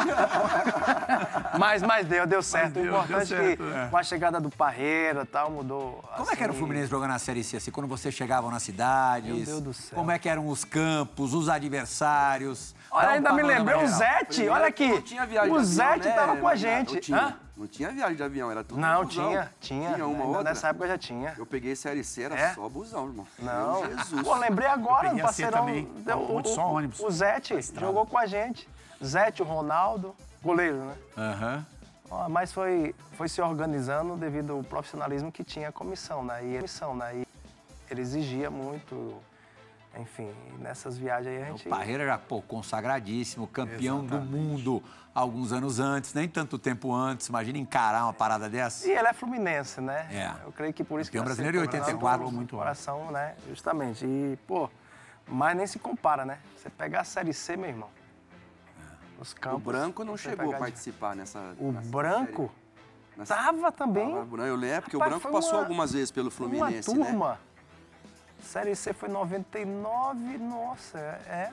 mas, 1.59 1.83
mas 1.83 2.07
deu, 2.07 2.27
deu 2.27 2.43
certo. 2.43 2.75
deu, 2.75 2.85
o 2.85 2.97
importante 2.97 3.29
deu 3.29 3.39
é 3.39 3.47
certo, 3.47 3.63
que 3.65 3.71
é. 3.77 3.87
com 3.89 3.97
a 3.97 4.03
chegada 4.03 4.41
do 4.41 4.51
Parreira 4.51 5.23
e 5.23 5.27
tal, 5.27 5.51
mudou. 5.51 6.03
Como 6.17 6.31
é 6.31 6.37
que 6.37 6.43
era 6.43 6.51
o 6.53 6.55
assim, 6.55 6.59
Fluminense 6.65 6.89
jogando 6.91 7.11
na 7.11 7.19
Série 7.19 7.45
C? 7.45 7.57
Assim, 7.59 7.71
quando 7.71 7.87
vocês 7.87 8.15
chegavam 8.15 8.51
nas 8.51 8.63
cidades? 8.63 9.29
Meu 9.29 9.45
Deus 9.45 9.61
do 9.61 9.75
céu. 9.75 9.97
Como 9.99 10.11
é 10.11 10.19
que 10.19 10.29
eram 10.29 10.49
os 10.49 10.65
campos, 10.65 11.35
os 11.35 11.49
adversários? 11.49 12.75
Olha, 12.93 13.09
um 13.09 13.11
ainda 13.13 13.33
me 13.33 13.43
panorama 13.43 13.59
lembrei, 13.73 13.85
o. 13.85 13.89
Zete, 13.89 14.49
olha 14.49 14.67
aqui. 14.67 14.89
Não 14.89 15.01
tinha 15.03 15.27
viagem 15.27 15.53
o 15.53 15.65
Zete 15.65 16.09
né, 16.09 16.15
tava 16.15 16.37
com 16.37 16.47
a 16.49 16.55
gente. 16.55 16.95
Não 16.95 17.01
tinha, 17.01 17.19
Hã? 17.19 17.37
não 17.57 17.67
tinha 17.67 17.91
viagem 17.91 18.17
de 18.17 18.23
avião, 18.23 18.51
era 18.51 18.63
tudo 18.63 18.81
Não, 18.81 19.05
busão. 19.05 19.29
tinha, 19.31 19.51
tinha. 19.61 19.95
Tinha 19.95 20.07
uma 20.07 20.15
Ainda 20.17 20.25
outra. 20.27 20.43
Nessa 20.45 20.69
época 20.69 20.89
já 20.89 20.99
tinha. 20.99 21.35
Eu 21.39 21.47
peguei 21.47 21.75
Série 21.75 22.05
C, 22.05 22.23
era 22.25 22.39
É? 22.39 22.55
só 22.55 22.69
busão, 22.69 23.07
irmão. 23.07 23.27
Não. 23.39 23.81
Meu 23.83 23.97
Jesus. 23.97 24.23
Pô, 24.23 24.35
lembrei 24.37 24.69
agora, 24.69 25.09
o 25.13 25.17
C 25.17 25.23
parceirão. 25.23 25.59
também. 25.61 25.85
deu- 25.99 26.19
Um 26.19 26.29
monte 26.35 26.49
só 26.51 26.67
ônibus. 26.71 27.01
O 27.01 27.11
Zete 27.11 27.59
jogou 27.79 28.05
com 28.07 28.19
a 28.19 28.27
gente. 28.27 28.69
Zete, 29.03 29.43
o 29.43 29.45
Ronaldo, 29.45 30.15
goleiro, 30.43 30.77
né? 30.77 30.95
Aham. 31.17 31.67
Mas 32.29 32.53
foi, 32.53 32.95
foi 33.17 33.27
se 33.27 33.41
organizando 33.41 34.17
devido 34.17 34.53
ao 34.53 34.63
profissionalismo 34.63 35.33
que 35.33 35.43
tinha 35.43 35.71
a 35.71 35.73
comissão, 35.73 36.23
né? 36.23 36.45
E 36.45 36.57
a 36.57 36.59
comissão, 36.59 36.95
né? 36.95 37.17
E 37.17 37.27
ele 37.91 38.03
exigia 38.03 38.51
muito, 38.51 39.15
enfim, 39.99 40.33
nessas 40.59 40.97
viagens 40.97 41.37
aí 41.37 41.43
a 41.43 41.47
gente... 41.47 41.67
O 41.67 41.71
Parreira 41.71 42.07
já, 42.07 42.17
pô, 42.19 42.41
consagradíssimo, 42.43 43.47
campeão 43.47 44.05
do 44.05 44.19
mundo 44.21 44.83
alguns 45.15 45.53
anos 45.53 45.79
antes, 45.79 46.15
nem 46.15 46.27
tanto 46.29 46.59
tempo 46.59 46.93
antes. 46.95 47.27
Imagina 47.29 47.59
encarar 47.59 48.05
uma 48.05 48.13
parada 48.15 48.49
dessa. 48.49 48.87
E 48.89 48.91
ele 48.91 49.07
é 49.09 49.13
fluminense, 49.13 49.81
né? 49.81 50.07
É. 50.11 50.47
Eu 50.47 50.53
creio 50.53 50.73
que 50.73 50.83
por 50.83 51.01
isso 51.01 51.11
Campeão 51.11 51.25
que 51.25 51.29
vai 51.29 51.37
ser 51.37 51.43
brasileiro 51.43 51.59
em 51.59 51.67
cobrado 51.69 51.85
84. 51.87 52.25
muito 52.25 52.37
Muito 52.37 52.57
coração, 52.57 53.11
né? 53.11 53.35
Justamente. 53.49 54.07
E, 54.07 54.39
pô, 54.47 54.71
mas 55.29 55.57
nem 55.57 55.67
se 55.67 55.79
compara, 55.79 56.25
né? 56.25 56.39
Você 56.57 56.71
pegar 56.71 57.01
a 57.01 57.05
Série 57.05 57.35
C, 57.35 57.57
meu 57.57 57.69
irmão. 57.69 57.89
Os 59.21 59.33
O 59.33 59.37
campos. 59.37 59.63
Branco 59.63 60.03
não 60.05 60.17
chegou 60.17 60.35
a 60.35 60.47
pegar 60.47 60.53
de- 60.57 60.63
participar 60.65 61.15
nessa. 61.15 61.55
O 61.59 61.71
nessa 61.73 61.91
Branco 61.91 62.43
série. 62.43 62.63
Nessa- 63.19 63.37
tava 63.37 63.71
também. 63.71 64.11
Tava, 64.11 64.25
Branco, 64.25 64.49
Eu 64.49 64.57
lembro 64.57 64.89
que 64.91 64.97
o 64.97 64.99
Rapaz, 64.99 65.11
Branco 65.21 65.23
foi 65.23 65.33
passou 65.33 65.59
uma- 65.59 65.61
algumas 65.67 65.93
vezes 65.93 66.11
pelo 66.11 66.31
Fluminense, 66.31 66.91
uma 66.91 67.33
né? 67.33 67.39
Série 68.43 68.75
C 68.75 68.93
foi 68.93 69.09
99, 69.09 70.39
nossa, 70.39 70.99
é. 70.99 71.51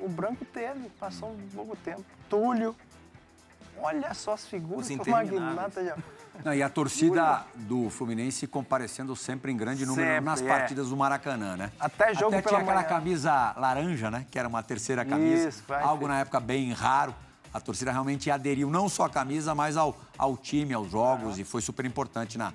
O 0.00 0.08
Branco 0.08 0.44
teve, 0.44 0.88
passou 0.98 1.30
um 1.30 1.48
pouco 1.54 1.76
tempo. 1.76 2.04
Túlio. 2.28 2.74
Olha 3.78 4.14
só 4.14 4.32
as 4.34 4.46
figuras 4.46 4.88
Os. 4.88 5.06
Magnata. 5.06 5.84
já- 5.84 5.96
Não, 6.44 6.54
e 6.54 6.62
a 6.62 6.68
torcida 6.68 7.44
do 7.54 7.90
Fluminense 7.90 8.46
comparecendo 8.46 9.14
sempre 9.16 9.52
em 9.52 9.56
grande 9.56 9.84
número 9.84 10.06
Sempre, 10.08 10.24
nas 10.24 10.40
é. 10.40 10.46
partidas 10.48 10.88
do 10.88 10.96
Maracanã, 10.96 11.56
né? 11.56 11.70
Até 11.78 12.14
jogo 12.14 12.36
Até 12.36 12.48
tinha 12.48 12.60
aquela 12.60 12.76
manhã. 12.82 12.88
camisa 12.88 13.52
laranja, 13.56 14.10
né? 14.10 14.26
Que 14.30 14.38
era 14.38 14.48
uma 14.48 14.62
terceira 14.62 15.04
camisa. 15.04 15.48
Isso, 15.48 15.62
algo 15.72 16.06
na 16.08 16.20
época 16.20 16.38
bem 16.40 16.72
raro. 16.72 17.14
A 17.52 17.60
torcida 17.60 17.92
realmente 17.92 18.30
aderiu 18.30 18.68
não 18.70 18.88
só 18.88 19.04
à 19.04 19.10
camisa, 19.10 19.54
mas 19.54 19.76
ao, 19.76 19.96
ao 20.18 20.36
time, 20.36 20.74
aos 20.74 20.90
jogos, 20.90 21.38
e 21.38 21.44
foi 21.44 21.60
super 21.60 21.84
importante 21.84 22.36
na, 22.36 22.52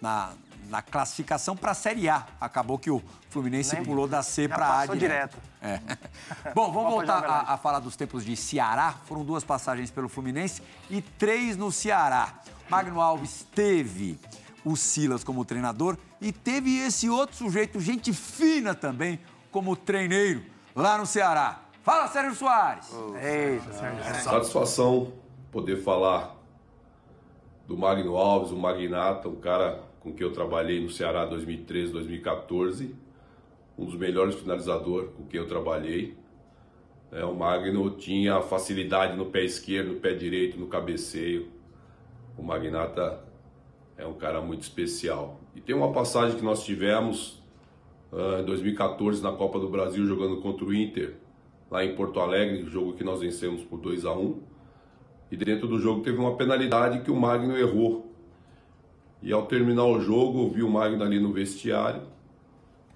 na, 0.00 0.32
na 0.72 0.80
classificação 0.80 1.54
para 1.54 1.72
a 1.72 1.74
Série 1.74 2.08
A. 2.08 2.26
Acabou 2.40 2.78
que 2.78 2.90
o 2.90 3.02
Fluminense 3.28 3.74
Nem- 3.74 3.84
pulou 3.84 4.08
da 4.08 4.22
C 4.22 4.48
para 4.48 4.66
A 4.66 4.80
passou 4.80 4.96
direto. 4.96 5.36
É. 5.60 5.78
Bom, 6.56 6.72
vamos 6.72 6.90
voltar 6.90 7.22
a, 7.26 7.52
a 7.52 7.56
falar 7.58 7.78
dos 7.78 7.94
tempos 7.94 8.24
de 8.24 8.34
Ceará. 8.34 8.94
Foram 9.04 9.22
duas 9.22 9.44
passagens 9.44 9.90
pelo 9.90 10.08
Fluminense 10.08 10.62
e 10.88 11.02
três 11.02 11.58
no 11.58 11.70
Ceará. 11.70 12.40
Magno 12.70 13.02
Alves 13.02 13.46
teve 13.54 14.18
o 14.64 14.74
Silas 14.74 15.22
como 15.22 15.44
treinador 15.44 15.98
e 16.22 16.32
teve 16.32 16.78
esse 16.78 17.06
outro 17.10 17.36
sujeito, 17.36 17.78
gente 17.78 18.10
fina 18.14 18.74
também, 18.74 19.20
como 19.50 19.76
treineiro 19.76 20.42
lá 20.74 20.96
no 20.96 21.04
Ceará. 21.04 21.60
Fala, 21.82 22.08
Sérgio 22.08 22.34
Soares. 22.34 22.88
Eita, 23.20 23.72
Sérgio. 23.74 24.22
Satisfação 24.22 25.12
poder 25.50 25.82
falar 25.82 26.34
do 27.66 27.76
Magno 27.76 28.16
Alves, 28.16 28.52
o 28.52 28.56
Magnata, 28.56 29.28
um 29.28 29.36
cara 29.36 29.91
com 30.02 30.12
quem 30.12 30.26
eu 30.26 30.32
trabalhei 30.32 30.82
no 30.82 30.90
Ceará 30.90 31.24
2013, 31.24 31.92
2014, 31.92 32.94
um 33.78 33.84
dos 33.84 33.94
melhores 33.94 34.34
finalizadores 34.34 35.10
com 35.16 35.24
quem 35.24 35.38
eu 35.38 35.46
trabalhei. 35.46 36.16
É, 37.12 37.24
o 37.24 37.34
Magno 37.34 37.90
tinha 37.90 38.40
facilidade 38.40 39.16
no 39.16 39.26
pé 39.26 39.44
esquerdo, 39.44 39.92
no 39.92 40.00
pé 40.00 40.12
direito, 40.14 40.58
no 40.58 40.66
cabeceio. 40.66 41.48
O 42.36 42.42
Magnata 42.42 43.22
é 43.96 44.06
um 44.06 44.14
cara 44.14 44.40
muito 44.40 44.62
especial. 44.62 45.40
E 45.54 45.60
tem 45.60 45.74
uma 45.74 45.92
passagem 45.92 46.36
que 46.36 46.44
nós 46.44 46.64
tivemos 46.64 47.40
ah, 48.12 48.40
em 48.40 48.44
2014 48.44 49.22
na 49.22 49.32
Copa 49.32 49.58
do 49.58 49.68
Brasil 49.68 50.04
jogando 50.06 50.40
contra 50.40 50.64
o 50.64 50.74
Inter, 50.74 51.14
lá 51.70 51.84
em 51.84 51.94
Porto 51.94 52.20
Alegre, 52.20 52.64
jogo 52.68 52.94
que 52.94 53.04
nós 53.04 53.20
vencemos 53.20 53.62
por 53.62 53.78
2 53.78 54.04
a 54.04 54.12
1 54.12 54.40
E 55.30 55.36
dentro 55.36 55.68
do 55.68 55.78
jogo 55.78 56.02
teve 56.02 56.18
uma 56.18 56.36
penalidade 56.36 57.00
que 57.00 57.10
o 57.10 57.16
Magno 57.16 57.56
errou. 57.56 58.11
E 59.22 59.32
ao 59.32 59.46
terminar 59.46 59.84
o 59.84 60.00
jogo, 60.00 60.42
eu 60.42 60.50
vi 60.50 60.62
o 60.62 60.68
Magno 60.68 61.02
ali 61.04 61.20
no 61.20 61.32
vestiário. 61.32 62.02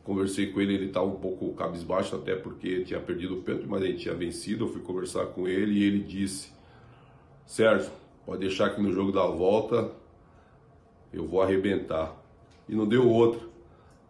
Conversei 0.03 0.49
com 0.53 0.61
ele, 0.61 0.75
ele 0.75 0.87
estava 0.87 1.07
um 1.07 1.17
pouco 1.17 1.53
cabisbaixo, 1.55 2.17
até 2.17 2.35
porque 2.35 2.83
tinha 2.85 3.01
perdido 3.01 3.35
o 3.35 3.43
pênalti, 3.43 3.67
mas 3.69 3.83
ele 3.83 3.95
tinha 3.95 4.15
vencido. 4.15 4.65
Eu 4.65 4.69
fui 4.69 4.81
conversar 4.81 5.27
com 5.27 5.47
ele 5.47 5.79
e 5.79 5.85
ele 5.85 6.01
disse: 6.01 6.53
Sérgio, 7.45 7.91
pode 8.25 8.41
deixar 8.41 8.71
que 8.71 8.83
no 8.83 8.93
jogo 8.93 9.13
da 9.13 9.27
volta 9.27 9.93
eu 11.13 11.27
vou 11.27 11.41
arrebentar. 11.41 12.15
E 12.69 12.75
não 12.75 12.87
deu 12.87 13.09
outra. 13.09 13.41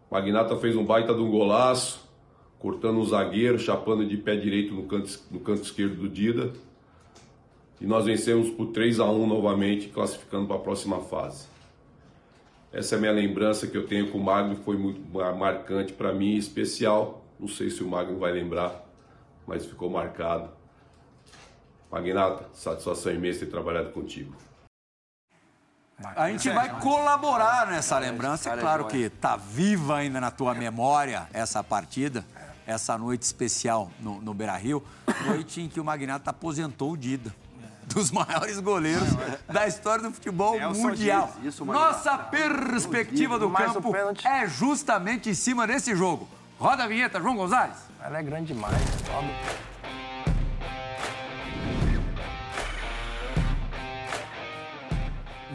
Magnata 0.09 0.55
fez 0.57 0.75
um 0.75 0.83
baita 0.83 1.13
de 1.13 1.19
um 1.19 1.29
golaço, 1.29 2.07
cortando 2.57 2.99
um 2.99 3.05
zagueiro, 3.05 3.59
chapando 3.59 4.05
de 4.05 4.17
pé 4.17 4.35
direito 4.35 4.73
no 4.73 4.83
canto, 4.83 5.19
no 5.29 5.39
canto 5.39 5.63
esquerdo 5.63 5.95
do 5.95 6.09
Dida. 6.09 6.51
E 7.79 7.85
nós 7.85 8.05
vencemos 8.05 8.49
por 8.49 8.67
3 8.67 8.99
a 8.99 9.05
1 9.05 9.27
novamente, 9.27 9.89
classificando 9.89 10.47
para 10.47 10.55
a 10.55 10.59
próxima 10.59 10.99
fase. 11.01 11.56
Essa 12.77 12.93
é 12.93 12.97
a 12.99 13.01
minha 13.01 13.11
lembrança 13.11 13.65
que 13.65 13.75
eu 13.75 13.87
tenho 13.87 14.11
com 14.11 14.19
o 14.19 14.23
Magno, 14.23 14.55
foi 14.57 14.77
muito 14.77 15.01
mar- 15.11 15.33
marcante 15.33 15.93
para 15.93 16.13
mim, 16.13 16.35
especial. 16.35 17.25
Não 17.39 17.47
sei 17.47 17.71
se 17.71 17.81
o 17.83 17.87
Magno 17.87 18.19
vai 18.19 18.31
lembrar, 18.31 18.85
mas 19.47 19.65
ficou 19.65 19.89
marcado. 19.89 20.51
Magnata, 21.91 22.45
satisfação 22.53 23.11
imensa 23.11 23.39
ter 23.39 23.47
trabalhado 23.47 23.89
contigo. 23.89 24.35
A 26.15 26.29
gente 26.29 26.51
vai 26.51 26.79
colaborar 26.79 27.65
nessa 27.65 27.97
lembrança. 27.97 28.51
É 28.51 28.57
claro 28.57 28.85
que 28.85 29.09
tá 29.09 29.35
viva 29.35 29.95
ainda 29.95 30.21
na 30.21 30.29
tua 30.29 30.53
memória 30.53 31.27
essa 31.33 31.63
partida, 31.63 32.23
essa 32.67 32.95
noite 32.95 33.23
especial 33.23 33.89
no, 33.99 34.21
no 34.21 34.35
Beira-Rio, 34.35 34.83
noite 35.25 35.61
em 35.61 35.67
que 35.67 35.79
o 35.79 35.83
Magnata 35.83 36.29
aposentou 36.29 36.91
o 36.91 36.97
Dida. 36.97 37.33
Dos 37.93 38.11
maiores 38.11 38.59
goleiros 38.59 39.07
da 39.47 39.65
história 39.65 40.03
do 40.03 40.11
futebol 40.11 40.57
Nelson 40.57 40.81
mundial. 40.81 41.33
Isso. 41.41 41.63
Nossa 41.63 42.17
perspectiva 42.17 43.39
do 43.39 43.49
Mais 43.49 43.71
o 43.71 43.81
campo 43.81 43.95
é 44.25 44.47
justamente 44.47 45.29
em 45.29 45.33
cima 45.33 45.65
desse 45.65 45.95
jogo. 45.95 46.27
Roda 46.59 46.83
a 46.83 46.87
vinheta, 46.87 47.19
João 47.21 47.35
Gonzalez. 47.37 47.77
Ela 48.01 48.19
é 48.19 48.23
grande 48.23 48.53
demais. 48.53 48.75
Sobe. 49.05 49.31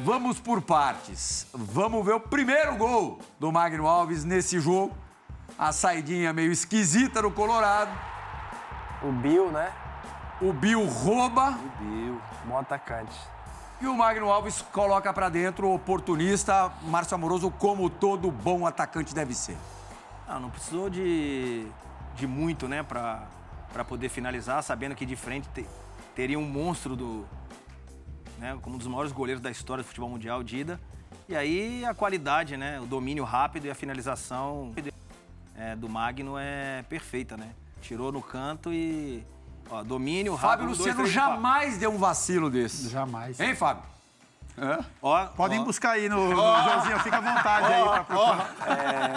Vamos 0.04 0.40
por 0.40 0.62
partes. 0.62 1.46
Vamos 1.52 2.04
ver 2.04 2.14
o 2.14 2.20
primeiro 2.20 2.74
gol 2.76 3.20
do 3.38 3.52
Magno 3.52 3.86
Alves 3.86 4.24
nesse 4.24 4.58
jogo. 4.58 4.96
A 5.58 5.70
saidinha 5.70 6.32
meio 6.32 6.50
esquisita 6.50 7.22
do 7.22 7.30
Colorado. 7.30 7.90
O 9.02 9.12
Bill, 9.12 9.52
né? 9.52 9.70
O 10.42 10.52
Bill 10.52 10.84
rouba 10.86 11.56
Bom 12.44 12.58
atacante. 12.58 13.14
e 13.80 13.86
o 13.86 13.96
Magno 13.96 14.30
Alves 14.30 14.60
coloca 14.72 15.12
pra 15.12 15.28
dentro 15.28 15.68
o 15.68 15.74
oportunista 15.74 16.72
Márcio 16.82 17.14
Amoroso, 17.14 17.50
como 17.50 17.88
todo 17.88 18.30
bom 18.30 18.66
atacante 18.66 19.14
deve 19.14 19.34
ser. 19.34 19.56
Não, 20.28 20.40
não 20.40 20.50
precisou 20.50 20.90
de, 20.90 21.66
de 22.16 22.26
muito, 22.26 22.66
né, 22.66 22.82
pra, 22.82 23.24
pra 23.72 23.84
poder 23.84 24.08
finalizar, 24.08 24.62
sabendo 24.62 24.94
que 24.96 25.06
de 25.06 25.14
frente 25.14 25.48
te- 25.50 25.66
teria 26.14 26.38
um 26.38 26.44
monstro 26.48 26.96
do. 26.96 27.24
Né, 28.38 28.58
como 28.60 28.74
um 28.74 28.78
dos 28.78 28.88
maiores 28.88 29.12
goleiros 29.12 29.40
da 29.42 29.50
história 29.50 29.84
do 29.84 29.86
futebol 29.86 30.08
mundial, 30.10 30.42
Dida. 30.42 30.80
E 31.28 31.36
aí 31.36 31.84
a 31.84 31.94
qualidade, 31.94 32.56
né, 32.56 32.80
o 32.80 32.86
domínio 32.86 33.22
rápido 33.22 33.66
e 33.66 33.70
a 33.70 33.74
finalização 33.76 34.72
é, 35.56 35.76
do 35.76 35.88
Magno 35.88 36.36
é 36.36 36.82
perfeita, 36.88 37.36
né? 37.36 37.50
Tirou 37.80 38.10
no 38.10 38.20
canto 38.20 38.72
e. 38.72 39.24
Ó, 39.70 39.82
domínio 39.82 40.34
rápido. 40.34 40.48
Fábio 40.50 40.64
um, 40.64 40.66
dois, 40.68 40.78
Luciano 40.78 40.98
três, 41.02 41.14
quatro. 41.14 41.32
jamais 41.32 41.78
deu 41.78 41.90
um 41.90 41.98
vacilo 41.98 42.50
desse. 42.50 42.88
Jamais. 42.88 43.38
Hein, 43.40 43.54
Fábio? 43.54 43.82
Ó, 45.00 45.26
Podem 45.28 45.60
ó, 45.60 45.64
buscar 45.64 45.92
aí 45.92 46.10
no, 46.10 46.28
no 46.28 46.36
Joãozinho, 46.36 46.98
fica 47.00 47.16
à 47.16 47.20
vontade 47.22 47.72
aí 47.72 47.82
pra 47.82 48.04
procurar. 48.04 48.54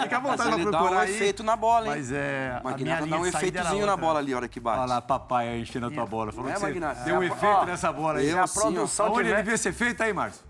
fica 0.02 0.16
à 0.16 0.20
vontade 0.20 0.42
pra 0.50 0.58
ele 0.60 0.64
dá 0.70 0.78
procurar 0.78 0.96
um 0.96 1.00
aí. 1.00 1.14
efeito 1.14 1.44
na 1.44 1.56
bola, 1.56 1.86
hein? 1.88 1.92
Mas 1.94 2.10
é, 2.10 2.58
Magnata 2.64 3.06
dá 3.06 3.18
um 3.18 3.26
efeitozinho 3.26 3.84
na 3.86 3.96
bola 3.98 4.18
ali, 4.18 4.32
a 4.32 4.36
hora 4.36 4.48
que 4.48 4.58
bate. 4.58 4.78
Olha 4.78 4.86
lá, 4.88 5.00
papai 5.02 5.48
aí 5.50 5.60
enchendo 5.60 5.86
a 5.86 5.90
tua 5.90 6.06
bola. 6.06 6.32
Falou 6.32 6.50
É, 6.50 6.58
Magnata. 6.58 7.04
deu 7.04 7.18
um 7.18 7.22
É, 7.22 7.26
efeito 7.26 7.44
ó, 7.44 7.64
nessa 7.66 7.92
bola 7.92 8.18
aí. 8.18 8.28
eu 8.30 8.40
a 8.40 8.44
assim, 8.44 8.58
ó, 8.58 8.62
produção 8.62 9.06
Aonde 9.06 9.28
ele 9.28 9.36
devia 9.36 9.58
ser 9.58 9.72
feito 9.74 10.02
aí, 10.02 10.12
Márcio? 10.14 10.42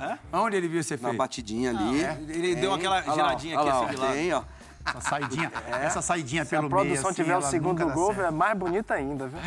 Hã? 0.00 0.18
Aonde 0.32 0.56
ele 0.56 0.66
devia 0.68 0.82
ser 0.82 0.94
Na 0.98 1.08
feito? 1.10 1.18
batidinha 1.18 1.70
ali. 1.70 2.00
ele 2.32 2.54
deu 2.54 2.72
aquela 2.72 2.96
lá, 3.00 3.02
olha 3.12 3.24
aqui 3.26 3.52
lá, 3.54 3.72
assim 3.72 3.86
de 3.88 3.96
lado. 3.96 4.12
Tem, 4.14 4.32
ó. 4.32 4.42
Essa 4.96 5.00
saidinha, 5.00 5.52
essa 5.82 6.02
saidinha 6.02 6.44
Se 6.44 6.54
a 6.54 6.58
pelo 6.60 6.70
meio, 6.70 6.82
produção 6.86 7.10
assim, 7.10 7.22
tiver 7.22 7.36
o 7.36 7.42
segundo 7.42 7.88
gol, 7.90 8.12
é 8.12 8.30
mais 8.30 8.56
bonita 8.58 8.94
ainda, 8.94 9.26
viu? 9.28 9.38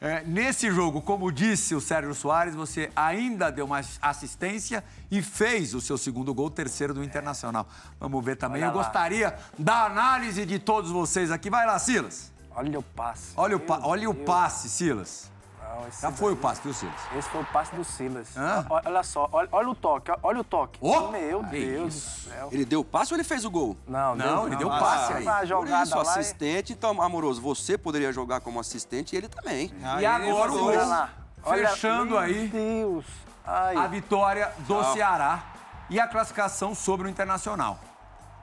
É, 0.00 0.24
nesse 0.26 0.68
jogo, 0.68 1.00
como 1.00 1.30
disse 1.30 1.76
o 1.76 1.80
Sérgio 1.80 2.12
Soares, 2.12 2.56
você 2.56 2.90
ainda 2.96 3.50
deu 3.52 3.64
uma 3.66 3.80
assistência 4.00 4.82
e 5.08 5.22
fez 5.22 5.74
o 5.74 5.80
seu 5.80 5.96
segundo 5.96 6.34
gol, 6.34 6.50
terceiro 6.50 6.92
do 6.92 7.04
Internacional. 7.04 7.68
Vamos 8.00 8.24
ver 8.24 8.34
também. 8.36 8.62
Olha 8.62 8.72
Eu 8.72 8.76
lá. 8.76 8.82
gostaria 8.82 9.36
da 9.56 9.84
análise 9.84 10.44
de 10.44 10.58
todos 10.58 10.90
vocês 10.90 11.30
aqui. 11.30 11.48
Vai 11.48 11.64
lá, 11.66 11.78
Silas. 11.78 12.32
Olha 12.54 12.78
o 12.80 12.82
passe. 12.82 13.32
Olha 13.36 13.56
o, 13.56 13.60
pa- 13.60 13.80
olha 13.84 14.10
o 14.10 14.14
passe, 14.14 14.68
Silas. 14.68 15.30
Não, 15.74 15.88
esse 15.88 16.02
Já 16.02 16.08
daí- 16.10 16.18
foi 16.18 16.32
o 16.32 16.36
passe, 16.36 16.60
viu, 16.62 16.74
Silas? 16.74 16.94
Esse 17.16 17.28
foi 17.30 17.40
o 17.40 17.44
passe 17.46 17.74
do 17.74 17.82
Silas. 17.84 18.36
Hã? 18.36 18.66
Olha, 18.68 18.82
olha 18.86 19.02
só, 19.02 19.28
olha, 19.32 19.48
olha 19.50 19.68
o 19.70 19.74
toque, 19.74 20.12
olha 20.22 20.40
o 20.40 20.44
toque. 20.44 20.78
Ó, 20.82 21.10
Meu 21.10 21.42
Deus 21.44 21.94
isso. 21.94 22.28
do 22.28 22.30
céu. 22.34 22.48
Ele 22.52 22.64
deu 22.64 22.80
o 22.80 22.84
passe 22.84 23.12
ou 23.12 23.16
ele 23.16 23.24
fez 23.24 23.44
o 23.44 23.50
gol? 23.50 23.76
Não, 23.86 24.14
Não, 24.14 24.46
ele 24.46 24.56
deu 24.56 24.70
Ah, 24.70 24.78
passe 24.78 25.12
aí. 25.14 25.24
Por 25.24 25.66
isso, 25.68 25.96
lá 25.96 26.04
e- 26.04 26.08
assistente. 26.08 26.72
Então, 26.74 27.00
amoroso, 27.00 27.40
você 27.40 27.78
poderia 27.78 28.12
jogar 28.12 28.40
como 28.40 28.60
assistente 28.60 29.14
e 29.14 29.16
ele 29.16 29.28
também. 29.28 29.72
E 30.00 30.04
agora 30.06 30.52
o 30.52 30.66
Olha 30.66 30.84
lá. 30.84 31.10
Olha, 31.44 31.68
fechando 31.70 32.10
meu 32.10 32.18
aí 32.18 32.48
Deus. 32.48 33.04
Ai. 33.44 33.74
a 33.76 33.86
vitória 33.88 34.52
do 34.68 34.84
Ceará 34.92 35.42
e 35.90 35.98
a 35.98 36.06
classificação 36.06 36.74
sobre 36.74 37.08
o 37.08 37.10
Internacional. 37.10 37.78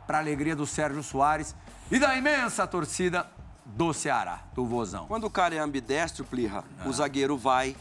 Para 0.05 0.17
alegria 0.17 0.55
do 0.55 0.65
Sérgio 0.65 1.01
Soares 1.03 1.55
e 1.91 1.97
da 1.99 2.15
imensa 2.15 2.65
torcida 2.67 3.25
do 3.75 3.93
Ceará, 3.93 4.41
do 4.53 4.65
Vozão. 4.65 5.05
Quando 5.07 5.25
o 5.25 5.29
cara 5.29 5.55
é 5.55 5.59
ambidestro, 5.59 6.25
Plirra, 6.25 6.63
o 6.85 6.91
zagueiro 6.91 7.37
vai, 7.37 7.75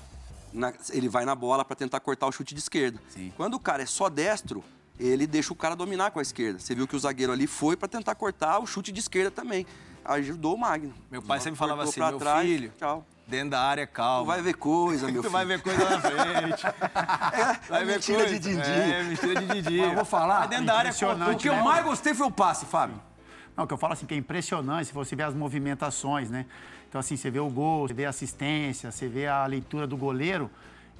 na- 0.53 0.73
ele 0.91 1.09
vai 1.09 1.25
na 1.25 1.35
bola 1.35 1.65
para 1.65 1.75
tentar 1.77 2.01
cortar 2.01 2.27
o 2.27 2.33
chute 2.33 2.55
de 2.55 2.61
esquerda. 2.61 3.01
Sim. 3.09 3.33
Quando 3.37 3.55
o 3.55 3.61
cara 3.61 3.83
é 3.83 3.87
só 3.87 4.09
destro, 4.09 4.63
ele 4.99 5.27
deixa 5.27 5.53
o 5.53 5.57
cara 5.57 5.75
dominar 5.75 6.11
com 6.11 6.19
a 6.19 6.23
esquerda. 6.23 6.59
Você 6.59 6.75
viu 6.75 6.87
que 6.87 6.97
o 6.97 6.99
zagueiro 6.99 7.33
ali 7.33 7.47
foi 7.47 7.77
para 7.77 7.89
tentar 7.89 8.15
cortar 8.15 8.59
o 8.59 8.67
chute 8.67 8.93
de 8.93 9.01
esquerda 9.01 9.31
também. 9.31 9.67
Ajudou 10.05 10.55
o 10.55 10.59
Magno. 10.59 10.95
Meu 11.11 11.21
pai 11.23 11.39
sempre 11.41 11.59
falava 11.59 11.83
assim, 11.83 12.01
pra 12.01 12.11
meu 12.11 12.19
trás, 12.19 12.47
filho, 12.47 12.73
Tchau. 12.79 13.05
dentro 13.27 13.51
da 13.51 13.61
área, 13.61 13.87
calma. 13.87 14.23
Tu 14.25 14.27
vai 14.27 14.41
ver 14.43 14.55
coisa, 14.55 15.07
meu 15.13 15.17
Tu 15.17 15.21
filho. 15.23 15.31
vai 15.33 15.45
ver 15.45 15.61
coisa 15.63 15.85
na 15.89 16.01
frente. 16.01 16.63
É, 17.71 17.85
mentira 17.85 18.27
de 18.27 18.39
Didi. 18.39 18.61
É, 18.71 19.03
mentira 19.03 19.35
de 19.41 19.47
Didi. 19.63 19.79
Mas 19.81 19.89
eu 19.91 19.95
vou 19.95 20.05
falar, 20.07 20.41
Mas 20.41 20.49
dentro 20.51 20.65
da 20.67 20.79
área, 20.79 20.91
O 20.91 21.37
que 21.37 21.49
eu 21.49 21.57
né? 21.57 21.63
mais 21.63 21.85
gostei 21.85 22.15
foi 22.15 22.27
o 22.27 22.31
passe, 22.31 22.65
Fábio. 22.65 22.99
Não, 23.59 23.65
o 23.65 23.67
que 23.67 23.75
eu 23.75 23.79
falo 23.79 23.93
assim, 23.93 24.07
que 24.07 24.15
é 24.15 24.17
impressionante, 24.17 24.87
se 24.87 24.95
você 24.95 25.17
vê 25.17 25.25
as 25.25 25.35
movimentações, 25.35 26.31
né? 26.31 26.47
Então, 26.89 27.01
assim, 27.01 27.17
você 27.17 27.29
vê 27.29 27.41
o 27.41 27.51
gol, 27.51 27.89
você 27.89 27.93
vê 27.93 28.07
a 28.07 28.11
assistência, 28.11 28.93
você 28.93 29.09
vê 29.09 29.27
a 29.27 29.45
leitura 29.47 29.85
do 29.85 29.97
goleiro. 29.97 30.49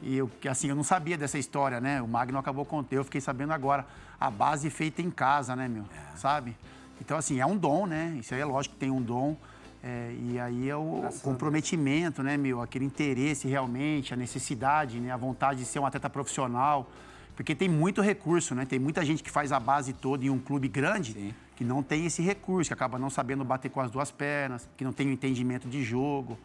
E 0.03 0.17
eu, 0.17 0.29
que, 0.41 0.49
assim, 0.49 0.69
eu 0.69 0.75
não 0.75 0.83
sabia 0.83 1.17
dessa 1.17 1.39
história, 1.39 1.81
né? 1.81 2.03
O 2.03 2.09
Magno 2.09 2.37
acabou 2.37 2.65
contando, 2.65 2.95
eu 2.95 3.05
fiquei 3.05 3.21
sabendo 3.21 3.53
agora. 3.53 3.87
A 4.19 4.29
base 4.29 4.69
feita 4.71 5.01
em 5.01 5.09
casa, 5.09 5.55
né, 5.55 5.69
meu? 5.69 5.85
Sabe? 6.17 6.57
Então, 7.01 7.17
assim, 7.17 7.39
é 7.39 7.47
um 7.47 7.57
dom, 7.57 7.87
né? 7.87 8.17
Isso 8.19 8.35
aí 8.35 8.41
é 8.41 8.45
lógico 8.45 8.75
que 8.75 8.81
tem 8.81 8.91
um 8.91 9.01
dom. 9.01 9.37
É, 9.81 10.13
e 10.21 10.41
aí 10.41 10.69
é 10.69 10.75
o 10.75 11.09
comprometimento, 11.23 12.25
né, 12.25 12.37
meu? 12.37 12.61
Aquele 12.61 12.85
interesse 12.85 13.47
realmente, 13.47 14.13
a 14.13 14.17
necessidade, 14.17 14.99
né? 14.99 15.13
A 15.13 15.17
vontade 15.17 15.61
de 15.61 15.65
ser 15.65 15.79
um 15.79 15.87
atleta 15.87 16.11
profissional. 16.11 16.91
Porque 17.37 17.55
tem 17.55 17.69
muito 17.69 18.03
recurso, 18.03 18.53
né? 18.53 18.67
Tem 18.67 18.81
muita 18.81 19.05
gente 19.05 19.23
que 19.23 19.31
faz 19.31 19.53
a 19.53 19.61
base 19.61 19.93
toda 19.93 20.25
em 20.25 20.29
um 20.29 20.41
clube 20.41 20.67
grande 20.67 21.37
que 21.59 21.65
não 21.65 21.83
tem 21.83 22.07
esse 22.07 22.23
recurso, 22.23 22.71
que 22.71 22.73
acaba 22.73 23.01
não 23.01 23.11
sabendo 23.11 23.45
bater 23.45 23.69
com 23.69 23.81
as 23.81 23.91
duas 23.91 24.13
pernas, 24.13 24.69
que 24.77 24.85
não 24.85 24.93
tem 24.93 25.09
o 25.09 25.11
entendimento 25.11 25.69
de 25.69 25.83
jogo. 25.83 26.39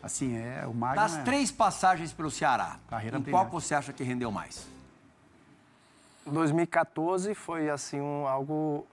Assim, 0.00 0.36
é 0.36 0.64
o 0.64 0.72
Magno. 0.72 0.94
Das 0.94 1.16
é- 1.16 1.22
três 1.24 1.50
passagens 1.50 2.12
pelo 2.12 2.30
Ceará, 2.30 2.78
Carreira 2.88 3.18
em 3.18 3.22
qual 3.24 3.48
você 3.48 3.74
acha 3.74 3.92
que 3.92 4.04
rendeu 4.04 4.30
mais? 4.30 4.68
2014 6.24 7.34
foi 7.34 7.68
assim 7.68 8.00
um, 8.00 8.28
algo 8.28 8.86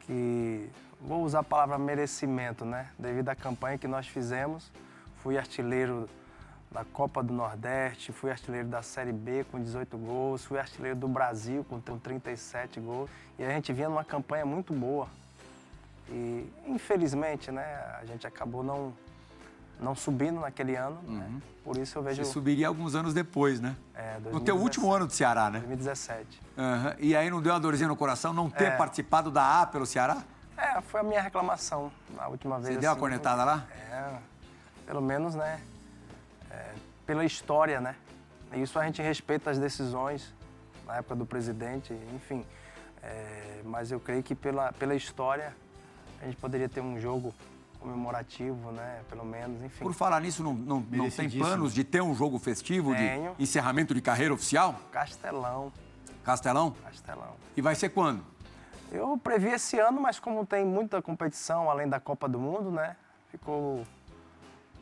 que 0.00 0.68
vou 1.00 1.24
usar 1.24 1.38
a 1.38 1.42
palavra 1.42 1.78
merecimento, 1.78 2.66
né? 2.66 2.90
Devido 2.98 3.30
à 3.30 3.34
campanha 3.34 3.78
que 3.78 3.88
nós 3.88 4.06
fizemos, 4.06 4.70
fui 5.22 5.38
artilheiro 5.38 6.10
da 6.76 6.84
Copa 6.84 7.22
do 7.22 7.32
Nordeste, 7.32 8.12
fui 8.12 8.30
artilheiro 8.30 8.68
da 8.68 8.82
Série 8.82 9.10
B 9.12 9.46
com 9.50 9.58
18 9.58 9.96
gols, 9.96 10.44
fui 10.44 10.58
artilheiro 10.58 10.94
do 10.98 11.08
Brasil 11.08 11.64
com 11.64 11.80
37 11.80 12.78
gols 12.80 13.08
e 13.38 13.44
a 13.44 13.48
gente 13.48 13.72
vinha 13.72 13.88
numa 13.88 14.04
campanha 14.04 14.44
muito 14.44 14.74
boa. 14.74 15.08
E 16.10 16.46
infelizmente, 16.66 17.50
né, 17.50 17.64
a 17.98 18.04
gente 18.04 18.26
acabou 18.26 18.62
não 18.62 18.92
não 19.80 19.94
subindo 19.94 20.40
naquele 20.40 20.74
ano, 20.74 20.98
né? 21.02 21.30
Por 21.64 21.76
isso 21.78 21.98
eu 21.98 22.02
vejo 22.02 22.24
Você 22.24 22.30
subiria 22.32 22.66
alguns 22.68 22.94
anos 22.94 23.12
depois, 23.12 23.58
né? 23.60 23.76
é, 23.94 24.14
No 24.18 24.40
teu 24.40 24.54
2017, 24.56 24.62
último 24.62 24.92
ano 24.92 25.06
do 25.06 25.12
Ceará, 25.12 25.50
né? 25.50 25.58
2017. 25.60 26.40
Aham. 26.56 26.94
E 26.98 27.14
aí 27.16 27.28
não 27.30 27.40
deu 27.42 27.52
uma 27.52 27.60
dorzinha 27.60 27.88
no 27.88 27.96
coração 27.96 28.32
não 28.34 28.48
ter 28.50 28.64
É. 28.72 28.76
participado 28.76 29.30
da 29.30 29.62
A 29.62 29.66
pelo 29.66 29.84
Ceará? 29.86 30.22
É, 30.56 30.80
foi 30.82 31.00
a 31.00 31.02
minha 31.02 31.20
reclamação 31.20 31.90
na 32.14 32.26
última 32.28 32.58
vez. 32.58 32.74
Você 32.74 32.80
deu 32.80 32.88
uma 32.88 32.92
assim, 32.92 33.00
cornetada 33.00 33.44
lá? 33.44 33.66
É, 33.90 34.14
pelo 34.86 35.02
menos, 35.02 35.34
né? 35.34 35.60
É, 36.56 36.74
pela 37.06 37.24
história, 37.24 37.80
né? 37.80 37.94
Isso 38.54 38.78
a 38.78 38.84
gente 38.84 39.02
respeita 39.02 39.50
as 39.50 39.58
decisões 39.58 40.34
na 40.86 40.96
época 40.96 41.16
do 41.16 41.26
presidente, 41.26 41.92
enfim. 42.14 42.44
É, 43.02 43.60
mas 43.64 43.92
eu 43.92 44.00
creio 44.00 44.22
que 44.22 44.34
pela, 44.34 44.72
pela 44.72 44.94
história 44.94 45.54
a 46.20 46.24
gente 46.24 46.36
poderia 46.36 46.68
ter 46.68 46.80
um 46.80 46.98
jogo 46.98 47.34
comemorativo, 47.78 48.72
né? 48.72 49.02
Pelo 49.08 49.24
menos, 49.24 49.62
enfim. 49.62 49.84
Por 49.84 49.92
falar 49.92 50.20
nisso, 50.20 50.42
não, 50.42 50.54
não, 50.54 50.80
não 50.90 51.10
tem 51.10 51.28
planos 51.28 51.74
de 51.74 51.84
ter 51.84 52.02
um 52.02 52.14
jogo 52.14 52.38
festivo 52.38 52.94
Tenho. 52.94 53.34
de 53.34 53.42
encerramento 53.42 53.94
de 53.94 54.00
carreira 54.00 54.32
oficial? 54.32 54.74
Castelão, 54.90 55.72
Castelão? 56.24 56.74
Castelão. 56.82 57.36
E 57.56 57.60
vai 57.60 57.74
ser 57.74 57.90
quando? 57.90 58.24
Eu 58.90 59.18
previ 59.18 59.48
esse 59.48 59.78
ano, 59.78 60.00
mas 60.00 60.18
como 60.18 60.46
tem 60.46 60.64
muita 60.64 61.02
competição 61.02 61.70
além 61.70 61.88
da 61.88 62.00
Copa 62.00 62.28
do 62.28 62.38
Mundo, 62.38 62.70
né? 62.70 62.96
Ficou 63.30 63.84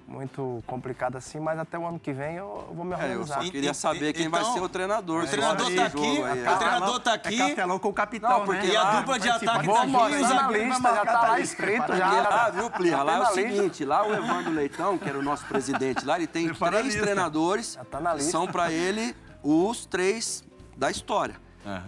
muito 0.06 0.62
complicado 0.66 1.16
assim, 1.16 1.40
mas 1.40 1.58
até 1.58 1.78
o 1.78 1.86
ano 1.86 1.98
que 1.98 2.12
vem 2.12 2.34
eu 2.36 2.68
vou 2.74 2.84
me 2.84 2.92
É, 2.92 2.96
eu 2.96 3.20
organizar. 3.20 3.42
só 3.42 3.50
queria 3.50 3.74
saber 3.74 4.12
quem 4.12 4.28
vai 4.28 4.42
Então, 4.42 4.52
ser 4.54 4.60
o 4.60 4.68
treinador. 4.68 5.24
O 5.24 5.26
treinador 5.26 5.74
tá 5.74 5.84
aqui, 5.86 6.04
aí, 6.04 6.18
o 6.22 6.26
é. 6.26 6.56
treinador 6.56 7.00
tá 7.00 7.10
É 7.10 7.14
aqui. 7.14 7.38
capelão 7.38 7.78
com 7.78 7.88
o 7.88 7.92
capitão, 7.92 8.30
Não, 8.30 8.44
porque 8.44 8.66
né? 8.66 8.72
E 8.72 8.76
a 8.76 8.82
lá 8.82 9.00
dupla 9.00 9.18
de 9.18 9.28
participa 9.28 9.52
ataque 9.52 9.66
tá 9.68 9.80
aqui. 9.82 9.92
tá 9.92 10.08
na 10.08 10.26
Zagueiro 10.28 10.64
lista, 10.68 10.82
vai 10.82 10.94
já 10.94 11.04
tá 11.04 11.12
tá 11.18 11.28
lá 11.28 11.40
escrito 11.40 11.96
já. 11.96 12.28
lá, 12.28 12.50
viu, 12.50 12.70
Plirra? 12.70 13.02
Lá 13.02 13.12
é 13.14 13.18
o 13.18 13.22
Tá 13.22 13.30
seguinte, 13.32 13.84
lá 13.84 14.06
o 14.06 14.14
Evandro 14.14 14.52
Leitão, 14.52 14.98
que 14.98 15.08
era 15.08 15.18
o 15.18 15.22
nosso 15.22 15.44
presidente 15.46 16.04
lá, 16.04 16.16
ele 16.16 16.26
tem 16.26 16.50
a 16.50 16.54
três 16.54 16.84
lista. 16.86 17.00
treinadores 17.02 17.72
Já 17.74 17.84
tá 17.84 18.00
na 18.00 18.10
que 18.10 18.16
lista. 18.18 18.30
são 18.32 18.46
pra 18.46 18.70
ele 18.70 19.16
os 19.42 19.86
três 19.86 20.44
da 20.76 20.90
história. 20.90 21.36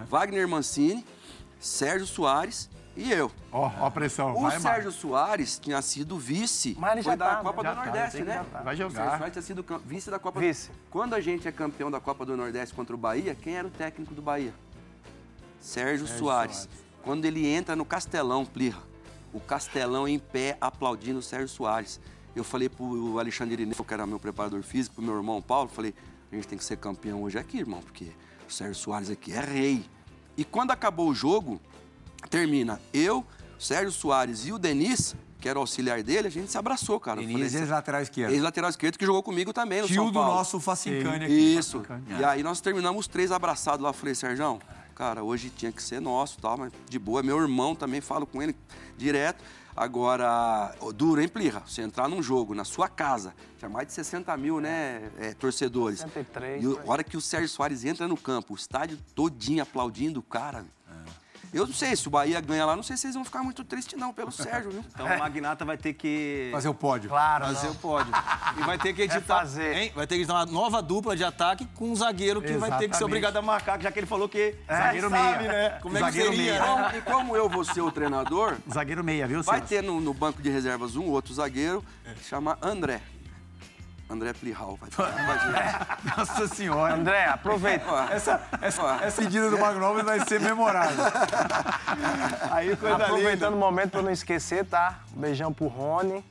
Wagner 0.08 0.48
Mancini, 0.48 1.04
Sérgio 1.60 2.06
Soares 2.06 2.70
e 2.96 3.12
eu. 3.12 3.30
Ó, 3.52 3.70
ó 3.78 3.86
a 3.86 3.90
pressão. 3.90 4.34
O 4.34 4.42
vai, 4.42 4.58
Sérgio 4.58 4.90
Soares 4.90 5.58
tinha 5.58 5.80
sido 5.82 6.18
vice 6.18 6.76
Mas 6.78 6.94
foi 6.94 7.02
já 7.02 7.16
da 7.16 7.36
tá, 7.36 7.42
Copa 7.42 7.62
já 7.62 7.70
do 7.72 7.76
tá, 7.76 7.84
Nordeste, 7.84 8.22
né? 8.22 8.44
tá. 8.50 8.62
Vai 8.62 8.74
O 8.74 8.76
Sérgio 8.76 8.90
jogar. 8.90 9.18
Soares 9.18 9.32
tinha 9.32 9.42
sido 9.42 9.64
vice 9.84 10.10
da 10.10 10.18
Copa 10.18 10.40
Vice. 10.40 10.70
Quando 10.90 11.14
a 11.14 11.20
gente 11.20 11.46
é 11.46 11.52
campeão 11.52 11.90
da 11.90 12.00
Copa 12.00 12.24
do 12.24 12.36
Nordeste 12.36 12.74
contra 12.74 12.94
o 12.94 12.98
Bahia, 12.98 13.34
quem 13.34 13.56
era 13.56 13.66
o 13.68 13.70
técnico 13.70 14.14
do 14.14 14.22
Bahia? 14.22 14.54
Sérgio, 15.60 16.06
Soares. 16.06 16.68
Quando 17.02 17.24
ele 17.24 17.46
entra 17.46 17.76
no 17.76 17.84
Castelão, 17.84 18.46
Plirra, 18.46 18.82
o 19.32 19.40
Castelão 19.40 20.08
em 20.08 20.18
pé 20.18 20.56
aplaudindo 20.60 21.18
o 21.18 21.22
Sérgio 21.22 21.48
Soares. 21.48 22.00
Eu 22.34 22.44
falei 22.44 22.68
pro 22.68 23.18
Alexandre 23.18 23.54
Irineu, 23.54 23.84
que 23.84 23.94
era 23.94 24.06
meu 24.06 24.18
preparador 24.18 24.62
físico, 24.62 24.96
pro 24.96 25.04
meu 25.04 25.16
irmão 25.16 25.40
Paulo, 25.40 25.68
falei, 25.68 25.94
a 26.30 26.34
gente 26.34 26.46
tem 26.48 26.58
que 26.58 26.64
ser 26.64 26.76
campeão 26.76 27.22
hoje 27.22 27.38
aqui, 27.38 27.58
irmão, 27.58 27.80
porque 27.80 28.12
o 28.48 28.52
Sérgio 28.52 28.74
Soares 28.74 29.10
aqui 29.10 29.32
é 29.32 29.40
rei. 29.40 29.84
E 30.36 30.44
quando 30.44 30.70
acabou 30.70 31.08
o 31.08 31.14
jogo, 31.14 31.60
termina 32.30 32.80
eu, 32.92 33.24
Sérgio 33.58 33.92
Soares 33.92 34.46
e 34.46 34.52
o 34.52 34.58
Denis, 34.58 35.14
que 35.40 35.48
era 35.48 35.58
o 35.58 35.62
auxiliar 35.62 36.02
dele, 36.02 36.28
a 36.28 36.30
gente 36.30 36.50
se 36.50 36.58
abraçou, 36.58 36.98
cara. 36.98 37.20
Falei, 37.20 37.42
ex-lateral 37.42 38.02
esquerdo. 38.02 38.32
Ex-lateral 38.32 38.70
esquerdo 38.70 38.98
que 38.98 39.06
jogou 39.06 39.22
comigo 39.22 39.52
também 39.52 39.82
no 39.82 39.86
Tio 39.86 39.96
São 39.96 40.06
do 40.06 40.12
Paulo. 40.14 40.34
nosso 40.34 40.58
Facicane 40.60 41.24
aqui. 41.26 41.32
Isso. 41.32 41.82
E 42.18 42.24
aí 42.24 42.42
nós 42.42 42.60
terminamos 42.60 43.00
os 43.00 43.06
três 43.06 43.30
abraçados 43.30 43.82
lá. 43.82 43.90
Eu 43.90 43.94
Falei, 43.94 44.14
Sérgio, 44.14 44.58
cara, 44.94 45.22
hoje 45.22 45.50
tinha 45.50 45.70
que 45.70 45.82
ser 45.82 46.00
nosso, 46.00 46.38
tal, 46.38 46.56
mas 46.58 46.72
de 46.88 46.98
boa. 46.98 47.22
Meu 47.22 47.40
irmão 47.40 47.74
também 47.74 48.00
falo 48.00 48.26
com 48.26 48.42
ele 48.42 48.56
direto. 48.96 49.42
Agora, 49.76 50.74
duro, 50.94 51.20
hein, 51.20 51.28
Plirra? 51.28 51.62
Você 51.66 51.82
entrar 51.82 52.08
num 52.08 52.22
jogo 52.22 52.54
na 52.54 52.64
sua 52.64 52.88
casa, 52.88 53.34
tinha 53.58 53.68
mais 53.68 53.86
de 53.86 53.92
60 53.92 54.34
mil, 54.38 54.58
né, 54.58 55.10
é, 55.18 55.34
torcedores. 55.34 56.00
63, 56.00 56.64
E 56.64 56.66
a 56.66 56.90
hora 56.90 57.04
que 57.04 57.14
o 57.14 57.20
Sérgio 57.20 57.48
Soares 57.50 57.84
entra 57.84 58.08
no 58.08 58.16
campo, 58.16 58.54
o 58.54 58.56
estádio 58.56 58.98
todinho 59.14 59.62
aplaudindo 59.62 60.20
o 60.20 60.22
cara. 60.22 60.64
Eu 61.56 61.66
não 61.66 61.74
sei, 61.74 61.96
se 61.96 62.06
o 62.06 62.10
Bahia 62.10 62.40
ganhar 62.40 62.66
lá, 62.66 62.76
não 62.76 62.82
sei 62.82 62.96
se 62.96 63.02
vocês 63.02 63.14
vão 63.14 63.24
ficar 63.24 63.42
muito 63.42 63.64
tristes 63.64 63.98
não 63.98 64.12
pelo 64.12 64.30
Sérgio, 64.30 64.70
viu? 64.70 64.84
Então 64.92 65.06
o 65.06 65.18
Magnata 65.18 65.64
vai 65.64 65.76
ter 65.76 65.92
que 65.94 66.50
Fazer 66.52 66.68
o 66.68 66.74
pódio. 66.74 67.08
Claro, 67.08 67.46
fazer 67.46 67.66
não. 67.68 67.72
o 67.74 67.76
pódio. 67.76 68.12
E 68.58 68.62
vai 68.64 68.78
ter 68.78 68.92
que 68.92 69.02
editar. 69.02 69.20
fazer. 69.38 69.74
Hein? 69.76 69.92
Vai 69.94 70.06
ter 70.06 70.14
que 70.16 70.20
editar 70.22 70.34
uma 70.34 70.46
nova 70.46 70.82
dupla 70.82 71.16
de 71.16 71.24
ataque 71.24 71.66
com 71.74 71.90
um 71.90 71.96
zagueiro 71.96 72.40
que 72.42 72.52
vai 72.52 72.70
ter 72.70 72.76
que 72.76 72.78
ser 72.78 72.84
Exatamente. 72.84 73.04
obrigado 73.04 73.36
a 73.36 73.42
marcar, 73.42 73.80
já 73.80 73.90
que 73.90 73.98
ele 73.98 74.06
falou 74.06 74.28
que 74.28 74.54
Zagueiro 74.70 75.10
sabe, 75.10 75.38
meia. 75.38 75.52
né? 75.52 75.70
Como 75.82 75.96
é 75.96 76.00
que 76.00 76.06
Zagueiro 76.06 76.30
seria, 76.36 76.52
meia. 76.52 76.64
Como- 76.64 76.96
e 76.96 77.00
como 77.02 77.36
eu 77.36 77.48
vou 77.48 77.64
ser 77.64 77.80
o 77.80 77.90
treinador, 77.90 78.56
Zagueiro 78.72 79.02
meia, 79.04 79.26
viu, 79.26 79.42
Vai 79.42 79.58
Celso? 79.58 79.68
ter 79.68 79.82
no, 79.82 80.00
no 80.00 80.12
banco 80.14 80.42
de 80.42 80.50
reservas 80.50 80.96
um 80.96 81.04
outro 81.06 81.32
zagueiro 81.34 81.84
que 82.16 82.24
chama 82.24 82.58
André. 82.62 83.00
André 84.08 84.32
Plihal 84.32 84.76
vai 84.76 84.88
estar 84.88 85.12
com 85.12 85.30
a 85.32 85.38
gente. 85.38 86.16
Nossa 86.16 86.48
senhora. 86.48 86.94
André, 86.94 87.26
aproveita. 87.26 87.84
Essa, 88.10 88.40
essa, 88.60 88.82
Ó. 88.82 88.94
essa 89.00 89.22
pedida 89.22 89.50
do 89.50 89.58
Magno 89.58 90.04
vai 90.04 90.20
ser 90.26 90.40
memorável. 90.40 91.04
Aí 92.50 92.76
coisa 92.76 92.96
Aproveitando 92.96 93.54
linda. 93.54 93.56
o 93.56 93.58
momento 93.58 93.90
pra 93.92 94.02
não 94.02 94.10
esquecer, 94.10 94.64
tá? 94.64 95.00
Um 95.16 95.20
beijão 95.20 95.52
pro 95.52 95.66
Rony 95.66 96.24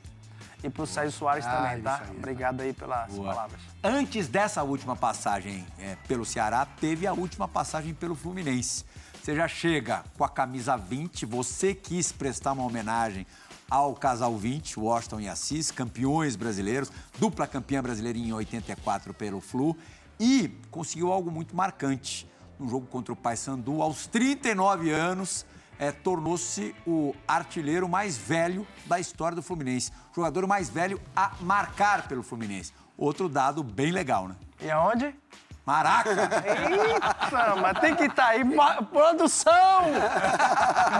e 0.62 0.70
pro 0.70 0.86
Sérgio 0.86 1.12
Soares 1.12 1.44
também, 1.44 1.80
tá? 1.82 2.02
Obrigado 2.16 2.60
aí 2.62 2.72
pelas 2.72 3.12
palavras. 3.12 3.60
Antes 3.82 4.26
dessa 4.28 4.62
última 4.62 4.96
passagem 4.96 5.66
é, 5.78 5.96
pelo 6.08 6.24
Ceará, 6.24 6.66
teve 6.80 7.06
a 7.06 7.12
última 7.12 7.46
passagem 7.46 7.92
pelo 7.94 8.14
Fluminense. 8.14 8.84
Você 9.22 9.34
já 9.34 9.48
chega 9.48 10.04
com 10.16 10.24
a 10.24 10.28
camisa 10.28 10.76
20, 10.76 11.26
você 11.26 11.74
quis 11.74 12.12
prestar 12.12 12.52
uma 12.52 12.62
homenagem 12.64 13.26
ao 13.70 13.94
casal 13.94 14.36
20, 14.36 14.78
Washington 14.78 15.20
e 15.20 15.28
Assis, 15.28 15.70
campeões 15.70 16.36
brasileiros, 16.36 16.90
dupla 17.18 17.46
campeã 17.46 17.82
brasileira 17.82 18.18
em 18.18 18.32
84 18.32 19.12
pelo 19.14 19.40
Flu, 19.40 19.76
e 20.18 20.48
conseguiu 20.70 21.12
algo 21.12 21.30
muito 21.30 21.54
marcante. 21.54 22.28
No 22.58 22.68
jogo 22.68 22.86
contra 22.86 23.12
o 23.12 23.16
Paysandu, 23.16 23.82
aos 23.82 24.06
39 24.06 24.90
anos, 24.90 25.44
é, 25.78 25.92
tornou-se 25.92 26.74
o 26.86 27.14
artilheiro 27.28 27.88
mais 27.88 28.16
velho 28.16 28.66
da 28.86 28.98
história 28.98 29.36
do 29.36 29.42
Fluminense. 29.42 29.90
O 30.12 30.14
jogador 30.14 30.46
mais 30.46 30.70
velho 30.70 31.00
a 31.14 31.32
marcar 31.40 32.08
pelo 32.08 32.22
Fluminense. 32.22 32.72
Outro 32.96 33.28
dado 33.28 33.62
bem 33.62 33.92
legal, 33.92 34.28
né? 34.28 34.36
E 34.60 34.70
aonde? 34.70 35.14
Maraca! 35.66 36.10
Eita, 36.10 37.56
mas 37.60 37.80
tem 37.80 37.96
que 37.96 38.04
estar 38.04 38.28
aí. 38.28 38.44
Ma- 38.44 38.80
Produção! 38.82 39.82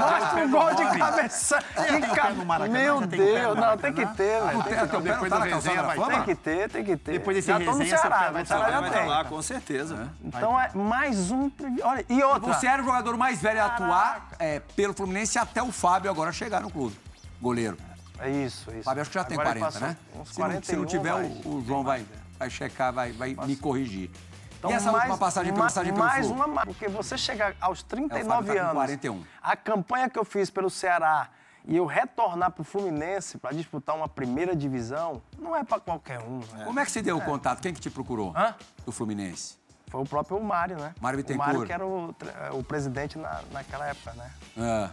Mostra 0.01 0.45
um 0.45 0.51
gol 0.51 0.75
de 0.75 0.99
cabeça. 0.99 1.63
tem 1.75 1.99
o 1.99 2.03
Que 2.03 2.21
pé 2.21 2.31
no 2.31 2.45
Maracanã? 2.45 2.79
Meu 2.79 3.01
Já 3.01 3.07
tem 3.07 3.21
o 3.21 3.23
pé 3.23 3.27
no 3.29 3.55
Deus, 3.55 3.57
não, 3.57 3.77
tem 3.79 3.93
que 3.93 4.07
ter, 4.07 4.43
velho. 4.43 4.63
Tem 4.65 4.79
que 4.79 4.87
ter. 4.89 5.01
Depois 5.03 5.33
do 5.33 5.39
resenha 5.39 5.83
vai 5.85 5.97
Tem 6.09 6.23
que 6.25 6.35
ter, 6.35 6.69
tem 6.69 6.85
que 6.85 6.97
ter. 6.97 7.13
Depois 7.13 7.37
desse 7.37 7.47
já 7.47 7.59
no 7.61 7.65
resenha, 7.65 7.97
Ceará, 7.97 8.31
vai 8.33 8.43
estar 8.43 8.59
Vai 8.59 8.89
estar 8.89 9.07
lá, 9.07 9.25
com 9.25 9.41
certeza. 9.41 10.11
Então 10.25 10.61
é 10.61 10.71
mais 10.75 11.31
um. 11.31 11.49
Olha, 11.85 12.05
e 12.09 12.21
outra. 12.25 12.53
Você 12.53 12.67
era 12.67 12.83
o 12.83 12.85
jogador 12.85 13.17
mais 13.17 13.41
velho 13.41 13.63
a 13.63 13.67
atuar 13.67 14.31
é, 14.41 14.59
pelo 14.75 14.93
Fluminense 14.95 15.39
até 15.39 15.63
o 15.63 15.71
Fábio 15.71 16.11
agora 16.11 16.33
chegar 16.33 16.61
no 16.61 16.71
clube. 16.71 16.99
Goleiro. 17.41 17.77
É 18.19 18.29
isso, 18.31 18.69
isso. 18.71 18.81
O 18.81 18.83
Fábio 18.83 19.03
acho 19.03 19.11
que 19.11 19.19
já 19.19 19.25
tem 19.25 19.39
Agora 19.39 19.51
ele 19.51 19.61
40, 19.61 19.79
passou 19.81 19.89
né? 19.89 19.97
Uns 20.21 20.29
Se 20.33 20.41
não, 20.41 20.47
41, 20.49 20.65
se 20.65 20.77
não 20.77 20.87
tiver, 20.87 21.15
o, 21.15 21.57
o 21.57 21.65
João 21.65 21.85
vai, 21.85 22.05
vai 22.37 22.51
checar, 22.51 22.93
vai, 22.93 23.13
vai 23.13 23.37
me 23.47 23.55
corrigir. 23.55 24.11
Então, 24.59 24.71
e 24.71 24.75
essa 24.75 24.91
mais, 24.91 25.05
última 25.05 25.19
passagem 25.19 25.53
pelo, 25.53 25.65
passagem 25.65 25.93
pelo 25.93 26.05
Mais 26.05 26.27
Flu? 26.27 26.35
uma, 26.35 26.47
ma- 26.47 26.67
porque 26.67 26.89
você 26.89 27.17
chegar 27.19 27.55
aos 27.61 27.81
É, 27.81 27.83
o 27.83 27.87
Fábio 27.87 28.09
39 28.09 28.47
tá 28.49 28.55
com 28.55 28.61
anos, 28.61 28.73
41. 28.75 29.25
a 29.43 29.57
campanha 29.57 30.09
que 30.11 30.19
eu 30.19 30.25
fiz 30.25 30.51
pelo 30.51 30.71
Ceará 30.71 31.29
e 31.67 31.77
eu 31.77 31.85
retornar 31.87 32.51
pro 32.53 32.63
Fluminense 32.65 33.39
para 33.39 33.55
disputar 33.55 33.97
uma 33.97 34.09
primeira 34.09 34.55
divisão, 34.55 35.21
não 35.39 35.55
é 35.55 35.65
para 35.65 35.81
qualquer 35.81 36.21
um. 36.21 36.39
né? 36.55 36.65
Como 36.65 36.79
é 36.81 36.85
que 36.85 36.91
você 36.91 37.03
deu 37.03 37.19
o 37.19 37.21
contato? 37.21 37.61
Quem 37.61 37.75
que 37.75 37.81
te 37.81 37.91
procurou? 37.91 38.33
Hã? 38.37 38.55
Do 38.85 38.93
Fluminense. 38.93 39.59
Foi 39.89 40.01
o 40.01 40.05
próprio 40.05 40.41
Mário, 40.43 40.77
né? 40.79 40.95
Mário 41.01 41.19
O 41.19 41.23
Bittencourt. 41.23 41.49
Mário 41.53 41.67
que 41.67 41.73
era 41.73 41.87
o, 41.87 42.15
o 42.59 42.65
presidente 42.65 43.19
na, 43.19 43.41
naquela 43.53 43.87
época, 43.87 44.13
né? 44.15 44.31
Ah. 44.59 44.91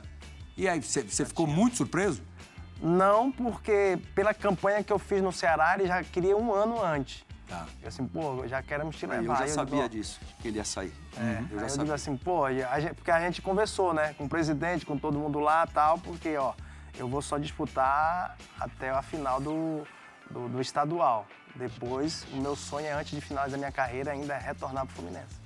E 0.56 0.68
aí, 0.68 0.82
você, 0.84 1.02
você 1.02 1.26
ficou 1.26 1.48
muito 1.48 1.78
surpreso? 1.78 2.22
Não, 2.82 3.32
porque 3.32 3.98
pela 4.14 4.34
campanha 4.34 4.84
que 4.84 4.94
eu 4.94 5.00
fiz 5.00 5.22
no 5.22 5.32
Ceará, 5.32 5.74
ele 5.76 5.88
já 5.88 6.04
queria 6.04 6.36
um 6.38 6.54
ano 6.54 6.84
antes. 6.84 7.24
Tá. 7.54 7.68
Eu 7.84 7.88
assim, 7.88 8.08
pô, 8.08 8.48
já 8.48 8.64
queremos 8.64 8.96
te 8.96 9.06
Eu 9.06 9.12
levar. 9.12 9.36
já 9.38 9.44
Aí 9.44 9.50
sabia 9.52 9.76
digo, 9.84 9.90
disso, 9.90 10.20
que 10.42 10.48
ele 10.48 10.58
ia 10.58 10.64
sair. 10.66 10.92
É, 11.16 11.22
Eu 11.22 11.26
aí 11.26 11.38
já 11.38 11.38
eu 11.40 11.60
digo 11.60 11.70
sabia. 11.70 11.94
assim, 11.94 12.18
pô, 12.18 12.50
e 12.50 12.64
a 12.64 12.80
gente- 12.80 12.96
porque 12.96 13.12
a 13.12 13.20
gente 13.20 13.42
conversou, 13.44 13.94
né, 13.94 14.14
com 14.18 14.26
o 14.26 14.30
presidente, 14.30 14.86
com 14.88 14.98
todo 14.98 15.20
mundo 15.20 15.40
lá 15.40 15.66
e 15.70 15.72
tal, 15.72 16.00
porque, 16.00 16.36
ó, 16.36 16.54
eu 16.98 17.08
vou 17.08 17.22
só 17.22 17.38
disputar 17.38 18.36
até 18.60 18.90
a 18.90 19.02
final 19.04 19.40
do, 19.40 19.86
do, 20.32 20.50
do 20.50 20.62
estadual. 20.62 21.28
Depois, 21.56 22.26
o 22.34 22.38
meu 22.38 22.56
sonho 22.56 22.88
é, 22.88 22.94
antes 22.94 23.12
de 23.14 23.22
finalizar 23.22 23.60
minha 23.60 23.72
carreira, 23.72 24.12
ainda 24.12 24.34
é 24.34 24.40
retornar 24.40 24.88
pro 24.88 24.96
Fluminense. 24.96 25.40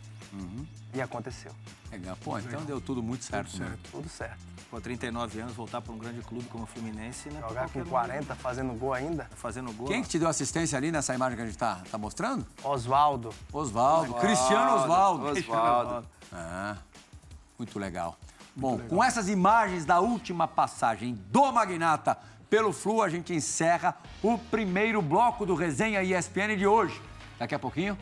E 0.93 1.01
aconteceu. 1.01 1.51
Legal. 1.91 2.17
Pô, 2.23 2.37
então 2.39 2.63
deu 2.63 2.81
tudo 2.81 3.03
muito 3.03 3.23
certo. 3.23 3.57
né? 3.59 3.77
Tudo 3.91 4.09
certo. 4.09 4.37
Pô, 4.69 4.81
39 4.81 5.39
anos, 5.39 5.53
voltar 5.53 5.81
para 5.81 5.93
um 5.93 5.97
grande 5.97 6.21
clube 6.21 6.45
como 6.49 6.65
o 6.65 6.67
Fluminense, 6.67 7.29
né? 7.29 7.39
Jogar 7.47 7.69
com 7.69 7.85
40, 7.85 8.35
fazendo 8.35 8.73
gol 8.73 8.93
ainda. 8.93 9.29
Fazendo 9.35 9.71
gol. 9.71 9.87
Quem 9.87 10.01
que 10.01 10.09
te 10.09 10.19
deu 10.19 10.27
assistência 10.27 10.77
ali 10.77 10.91
nessa 10.91 11.15
imagem 11.15 11.37
que 11.37 11.43
a 11.43 11.45
gente 11.45 11.57
tá, 11.57 11.81
tá 11.89 11.97
mostrando? 11.97 12.45
Oswaldo. 12.63 13.33
Oswaldo. 13.53 14.13
Cristiano 14.15 14.75
Oswaldo. 14.75 15.25
Oswaldo. 15.27 16.07
Ah, 16.33 16.75
muito 17.57 17.79
legal. 17.79 18.17
Bom, 18.55 18.79
com 18.79 19.03
essas 19.03 19.29
imagens 19.29 19.85
da 19.85 19.99
última 19.99 20.47
passagem 20.47 21.13
do 21.29 21.51
Magnata 21.51 22.17
pelo 22.49 22.73
Flu, 22.73 23.01
a 23.01 23.09
gente 23.09 23.33
encerra 23.33 23.95
o 24.23 24.37
primeiro 24.37 25.01
bloco 25.01 25.45
do 25.45 25.53
Resenha 25.53 26.01
ESPN 26.01 26.57
de 26.57 26.65
hoje. 26.65 26.99
Daqui 27.37 27.53
a 27.53 27.59
pouquinho 27.59 27.97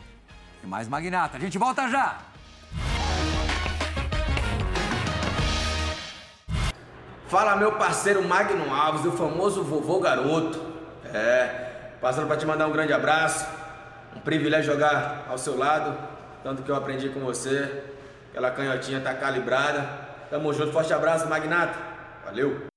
tem 0.60 0.68
mais 0.70 0.88
Magnata. 0.88 1.36
A 1.36 1.40
gente 1.40 1.58
volta 1.58 1.88
já! 1.88 2.18
Fala 7.28 7.56
meu 7.56 7.72
parceiro 7.72 8.22
Magno 8.22 8.72
Alves, 8.72 9.04
o 9.04 9.10
famoso 9.10 9.64
vovô 9.64 9.98
garoto. 9.98 10.60
É, 11.12 11.90
passando 12.00 12.28
para 12.28 12.36
te 12.36 12.46
mandar 12.46 12.68
um 12.68 12.72
grande 12.72 12.92
abraço. 12.92 13.44
Um 14.14 14.20
privilégio 14.20 14.72
jogar 14.72 15.26
ao 15.28 15.36
seu 15.36 15.58
lado, 15.58 15.96
tanto 16.44 16.62
que 16.62 16.70
eu 16.70 16.76
aprendi 16.76 17.08
com 17.08 17.20
você. 17.20 17.84
Aquela 18.30 18.52
canhotinha 18.52 19.00
tá 19.00 19.12
calibrada. 19.12 19.88
Tamo 20.30 20.52
junto, 20.52 20.72
forte 20.72 20.92
abraço, 20.92 21.28
Magnata. 21.28 21.74
Valeu. 22.24 22.75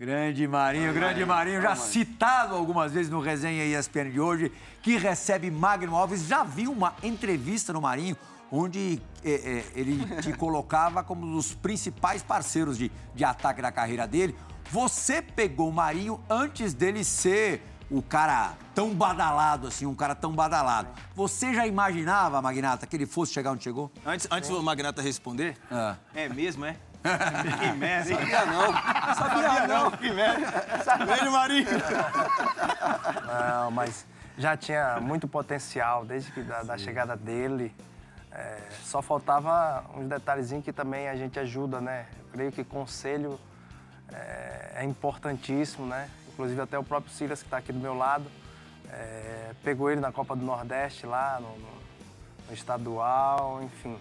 Grande 0.00 0.48
Marinho, 0.48 0.94
grande 0.94 1.22
Marinho, 1.26 1.60
já 1.60 1.76
citado 1.76 2.54
algumas 2.54 2.90
vezes 2.90 3.10
no 3.10 3.20
Resenha 3.20 3.66
ESPN 3.66 4.10
de 4.10 4.18
hoje, 4.18 4.50
que 4.82 4.96
recebe 4.96 5.50
Magno 5.50 5.94
Alves. 5.94 6.26
Já 6.26 6.42
vi 6.42 6.66
uma 6.66 6.94
entrevista 7.02 7.70
no 7.70 7.82
Marinho 7.82 8.16
onde 8.50 8.98
eh, 9.22 9.62
eh, 9.62 9.64
ele 9.74 10.02
te 10.22 10.32
colocava 10.38 11.04
como 11.04 11.26
um 11.26 11.32
dos 11.36 11.52
principais 11.52 12.22
parceiros 12.22 12.78
de, 12.78 12.90
de 13.14 13.24
ataque 13.24 13.60
da 13.60 13.70
carreira 13.70 14.08
dele. 14.08 14.34
Você 14.70 15.20
pegou 15.20 15.68
o 15.68 15.72
Marinho 15.72 16.18
antes 16.30 16.72
dele 16.72 17.04
ser 17.04 17.62
o 17.90 18.00
cara 18.00 18.54
tão 18.74 18.94
badalado 18.94 19.66
assim, 19.66 19.84
um 19.84 19.94
cara 19.94 20.14
tão 20.14 20.32
badalado. 20.32 20.88
Você 21.14 21.52
já 21.52 21.66
imaginava, 21.66 22.40
Magnata, 22.40 22.86
que 22.86 22.96
ele 22.96 23.04
fosse 23.04 23.34
chegar 23.34 23.52
onde 23.52 23.64
chegou? 23.64 23.92
Antes, 24.06 24.26
antes 24.30 24.48
do 24.48 24.62
Magnata 24.62 25.02
responder, 25.02 25.58
Ah. 25.70 25.96
é 26.14 26.26
mesmo, 26.26 26.64
é? 26.64 26.76
Que 27.02 27.72
merda. 27.72 28.14
Sabia 28.14 28.46
não. 28.46 29.14
Sabia 29.14 29.66
não. 29.66 29.90
Que 29.92 30.10
merda. 30.12 30.46
Grande 31.06 31.30
Marinho. 31.30 31.68
Não, 33.26 33.70
mas 33.70 34.06
já 34.38 34.56
tinha 34.56 34.98
muito 35.00 35.26
potencial 35.28 36.04
desde 36.04 36.30
que 36.32 36.42
da, 36.42 36.62
da 36.62 36.78
chegada 36.78 37.16
dele. 37.16 37.74
É, 38.32 38.58
só 38.84 39.02
faltava 39.02 39.84
uns 39.96 40.06
detalhezinhos 40.08 40.64
que 40.64 40.72
também 40.72 41.08
a 41.08 41.16
gente 41.16 41.38
ajuda, 41.38 41.80
né? 41.80 42.06
Eu 42.20 42.28
creio 42.32 42.52
que 42.52 42.62
conselho 42.62 43.40
é, 44.12 44.72
é 44.76 44.84
importantíssimo, 44.84 45.84
né? 45.86 46.08
Inclusive 46.32 46.60
até 46.60 46.78
o 46.78 46.84
próprio 46.84 47.12
Silas, 47.12 47.40
que 47.40 47.46
está 47.46 47.56
aqui 47.56 47.72
do 47.72 47.80
meu 47.80 47.94
lado, 47.96 48.24
é, 48.92 49.50
pegou 49.64 49.90
ele 49.90 50.00
na 50.00 50.12
Copa 50.12 50.36
do 50.36 50.44
Nordeste 50.44 51.06
lá, 51.06 51.38
no, 51.40 51.48
no- 51.58 51.80
no 52.48 52.54
estadual, 52.54 53.60
enfim. 53.62 53.98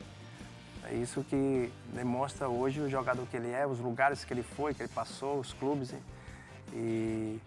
É 0.92 0.96
isso 0.96 1.24
que 1.30 1.72
demonstra 1.94 2.50
hoje 2.50 2.82
o 2.82 2.90
jogador 2.90 3.26
que 3.28 3.38
ele 3.38 3.52
é, 3.52 3.68
os 3.68 3.80
lugares 3.80 4.24
que 4.24 4.34
ele 4.34 4.44
foi, 4.44 4.74
que 4.74 4.82
ele 4.82 4.90
passou, 4.90 5.40
os 5.40 5.54
clubes. 5.54 5.92
E, 5.92 5.98
e 6.74 7.40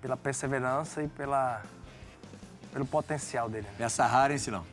pela 0.00 0.16
perseverança 0.16 1.02
e 1.02 1.08
pela, 1.08 1.62
pelo 2.72 2.86
potencial 2.86 3.48
dele. 3.48 3.66
né? 3.78 3.84
Essa 3.84 4.06
rara, 4.06 4.32
hein, 4.32 4.38
Silão? 4.38 4.64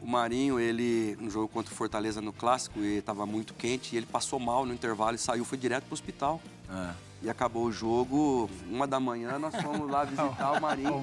O 0.00 0.06
Marinho, 0.06 0.60
ele, 0.60 1.16
no 1.18 1.30
jogo 1.30 1.48
contra 1.48 1.72
o 1.72 1.76
Fortaleza 1.76 2.20
no 2.20 2.32
Clássico, 2.32 2.78
e 2.80 2.98
estava 2.98 3.24
muito 3.24 3.54
quente, 3.54 3.94
e 3.94 3.96
ele 3.96 4.06
passou 4.06 4.38
mal 4.38 4.66
no 4.66 4.74
intervalo 4.74 5.14
e 5.14 5.18
saiu, 5.18 5.44
foi 5.44 5.56
direto 5.56 5.84
pro 5.84 5.94
hospital. 5.94 6.40
Ah. 6.68 6.94
E 7.22 7.30
acabou 7.30 7.64
o 7.64 7.72
jogo, 7.72 8.50
uma 8.70 8.86
da 8.86 9.00
manhã, 9.00 9.38
nós 9.38 9.54
fomos 9.56 9.90
lá 9.90 10.04
visitar 10.04 10.52
o 10.52 10.60
Marinho. 10.60 11.00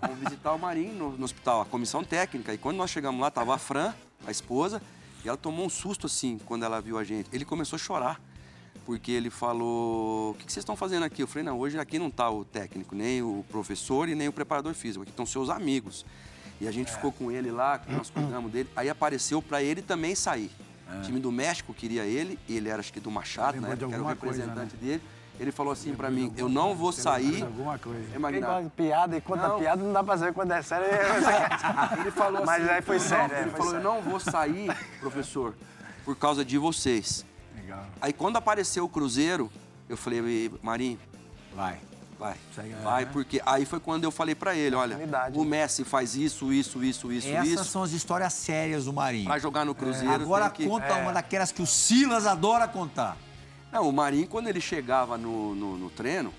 Fomos 0.00 0.18
visitar 0.20 0.52
o 0.52 0.58
Marinho 0.58 0.94
no, 0.94 1.10
no 1.18 1.24
hospital, 1.24 1.62
a 1.62 1.64
comissão 1.64 2.04
técnica. 2.04 2.54
E 2.54 2.58
quando 2.58 2.76
nós 2.76 2.90
chegamos 2.90 3.20
lá, 3.20 3.32
tava 3.32 3.52
a 3.52 3.58
Fran, 3.58 3.92
a 4.24 4.30
esposa, 4.30 4.80
e 5.24 5.28
ela 5.28 5.36
tomou 5.36 5.66
um 5.66 5.70
susto 5.70 6.06
assim 6.06 6.38
quando 6.44 6.64
ela 6.64 6.80
viu 6.80 6.98
a 6.98 7.04
gente. 7.04 7.28
Ele 7.32 7.44
começou 7.44 7.76
a 7.76 7.80
chorar, 7.80 8.20
porque 8.84 9.10
ele 9.10 9.30
falou: 9.30 10.32
O 10.32 10.34
que, 10.34 10.44
que 10.44 10.52
vocês 10.52 10.62
estão 10.62 10.76
fazendo 10.76 11.04
aqui? 11.04 11.22
Eu 11.22 11.26
falei: 11.26 11.44
Não, 11.44 11.58
hoje 11.58 11.78
aqui 11.78 11.98
não 11.98 12.10
tá 12.10 12.30
o 12.30 12.44
técnico, 12.44 12.94
nem 12.94 13.22
o 13.22 13.44
professor 13.50 14.08
e 14.08 14.14
nem 14.14 14.28
o 14.28 14.32
preparador 14.32 14.74
físico, 14.74 15.02
aqui 15.02 15.10
estão 15.10 15.24
seus 15.24 15.48
amigos. 15.48 16.04
E 16.60 16.68
a 16.68 16.70
gente 16.70 16.92
ficou 16.92 17.10
com 17.10 17.32
ele 17.32 17.50
lá, 17.50 17.82
nós 17.88 18.10
cuidamos 18.10 18.52
dele. 18.52 18.68
Aí 18.76 18.88
apareceu 18.88 19.42
para 19.42 19.62
ele 19.62 19.82
também 19.82 20.14
sair. 20.14 20.50
O 20.98 21.02
time 21.02 21.18
do 21.18 21.32
México 21.32 21.74
queria 21.74 22.04
ele, 22.04 22.38
ele 22.48 22.68
era 22.68 22.78
acho 22.78 22.92
que 22.92 23.00
do 23.00 23.10
Machado, 23.10 23.60
né? 23.60 23.70
era 23.72 23.80
o 23.80 23.92
alguma 23.92 24.14
coisa, 24.14 24.42
representante 24.44 24.76
dele. 24.76 25.02
Ele 25.38 25.50
falou 25.50 25.72
assim 25.72 25.94
para 25.94 26.10
mim: 26.10 26.32
Eu 26.36 26.48
não 26.48 26.74
vou 26.74 26.92
sair. 26.92 27.42
Alguma 27.42 27.78
coisa. 27.78 28.00
É, 28.14 28.62
de 28.62 28.70
piada 28.70 29.16
e 29.16 29.20
conta 29.20 29.48
Não. 29.48 29.58
piada 29.58 29.82
não 29.82 29.92
dá 29.92 30.02
pra 30.04 30.16
saber 30.16 30.32
quando 30.32 30.52
é 30.52 30.62
sério. 30.62 30.86
Ele 32.00 32.10
falou 32.10 32.44
Mas 32.46 32.62
assim, 32.62 32.72
aí 32.72 32.82
foi 32.82 32.96
"Eu 32.96 33.00
não-" 33.00 33.08
sério, 33.08 33.34
é, 33.34 33.40
Ele 33.40 33.50
foi 33.50 33.58
falou, 33.58 33.72
sério. 33.72 33.86
eu 33.88 33.94
não 33.94 34.02
vou 34.02 34.20
sair, 34.20 34.76
professor, 35.00 35.54
por 36.04 36.16
causa 36.16 36.44
de 36.44 36.56
vocês. 36.56 37.24
Legal. 37.56 37.84
Aí 38.00 38.12
quando 38.12 38.36
apareceu 38.36 38.84
o 38.84 38.88
Cruzeiro, 38.88 39.50
eu 39.88 39.96
falei, 39.96 40.50
Marinho, 40.62 40.98
Vai. 41.54 41.78
vai, 42.18 42.34
vai, 42.82 43.06
porque 43.06 43.42
aí 43.44 43.64
foi 43.66 43.80
quando 43.80 44.04
eu 44.04 44.10
falei 44.12 44.34
pra 44.36 44.54
ele, 44.54 44.76
olha, 44.76 44.96
o 45.34 45.44
né? 45.44 45.50
Messi 45.50 45.82
faz 45.84 46.14
isso, 46.14 46.52
isso, 46.52 46.82
isso, 46.84 47.12
isso, 47.12 47.28
Essas 47.28 47.48
isso, 47.48 47.64
são 47.64 47.82
as 47.82 47.90
histórias 47.92 48.32
sérias 48.32 48.84
do 48.84 48.92
Marinho. 48.92 49.26
pra 49.26 49.38
jogar 49.38 49.64
no 49.64 49.74
Cruzeiro. 49.74 50.14
Agora 50.14 50.48
tem 50.48 50.64
que- 50.64 50.70
conta 50.70 50.94
uma 50.94 51.12
daquelas 51.12 51.50
que 51.52 51.60
o 51.60 51.66
Silas 51.66 52.24
adora 52.26 52.68
contar. 52.68 53.16
Não, 53.74 53.88
o 53.88 53.92
Marinho, 53.92 54.28
quando 54.28 54.46
ele 54.46 54.60
chegava 54.60 55.18
no, 55.18 55.52
no, 55.52 55.76
no 55.76 55.90
treino, 55.90 56.32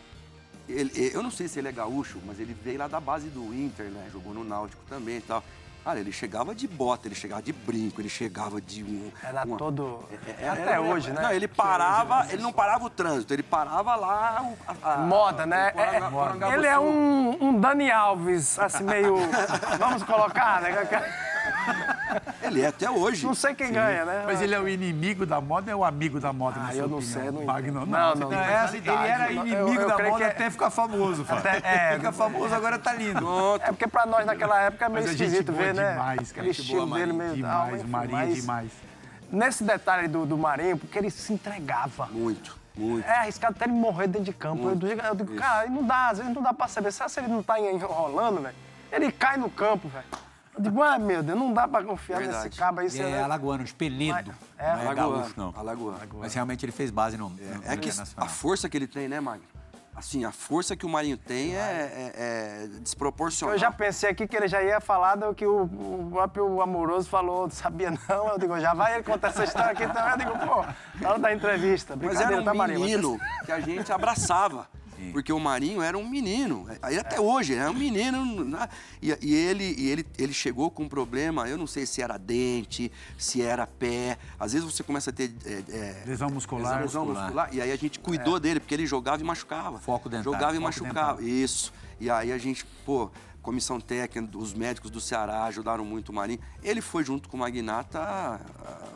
ele- 0.69 1.11
eu 1.13 1.21
não 1.21 1.29
sei 1.29 1.49
se 1.49 1.59
ele 1.59 1.67
é 1.67 1.71
gaúcho, 1.73 2.17
mas 2.25 2.39
ele 2.39 2.53
veio 2.63 2.79
lá 2.79 2.87
da 2.87 2.97
base 3.01 3.27
do 3.27 3.53
Inter, 3.53 3.87
né? 3.87 4.07
Jogou 4.09 4.33
no 4.33 4.41
Náutico 4.45 4.81
também 4.87 5.17
e 5.17 5.21
tal. 5.21 5.43
Cara, 5.83 5.99
ele 5.99 6.13
chegava 6.13 6.55
de 6.55 6.65
bota, 6.67 7.07
ele 7.09 7.13
chegava 7.13 7.41
de 7.43 7.51
brinco, 7.51 7.99
ele 8.01 8.07
chegava 8.09 8.59
de 8.61 8.83
um. 8.85 9.11
Era 9.21 9.43
uma- 9.45 9.57
todo. 9.57 9.99
É, 10.39 10.47
Até 10.47 10.61
era- 10.61 10.81
hoje, 10.81 11.11
né? 11.11 11.21
Não, 11.21 11.31
ele 11.31 11.47
parava, 11.47 12.25
ele 12.31 12.41
não 12.41 12.53
parava 12.53 12.85
o 12.85 12.89
trânsito, 12.89 13.33
ele 13.33 13.43
parava 13.43 13.95
lá. 13.97 14.41
o- 14.41 14.57
a- 14.87 14.93
a- 14.93 14.97
Moda, 14.99 15.45
né? 15.45 15.73
o 15.75 15.79
É- 15.79 15.99
Porangabuçu. 16.09 16.57
ele 16.57 16.67
é 16.67 16.79
um, 16.79 17.43
um 17.49 17.59
Dani 17.59 17.91
Alves, 17.91 18.57
assim, 18.57 18.83
meio. 18.85 19.15
Vamos 19.77 20.01
colocar, 20.03 20.61
né? 20.61 20.71
Ele 22.47 22.61
é 22.61 22.67
até 22.67 22.89
hoje. 22.89 23.25
Não 23.25 23.33
sei 23.33 23.53
quem 23.55 23.71
ganha, 23.71 24.05
né? 24.05 24.23
Mas 24.25 24.41
ele 24.41 24.53
é 24.55 24.59
o 24.59 24.67
inimigo 24.67 25.25
da 25.25 25.39
moda 25.41 25.65
ou 25.67 25.71
é 25.71 25.75
o 25.75 25.83
amigo 25.85 26.19
da 26.19 26.31
moda, 26.33 26.59
Ah, 26.63 26.75
eu 26.75 26.87
não 26.87 26.97
opinião? 26.97 27.21
sei, 27.21 27.31
não 27.31 27.43
Magno, 27.45 27.79
não, 27.81 27.85
Não, 27.85 28.15
não, 28.15 28.29
tem 28.29 28.37
não. 28.37 28.45
personalidade. 28.45 28.77
ele 29.03 29.07
era 29.11 29.31
Eu- 29.31 29.45
inimigo 29.47 29.81
eu 29.81 29.87
da 29.87 29.95
creio 29.95 30.11
moda 30.11 30.23
que 30.25 30.29
é- 30.31 30.33
até 30.33 30.49
ficar 30.49 30.69
famoso, 30.69 31.25
Fábio. 31.25 31.49
Até- 31.49 31.61
é, 31.91 31.95
Fica 31.95 32.11
famoso, 32.11 32.53
agora 32.55 32.77
tá 32.79 32.93
lindo. 32.93 33.25
É 33.61 33.67
porque 33.67 33.87
pra 33.87 34.05
nós 34.05 34.25
naquela 34.25 34.61
época 34.61 34.85
é 34.85 34.89
meio 34.89 35.07
é 35.07 35.11
esquisito 35.11 35.51
ver, 35.51 35.73
né? 35.73 35.91
demais, 35.93 36.31
cara. 36.31 36.47
Aquele 36.47 36.49
estilo 36.51 36.85
boa, 36.87 36.99
dele 36.99 37.13
meio. 37.13 37.33
demais, 37.35 37.81
o 37.83 37.87
Marinho 37.87 38.17
é 38.19 38.25
demais. 38.27 38.71
Nesse 39.31 39.63
detalhe 39.63 40.07
do, 40.07 40.25
do 40.25 40.37
Marinho, 40.37 40.77
porque 40.77 40.97
ele 40.97 41.09
se 41.09 41.33
entregava. 41.33 42.05
Muito, 42.11 42.57
muito. 42.75 43.05
É 43.07 43.19
arriscado 43.19 43.55
até 43.55 43.65
ele 43.65 43.73
morrer 43.73 44.07
dentro 44.07 44.23
de 44.25 44.33
campo. 44.33 44.69
Eu 44.69 44.75
digo, 44.75 45.01
eu 45.01 45.15
digo, 45.15 45.35
cara, 45.35 45.67
não 45.67 45.83
dá, 45.83 46.09
às 46.09 46.19
vezes 46.19 46.33
não 46.33 46.41
dá 46.43 46.53
pra 46.53 46.67
saber. 46.67 46.91
Será 46.91 47.09
se 47.09 47.19
ele 47.19 47.27
não 47.27 47.41
tá 47.41 47.59
enrolando, 47.59 48.41
velho? 48.41 48.55
Ele 48.91 49.11
cai 49.11 49.35
no 49.37 49.49
campo, 49.49 49.87
velho. 49.89 50.05
Eu 50.57 50.61
digo, 50.63 50.81
ah, 50.81 50.97
meu 50.97 51.21
Deus, 51.21 51.37
não 51.37 51.51
dá 51.53 51.67
pra 51.67 51.83
confiar 51.83 52.19
Verdade. 52.19 52.45
nesse 52.45 52.57
cabo 52.57 52.79
aí. 52.79 52.89
Você- 52.89 53.01
é 53.03 53.21
alagoano, 53.21 53.63
de 53.63 53.73
Peledo. 53.73 54.33
É, 54.57 54.73
não 54.73 54.79
é 54.81 54.85
Alagoano, 54.87 55.17
gaúcho, 55.21 55.33
não. 55.35 55.53
Alagoano. 55.55 55.99
Mas 56.19 56.33
realmente 56.33 56.65
ele 56.65 56.71
fez 56.71 56.89
base 56.91 57.17
no, 57.17 57.29
no 57.29 57.37
É 57.65 57.75
que 57.75 57.89
a 58.15 58.25
força 58.27 58.69
que 58.69 58.77
ele 58.77 58.87
tem, 58.87 59.07
né, 59.09 59.19
Magno? 59.19 59.43
Assim, 59.97 60.25
a 60.25 60.31
força 60.31 60.75
que 60.75 60.85
o 60.85 60.89
Marinho 60.89 61.17
tem 61.17 61.55
é, 61.55 61.59
é- 61.59 62.13
é 62.65 62.67
desproporcional. 62.81 63.55
Eu 63.55 63.59
já 63.59 63.71
pensei 63.71 64.09
aqui 64.09 64.27
que 64.27 64.35
ele 64.35 64.45
já 64.47 64.61
ia 64.61 64.81
falar 64.81 65.15
do 65.15 65.33
que 65.33 65.45
o, 65.45 65.63
o 65.63 66.09
próprio 66.11 66.61
Amoroso 66.61 67.07
falou, 67.07 67.49
sabia 67.49 67.91
não? 68.09 68.27
Eu 68.29 68.37
digo, 68.37 68.59
já 68.59 68.73
vai 68.73 68.95
ele 68.95 69.03
contar 69.03 69.29
essa 69.29 69.45
história 69.45 69.71
aqui 69.71 69.87
também. 69.87 70.11
Eu 70.11 70.17
digo, 70.17 70.45
pô, 70.45 70.65
na 71.01 71.09
hora 71.11 71.19
da 71.19 71.33
entrevista, 71.33 71.95
Mas 71.95 72.19
era 72.19 72.41
um 72.41 72.43
tá, 72.43 72.53
Marinho? 72.53 72.79
menino 72.81 73.17
que 73.45 73.51
a 73.53 73.59
gente 73.61 73.89
abraçava. 73.91 74.67
Porque 75.11 75.31
o 75.31 75.39
Marinho 75.39 75.81
era 75.81 75.97
um 75.97 76.07
menino. 76.07 76.67
Aí 76.81 76.97
até 76.97 77.19
hoje, 77.19 77.55
é 77.55 77.69
um 77.69 77.73
menino. 77.73 78.43
né? 78.45 78.67
E, 79.01 79.15
e 79.21 79.33
ele, 79.33 79.75
e 79.77 79.89
ele, 79.89 80.05
ele 80.17 80.33
chegou 80.33 80.69
com 80.71 80.83
um 80.83 80.89
problema, 80.89 81.47
eu 81.47 81.57
não 81.57 81.67
sei 81.67 81.85
se 81.85 82.01
era 82.01 82.17
dente, 82.17 82.91
se 83.17 83.41
era 83.41 83.65
pé. 83.67 84.17
Às 84.39 84.53
vezes 84.53 84.71
você 84.71 84.83
começa 84.83 85.09
a 85.09 85.13
ter. 85.13 85.33
é, 85.45 85.63
é, 85.69 86.03
Lesão 86.05 86.29
muscular. 86.29 86.81
lesão 86.81 87.05
muscular. 87.05 87.49
E 87.53 87.61
aí 87.61 87.71
a 87.71 87.75
gente 87.75 87.99
cuidou 87.99 88.39
dele, 88.39 88.59
porque 88.59 88.73
ele 88.73 88.85
jogava 88.85 89.21
e 89.21 89.25
machucava. 89.25 89.79
Foco 89.79 90.09
dentário, 90.09 90.31
Jogava 90.31 90.51
e 90.53 90.55
foco 90.55 90.63
machucava. 90.63 91.23
Isso. 91.23 91.73
E 91.99 92.09
aí 92.09 92.31
a 92.31 92.37
gente, 92.37 92.65
pô, 92.85 93.09
comissão 93.41 93.79
técnica, 93.79 94.37
os 94.37 94.53
médicos 94.53 94.89
do 94.89 94.99
Ceará 94.99 95.43
ajudaram 95.45 95.85
muito 95.85 96.09
o 96.09 96.13
Marinho. 96.13 96.39
Ele 96.63 96.81
foi 96.81 97.03
junto 97.03 97.29
com 97.29 97.37
o 97.37 97.39
Magnata, 97.39 97.99
ah, 98.01 98.39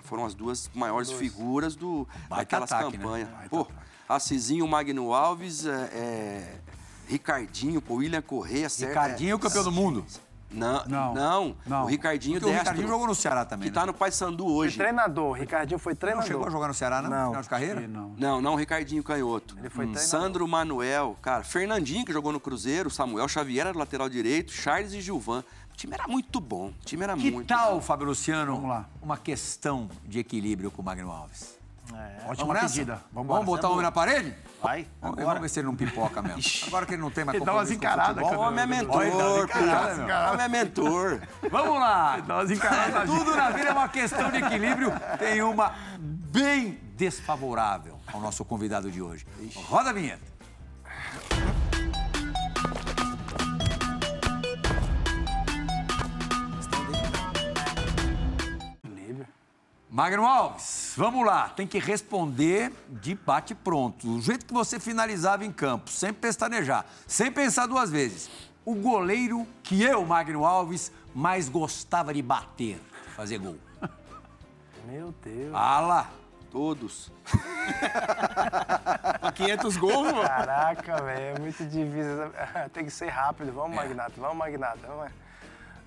foram 0.02 0.26
as 0.26 0.34
duas 0.34 0.70
maiores 0.74 1.12
figuras 1.12 1.76
do, 1.76 2.08
Baita 2.28 2.60
daquelas 2.60 2.72
ataque, 2.72 2.98
né? 2.98 3.04
campanhas. 3.04 3.30
Pô, 3.50 3.68
Assisinho, 4.10 4.68
Magno 4.68 5.14
Alves, 5.14 5.66
é, 5.68 5.72
é, 5.94 6.56
Ricardinho, 7.08 7.80
pô, 7.82 7.96
William 7.96 8.22
Correia, 8.24 8.68
Ser- 8.68 8.88
Ricardinho, 8.88 9.36
é, 9.36 9.40
campeão 9.40 9.64
do 9.64 9.72
mundo. 9.72 10.04
Não, 10.52 10.84
Não. 10.88 11.14
não, 11.14 11.56
Não. 11.64 11.84
O 11.84 11.86
Ricardinho 11.86 12.40
Porque 12.40 12.46
o 12.46 12.50
Destro, 12.50 12.64
Ricardinho 12.72 12.88
jogou 12.88 13.06
no 13.06 13.14
Ceará 13.14 13.46
também, 13.46 13.68
que 13.70 13.74
tá 13.74 13.82
né? 13.82 13.86
no 13.86 13.94
Paysandu 13.94 14.46
Foi 14.46 14.54
hoje. 14.54 14.78
treinador, 14.78 15.34
Ricardinho 15.34 15.78
foi 15.78 15.94
Não 15.94 16.00
treinador. 16.00 16.28
chegou 16.28 16.48
a 16.48 16.50
jogar 16.50 16.68
no 16.70 16.74
Ceará, 16.74 17.04
não? 17.04 17.10
Não. 17.12 17.20
No 17.20 17.28
final 17.30 17.42
de 17.44 17.50
carreira? 17.50 17.88
Não. 17.88 18.16
Não, 18.18 18.42
não, 18.42 18.56
Ricardinho 18.56 19.04
Canhoto. 19.04 19.56
Ele 19.60 19.70
foi 19.70 19.86
treinador. 19.86 20.10
Sandro 20.10 20.48
Manuel, 20.48 21.16
cara, 21.22 21.44
Fernandinho, 21.44 22.04
que 22.04 22.12
jogou 22.12 22.32
no 22.32 22.40
Cruzeiro, 22.40 22.90
Samuel 22.90 23.28
Xavier 23.28 23.62
era 23.68 23.74
do 23.74 23.78
lateral 23.78 24.10
direito, 24.10 24.52
Charles 24.52 24.92
e 24.94 25.02
Gilvan. 25.02 25.44
O 25.72 25.78
time 25.78 25.94
era 25.94 26.08
muito 26.08 26.40
bom. 26.40 26.70
O 26.82 26.84
time 26.86 27.04
era 27.04 27.16
Que 27.16 27.30
muito 27.30 27.48
tal, 27.48 27.76
bom. 27.76 27.82
Fábio 27.82 28.08
Luciano, 28.08 28.56
Vamos 28.56 28.70
lá. 28.72 28.90
uma 29.04 29.18
questão 29.18 29.88
de 30.04 30.18
equilíbrio 30.18 30.72
com 30.72 30.82
o 30.82 30.86
Magno 30.86 31.12
Alves? 31.12 31.59
Ótima 32.28 32.54
nessa? 32.54 32.68
pedida. 32.68 33.02
Vamos, 33.12 33.28
Vamos 33.28 33.46
botar 33.46 33.70
o 33.70 33.72
homem 33.72 33.84
na 33.84 33.92
parede? 33.92 34.36
Vai, 34.62 34.88
Vamos, 35.02 35.24
vamos 35.24 35.42
ver 35.42 35.50
se 35.50 35.60
ele 35.60 35.68
não 35.68 35.76
pipoca 35.76 36.22
mesmo. 36.22 36.68
Agora 36.68 36.86
que 36.86 36.94
ele 36.94 37.02
não 37.02 37.10
tem 37.10 37.24
mais 37.24 37.38
Ele 37.38 37.46
dá 37.46 37.54
umas 37.54 37.70
compromisso 37.70 37.74
encaradas. 37.74 38.24
O 38.24 38.40
homem 38.40 38.60
é 38.60 38.66
mentor, 38.66 39.06
meu. 39.06 39.18
O 39.18 40.34
homem 40.34 40.46
é 40.46 40.48
mentor. 40.48 41.22
Vamos 41.50 41.80
lá! 41.80 42.18
Dá 42.20 42.36
umas 42.36 42.52
encaradas. 42.52 43.10
Tudo 43.10 43.36
na 43.36 43.50
vida 43.50 43.70
é 43.70 43.72
uma 43.72 43.90
questão 43.90 44.30
de 44.30 44.38
equilíbrio. 44.38 44.92
Tem 45.18 45.42
uma 45.42 45.74
bem 45.98 46.80
desfavorável 46.96 48.00
ao 48.14 48.20
nosso 48.20 48.44
convidado 48.46 48.92
de 48.92 49.02
hoje. 49.02 49.26
Roda 49.68 49.90
a 49.90 49.94
vinheta. 49.94 50.30
Magno 59.90 60.24
Alves, 60.26 60.79
vamos 60.96 61.26
lá. 61.26 61.50
Tem 61.50 61.66
que 61.68 61.80
responder 61.80 62.72
de 62.90 63.16
bate 63.16 63.54
pronto. 63.56 64.08
Do 64.08 64.22
jeito 64.22 64.46
que 64.46 64.54
você 64.54 64.80
finalizava 64.80 65.46
em 65.46 65.52
campo, 65.52 65.90
sem 65.90 66.14
pestanejar, 66.14 66.86
sem 67.08 67.32
pensar 67.32 67.68
duas 67.68 67.90
vezes. 67.90 68.30
O 68.66 68.76
goleiro 68.76 69.48
que 69.64 69.82
eu, 69.84 70.06
Magno 70.06 70.46
Alves, 70.46 70.92
mais 71.14 71.50
gostava 71.50 72.14
de 72.14 72.22
bater, 72.22 72.80
fazer 73.16 73.40
gol. 73.40 73.58
Meu 74.86 75.14
Deus. 75.24 75.52
Fala! 75.52 76.10
Todos. 76.52 77.12
Pra 79.22 79.32
500 79.32 79.78
gols, 79.78 80.12
mano. 80.12 80.22
Caraca, 80.24 81.02
velho, 81.04 81.36
é 81.36 81.40
muito 81.40 81.64
difícil. 81.64 82.32
Tem 82.74 82.86
que 82.86 82.92
ser 82.92 83.10
rápido. 83.10 83.52
Vamos, 83.52 83.78
É. 83.78 83.82
Magnata, 83.82 84.14
vamos, 84.18 84.38
Magnata. 84.38 84.80
Vamos. 84.88 85.12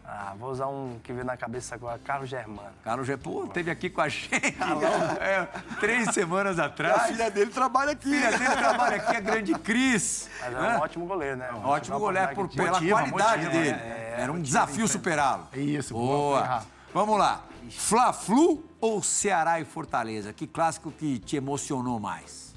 Ah, 0.05 0.35
vou 0.39 0.51
usar 0.51 0.67
um 0.67 0.99
que 1.03 1.13
veio 1.13 1.25
na 1.25 1.37
cabeça 1.37 1.75
agora, 1.75 1.99
Carlos 1.99 2.29
Germano. 2.29 2.71
Carlos 2.85 3.07
G. 3.07 3.17
Pô, 3.17 3.47
teve 3.47 3.71
aqui 3.71 3.89
com 3.89 4.01
a 4.01 4.09
gente 4.09 4.29
é, 5.21 5.47
três 5.79 6.11
semanas 6.13 6.59
atrás. 6.59 6.97
A 6.97 7.07
filha 7.07 7.31
dele 7.31 7.51
trabalha 7.51 7.93
aqui. 7.93 8.11
filha 8.11 8.31
dele 8.37 8.57
trabalha 8.57 8.97
aqui, 8.97 9.17
a 9.17 9.21
grande 9.21 9.55
Cris. 9.55 10.29
Mas 10.41 10.55
é 10.55 10.61
né? 10.61 10.77
um 10.77 10.81
ótimo 10.81 11.07
goleiro, 11.07 11.37
né? 11.37 11.51
Ótimo 11.65 11.99
goleiro 11.99 12.35
por, 12.35 12.49
pela 12.49 12.73
Motiva, 12.73 12.99
qualidade 12.99 13.45
motiva, 13.45 13.63
dele. 13.63 13.79
é, 13.81 14.17
Era 14.19 14.33
um 14.33 14.43
desafio 14.43 14.89
superá-lo. 14.89 15.49
Isso, 15.55 15.95
boa. 15.95 16.63
Vamos 16.93 17.19
lá. 17.19 17.45
Fla-Flu 17.71 18.65
ou 18.81 19.03
Ceará 19.03 19.61
e 19.61 19.65
Fortaleza? 19.65 20.33
Que 20.33 20.47
clássico 20.47 20.91
que 20.91 21.19
te 21.21 21.37
emocionou 21.37 21.99
mais? 22.01 22.53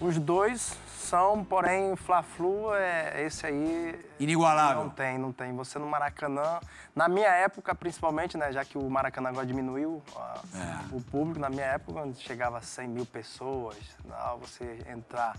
Os 0.00 0.18
dois 0.18 0.76
são, 1.12 1.44
porém, 1.44 1.94
Fla-Flu 1.94 2.74
é 2.74 3.22
esse 3.26 3.44
aí. 3.44 4.00
Inigualável. 4.18 4.84
Não 4.84 4.88
tem, 4.90 5.18
não 5.18 5.30
tem. 5.30 5.54
Você 5.54 5.78
no 5.78 5.86
Maracanã, 5.86 6.58
na 6.96 7.06
minha 7.06 7.28
época, 7.28 7.74
principalmente, 7.74 8.38
né? 8.38 8.50
Já 8.50 8.64
que 8.64 8.78
o 8.78 8.88
Maracanã 8.88 9.28
agora 9.28 9.44
diminuiu 9.46 10.02
ó, 10.16 10.34
É. 10.56 10.78
o 10.90 11.02
público, 11.02 11.38
na 11.38 11.50
minha 11.50 11.66
época, 11.66 12.00
quando 12.00 12.16
chegava 12.16 12.56
a 12.56 12.62
100 12.62 12.88
mil 12.88 13.04
pessoas, 13.04 13.76
não, 14.06 14.38
você 14.38 14.78
entrar. 14.88 15.36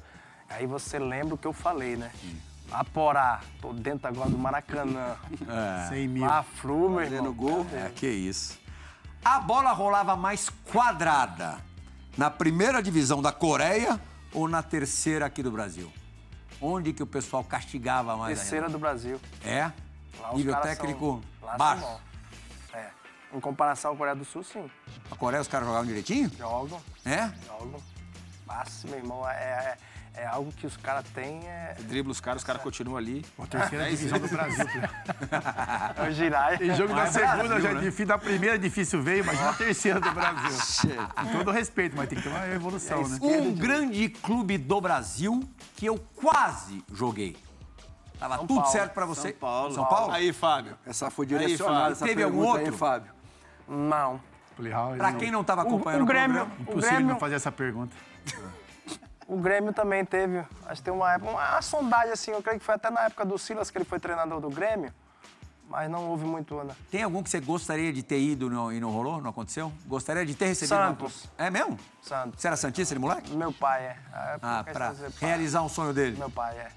Aí 0.48 0.68
você 0.68 1.00
lembra 1.00 1.34
o 1.34 1.38
que 1.40 1.48
eu 1.48 1.54
falei, 1.54 1.96
né? 1.96 2.12
Aporá, 2.72 3.42
tô 3.60 3.74
dentro 3.74 4.08
agora 4.08 4.30
do 4.30 4.38
Maracanã. 4.38 5.16
100 5.90 6.08
mil. 6.08 6.24
Fla-Flu, 6.24 6.90
meu 6.92 7.00
Fazendo 7.00 7.16
irmão. 7.16 7.34
gol. 7.34 7.66
É, 7.74 7.90
que 7.90 8.06
isso. 8.08 8.60
A 9.26 9.40
bola 9.40 9.72
rolava 9.72 10.16
mais 10.16 10.50
quadrada 10.72 11.58
na 12.16 12.30
primeira 12.30 12.80
divisão 12.84 13.24
da 13.24 13.32
Coreia 13.32 14.00
ou 14.34 14.48
na 14.48 14.62
terceira 14.64 15.26
aqui 15.26 15.44
do 15.44 15.52
Brasil? 15.52 15.92
Onde 16.62 16.94
que 16.94 17.04
o 17.04 17.08
pessoal 17.08 17.44
castigava 17.44 18.16
mais 18.16 18.40
Terceira 18.40 18.68
ainda? 18.68 18.78
do 18.78 18.80
Brasil. 18.82 19.20
É? 19.44 19.72
Lá 20.20 20.34
Nível 20.34 20.56
técnico 20.58 21.22
são- 21.42 21.58
baixo. 21.58 22.00
É. 22.74 22.90
Em 23.34 23.40
comparação 23.40 23.94
à 23.94 23.96
Coreia 23.98 24.16
do 24.16 24.24
Sul, 24.24 24.44
sim. 24.44 24.70
A 25.12 25.16
Coreia 25.16 25.42
os 25.42 25.48
caras 25.48 25.68
jogavam 25.68 25.88
direitinho? 25.88 26.32
Jogam, 26.38 26.82
É? 27.06 27.32
jogam. 27.46 27.82
Passa, 28.46 28.88
meu 28.88 28.98
irmão, 28.98 29.28
é, 29.28 29.34
é, 29.34 29.78
é 30.16 30.26
algo 30.26 30.52
que 30.52 30.66
os 30.68 30.78
caras 30.78 31.04
têm. 31.14 31.48
É, 31.48 31.76
Dribla 31.80 32.12
os 32.12 32.20
caras, 32.20 32.42
os 32.42 32.46
caras 32.46 32.62
continuam 32.62 32.98
ali. 32.98 33.26
A 33.38 33.48
terceira 33.48 33.90
divisão 33.90 34.20
do 34.20 34.28
Brasil. 34.28 34.66
é 35.98 36.08
o 36.08 36.12
girar. 36.12 36.58
Tem 36.58 36.76
jogo 36.76 36.90
da 36.90 36.96
Mas 36.96 37.16
é 37.16 37.20
segunda 37.28 37.44
Brasil, 37.48 37.62
já 37.62 37.70
é 37.70 37.74
né? 37.74 37.80
difícil, 37.82 38.06
da 38.06 38.18
primeira 38.18 38.56
é 38.56 38.60
difícil 38.60 39.02
ver, 39.02 39.20
imagina 39.20 39.50
a 39.50 39.54
terceira 39.54 40.00
do 40.00 40.12
Brasil. 40.12 40.98
Com 41.16 41.38
todo 41.40 41.52
respeito, 41.52 41.96
mas 41.98 42.08
tem 42.10 42.18
que 42.18 42.24
ter 42.24 42.30
uma 42.30 42.48
evolução, 42.48 43.08
né? 43.08 43.18
Um 43.22 43.54
grande 43.54 44.10
clube 44.10 44.58
do 44.58 44.80
Brasil 44.80 45.44
que 45.76 45.86
eu 45.86 45.98
quase 46.16 46.84
joguei. 46.94 47.36
Tava 48.20 48.38
tudo 48.38 48.56
Paulo. 48.56 48.72
certo 48.72 48.94
pra 48.94 49.06
você. 49.06 49.30
São 49.32 49.38
Paulo. 49.40 49.74
São 49.74 49.86
Paulo? 49.86 50.14
Aí, 50.14 50.32
Fábio. 50.32 50.78
Essa 50.86 51.10
foi 51.10 51.26
direcionada, 51.26 51.92
essa 51.92 52.06
Teve 52.06 52.24
algum 52.24 52.38
pergunta 52.38 52.60
aí, 52.60 52.66
outro? 52.66 52.78
Fábio. 52.78 53.12
Não. 53.68 54.22
Ele- 54.60 55.18
quem 55.20 55.32
não 55.32 55.44
tava 55.44 55.64
O, 55.64 55.68
acompanhando 55.68 56.02
o 56.02 56.04
o, 56.04 56.08
Grêmio, 56.08 56.36
programa, 56.38 56.56
o, 56.60 56.62
Impossível 56.62 56.90
Grêmio, 56.90 57.08
não 57.14 57.20
fazer 57.20 57.36
essa 57.36 57.52
pergunta. 57.52 57.96
O 59.28 59.38
Grêmio 59.38 59.74
também 59.74 60.04
teve, 60.06 60.40
acho 60.66 60.82
que 60.82 60.84
tem 60.84 60.94
uma 60.94 61.14
época, 61.14 61.32
uma 61.32 61.62
sondagem 61.62 62.12
assim, 62.12 62.32
eu 62.32 62.42
creio 62.42 62.60
que 62.60 62.66
foi 62.66 62.76
até 62.76 62.90
na 62.90 63.02
época 63.06 63.26
do 63.26 63.38
Silas 63.38 63.70
que 63.72 63.78
ele 63.78 63.86
foi 63.86 64.00
treinador 64.00 64.40
do 64.42 64.50
Grêmio, 64.50 64.94
mas 65.70 65.90
não 65.90 66.06
houve 66.10 66.26
muito, 66.26 66.62
né? 66.64 66.76
tem 66.92 67.02
algum 67.04 67.24
que 67.24 67.30
você 67.30 67.40
gostaria 67.40 67.92
de 67.92 68.04
ter 68.04 68.20
ido 68.20 68.50
no- 68.50 68.72
e 68.72 68.80
não 68.80 68.92
rolou? 68.92 69.22
Não 69.22 69.30
aconteceu? 69.32 69.72
Gostaria 69.86 70.26
de 70.26 70.36
ter 70.36 70.48
recebido 70.48 70.76
uma- 70.76 70.88
Santos. 70.90 71.30
É 71.38 71.50
mesmo? 71.50 71.80
Santos. 72.02 72.40
Você 72.42 72.48
era 72.48 72.56
Santista 72.58 72.94
de 72.94 73.00
moleque? 73.00 73.32
Meu 73.36 73.52
pai 73.52 73.84
é. 73.86 73.98
é 74.14 74.38
Ah, 74.42 74.64
por 74.64 74.74
pra 74.74 74.94
ser 74.94 75.10
pai. 75.12 75.30
realizar 75.30 75.62
um 75.64 75.70
sonho 75.70 75.94
dele. 75.94 76.18
Meu 76.18 76.30
pai 76.30 76.56
é. 76.58 76.72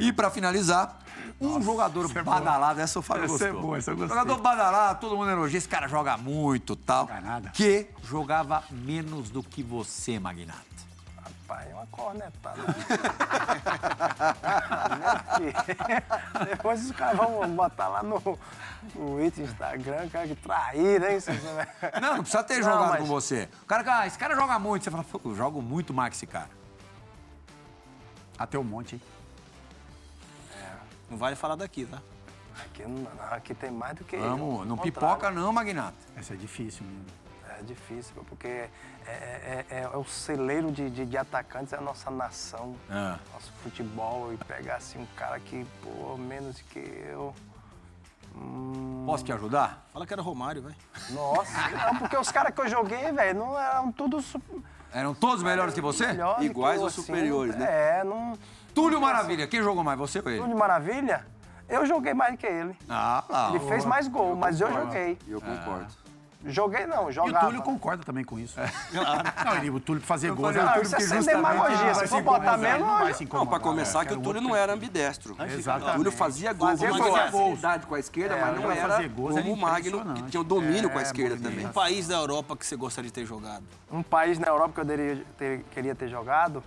E 0.00 0.12
pra 0.12 0.30
finalizar, 0.30 0.98
um 1.40 1.60
jogador 1.62 2.08
badalado, 2.24 2.80
essa 2.80 2.98
o 2.98 3.02
Fábio 3.02 3.24
Essa 3.24 3.34
é 3.34 3.38
gostou. 3.48 3.62
boa, 3.62 3.78
essa 3.78 3.90
eu 3.90 3.96
gostei. 3.96 4.16
Jogador 4.18 4.40
badalado, 4.40 4.98
todo 5.00 5.14
mundo 5.16 5.30
elogia, 5.30 5.58
esse 5.58 5.68
cara 5.68 5.86
joga 5.88 6.16
muito 6.16 6.74
tal. 6.74 7.06
Joga 7.06 7.20
nada. 7.20 7.50
Que 7.50 7.88
jogava 8.02 8.64
menos 8.70 9.30
do 9.30 9.42
que 9.42 9.62
você, 9.62 10.18
Magnata. 10.18 10.62
Pai, 11.46 11.70
é 11.70 11.74
uma 11.74 11.86
cornetada. 11.88 12.62
Depois 16.48 16.84
os 16.84 16.92
caras 16.92 17.16
vão 17.18 17.48
botar 17.54 17.88
lá 17.88 18.02
no, 18.02 18.20
no 18.94 19.22
Instagram, 19.24 20.08
cara, 20.08 20.26
que 20.26 20.34
traíra, 20.36 21.12
hein? 21.12 21.18
Não, 22.00 22.16
não 22.16 22.22
precisa 22.22 22.42
ter 22.44 22.60
Não, 22.60 22.62
jogado 22.62 22.88
mas- 22.90 23.00
com 23.00 23.06
você. 23.06 23.48
O 23.62 23.66
cara, 23.66 23.98
ah, 24.00 24.06
esse 24.06 24.18
cara 24.18 24.34
joga 24.34 24.58
muito. 24.58 24.84
Você 24.84 24.90
fala, 24.90 25.04
pô, 25.04 25.20
eu 25.24 25.34
jogo 25.34 25.60
muito 25.60 25.92
mais 25.92 26.10
que 26.10 26.16
esse 26.16 26.26
cara. 26.26 26.48
Até 28.38 28.58
um 28.58 28.64
monte, 28.64 28.94
hein? 28.94 29.02
Não 31.10 31.18
vale 31.18 31.36
falar 31.36 31.56
daqui, 31.56 31.84
tá? 31.84 32.00
Aqui, 32.64 32.82
não, 32.82 33.02
não, 33.02 33.24
aqui 33.32 33.54
tem 33.54 33.70
mais 33.70 33.94
do 33.96 34.04
que. 34.04 34.16
Vamos, 34.16 34.66
não 34.66 34.76
ao 34.76 34.82
pipoca 34.82 35.30
não, 35.30 35.52
Magnata. 35.52 35.94
Essa 36.16 36.34
é 36.34 36.36
difícil 36.36 36.84
mesmo. 36.86 37.23
É 37.58 37.62
difícil, 37.62 38.14
porque 38.28 38.48
é, 38.48 38.70
é- 39.06 39.66
é- 39.70 39.82
é 39.92 39.96
o 39.96 40.04
celeiro 40.04 40.70
de, 40.72 40.88
de, 40.90 41.04
de 41.06 41.16
atacantes, 41.18 41.72
é 41.72 41.76
a 41.76 41.80
nossa 41.80 42.10
nação, 42.10 42.74
Ah. 42.90 43.18
nosso 43.32 43.52
futebol. 43.62 44.32
E 44.32 44.36
pegar 44.38 44.76
assim 44.76 44.98
um 44.98 45.06
cara 45.16 45.38
que, 45.40 45.66
pô, 45.82 46.16
menos 46.16 46.60
que 46.62 46.78
eu. 47.08 47.34
Posso 49.06 49.24
te 49.24 49.32
ajudar? 49.32 49.86
Fala 49.92 50.06
que 50.06 50.12
era 50.12 50.20
Romário, 50.22 50.62
vai. 50.62 50.74
Nossa, 51.10 51.52
não, 51.70 51.98
porque 51.98 52.16
os 52.16 52.30
caras 52.32 52.52
que 52.54 52.60
eu 52.60 52.68
joguei, 52.68 53.12
velho, 53.12 53.38
não 53.38 53.58
eram 53.58 53.92
todos 53.92 54.34
Eram 54.92 55.14
todos 55.14 55.42
melhores 55.42 55.72
que 55.74 55.80
você? 55.80 56.08
melhores. 56.08 56.38
que 56.40 56.46
Iguais 56.46 56.76
eu, 56.76 56.82
ou 56.82 56.88
assim, 56.88 57.00
superiores, 57.02 57.54
né? 57.56 57.98
É, 58.00 58.04
não. 58.04 58.36
Túlio 58.74 59.00
Maravilha, 59.00 59.46
quem 59.46 59.62
jogou 59.62 59.84
mais, 59.84 59.96
você 59.98 60.18
ou 60.18 60.28
ele? 60.28 60.40
Túlio 60.40 60.58
Maravilha, 60.58 61.24
eu 61.68 61.86
joguei 61.86 62.12
mais 62.12 62.36
que 62.36 62.46
ele. 62.46 62.76
Ah, 62.88 63.22
lá. 63.28 63.48
Ele 63.50 63.60
fez 63.68 63.84
mais 63.84 64.08
gol, 64.08 64.34
mas 64.34 64.60
eu 64.60 64.72
joguei. 64.72 65.16
E 65.28 65.30
eu 65.30 65.40
concordo. 65.40 65.86
Joguei 66.46 66.86
não, 66.86 67.04
E 67.06 67.08
o 67.08 67.12
jogava. 67.12 67.46
Túlio 67.46 67.62
concorda 67.62 68.04
também 68.04 68.22
com 68.22 68.38
isso. 68.38 68.54
Não, 69.44 69.56
ele, 69.56 69.70
o 69.70 69.80
Túlio 69.80 70.02
fazer 70.02 70.28
Eu 70.28 70.36
gols. 70.36 70.54
falei, 70.54 70.60
é- 70.60 70.64
o 70.64 70.68
Ah, 70.68 70.72
Túlio 70.74 70.86
isso 70.86 70.94
é 70.94 70.98
que 70.98 71.04
sem 71.04 71.22
demagogia. 71.34 71.94
Se 71.94 72.06
for 72.08 72.22
botar 72.22 72.56
mesmo, 72.58 72.86
não 72.86 72.98
vai 72.98 73.14
se 73.14 73.28
Não, 73.32 73.46
pra 73.46 73.58
começar, 73.58 74.00
que 74.00 74.08
Quero 74.08 74.20
o 74.20 74.22
Túlio 74.22 74.40
não 74.42 74.54
era 74.54 74.72
ambidestro. 74.74 75.36
Exatamente. 75.42 75.90
O 75.92 75.96
Túlio 75.96 76.12
fazia 76.12 76.52
gol, 76.52 76.68
Fazia 76.68 76.90
gol. 76.90 77.12
facilidade 77.14 77.86
com 77.86 77.94
a 77.94 77.98
esquerda, 77.98 78.36
mas 78.36 78.60
não 78.60 78.70
era 78.70 79.08
gols 79.08 79.34
como 79.34 79.52
o 79.52 79.56
Magno, 79.56 80.14
que 80.14 80.22
tinha 80.24 80.40
o 80.40 80.44
domínio 80.44 80.90
com 80.90 80.98
a 80.98 81.00
É, 81.00 81.04
esquerda 81.04 81.36
também. 81.36 81.66
Um 81.66 81.72
país 81.72 82.06
da 82.08 82.16
Europa 82.16 82.56
que 82.56 82.66
você 82.66 82.76
gostaria 82.76 83.08
de 83.08 83.14
ter 83.14 83.24
jogado. 83.24 83.64
um 83.90 84.02
país 84.02 84.38
na 84.38 84.48
Europa 84.48 84.74
que 84.74 84.80
eu 84.80 84.84
deveria 84.84 85.24
ter- 85.38 85.64
queria 85.70 85.94
ter 85.94 86.08
jogado. 86.08 86.62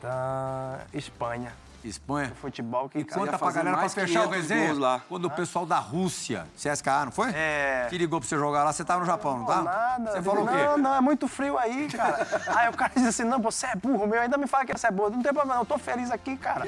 Tá, 0.00 0.80
Espanha. 0.92 1.52
Espanha. 1.88 2.32
Futebol 2.40 2.88
que 2.88 2.98
E 2.98 3.04
conta 3.04 3.38
pra 3.38 3.50
galera 3.52 3.76
pra 3.76 3.88
fechar 3.88 4.20
o 4.26 4.30
500 4.30 4.36
resenha. 4.50 4.74
lá. 4.80 5.00
Quando 5.08 5.26
o 5.26 5.30
pessoal 5.30 5.66
da 5.66 5.78
Rússia, 5.78 6.46
CSKA, 6.56 7.04
não 7.06 7.12
foi? 7.12 7.30
É. 7.34 7.86
Que 7.90 7.98
ligou 7.98 8.18
pra 8.20 8.28
você 8.28 8.36
jogar 8.36 8.64
lá, 8.64 8.72
você 8.72 8.84
tava 8.84 9.00
no 9.00 9.06
Japão, 9.06 9.32
não 9.34 9.40
Não, 9.40 9.46
tá? 9.46 9.62
nada. 9.62 10.12
Você 10.12 10.22
falou 10.22 10.44
o 10.44 10.48
quê? 10.48 10.54
Não, 10.54 10.78
não, 10.78 10.94
é 10.94 11.00
muito 11.00 11.28
frio 11.28 11.58
aí, 11.58 11.88
cara. 11.88 12.26
aí 12.56 12.68
o 12.68 12.72
cara 12.72 12.92
diz 12.96 13.06
assim, 13.06 13.24
não, 13.24 13.38
você 13.40 13.66
é 13.66 13.76
burro, 13.76 14.06
meu, 14.06 14.20
ainda 14.20 14.36
me 14.38 14.46
fala 14.46 14.64
que 14.64 14.72
você 14.76 14.86
é 14.86 14.90
burro. 14.90 15.10
Não 15.10 15.22
tem 15.22 15.32
problema, 15.32 15.54
não, 15.54 15.60
eu 15.62 15.66
tô 15.66 15.78
feliz 15.78 16.10
aqui, 16.10 16.36
cara. 16.36 16.64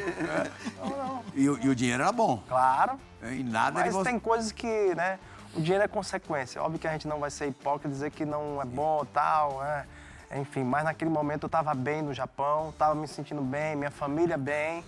Não, 0.78 0.88
não. 0.90 1.22
E, 1.34 1.48
o- 1.48 1.58
e 1.62 1.68
o 1.68 1.74
dinheiro 1.74 2.02
era 2.02 2.12
bom. 2.12 2.42
Claro, 2.48 2.98
E 3.22 3.42
nada 3.42 3.80
mas 3.80 3.96
tem 4.04 4.18
coisas 4.18 4.52
que, 4.52 4.94
né, 4.94 5.18
o 5.54 5.60
dinheiro 5.60 5.82
é 5.84 5.88
consequência. 5.88 6.62
Óbvio 6.62 6.78
que 6.78 6.86
a 6.86 6.92
gente 6.92 7.08
não 7.08 7.18
vai 7.18 7.30
ser 7.30 7.48
hipócrita 7.48 7.88
e 7.88 7.90
dizer 7.90 8.10
que 8.10 8.24
não 8.24 8.60
é 8.60 8.64
bom 8.64 9.04
tal, 9.12 9.60
né? 9.60 9.86
Enfim, 10.34 10.64
mas 10.64 10.84
naquele 10.84 11.10
momento 11.10 11.44
eu 11.44 11.48
tava 11.48 11.72
bem 11.74 12.02
no 12.02 12.12
Japão, 12.12 12.74
tava 12.78 12.94
me 12.94 13.06
sentindo 13.06 13.40
bem, 13.42 13.76
minha 13.76 13.90
família 13.90 14.36
bem. 14.36 14.84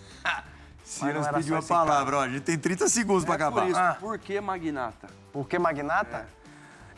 Silas 0.85 1.29
pediu 1.29 1.57
a 1.57 1.63
palavra, 1.63 2.17
ó. 2.19 2.21
A 2.23 2.29
gente 2.29 2.41
tem 2.41 2.59
30 2.59 2.89
segundos 2.89 3.25
pra 3.25 3.35
É 3.35 3.39
por 3.39 3.45
acabar. 3.45 3.69
isso, 3.69 3.79
Ah. 3.79 3.97
por 4.01 4.19
que 4.19 4.41
Magnata? 4.41 5.09
Por 5.33 5.47
que 5.49 5.59
Magnata? 5.59 6.27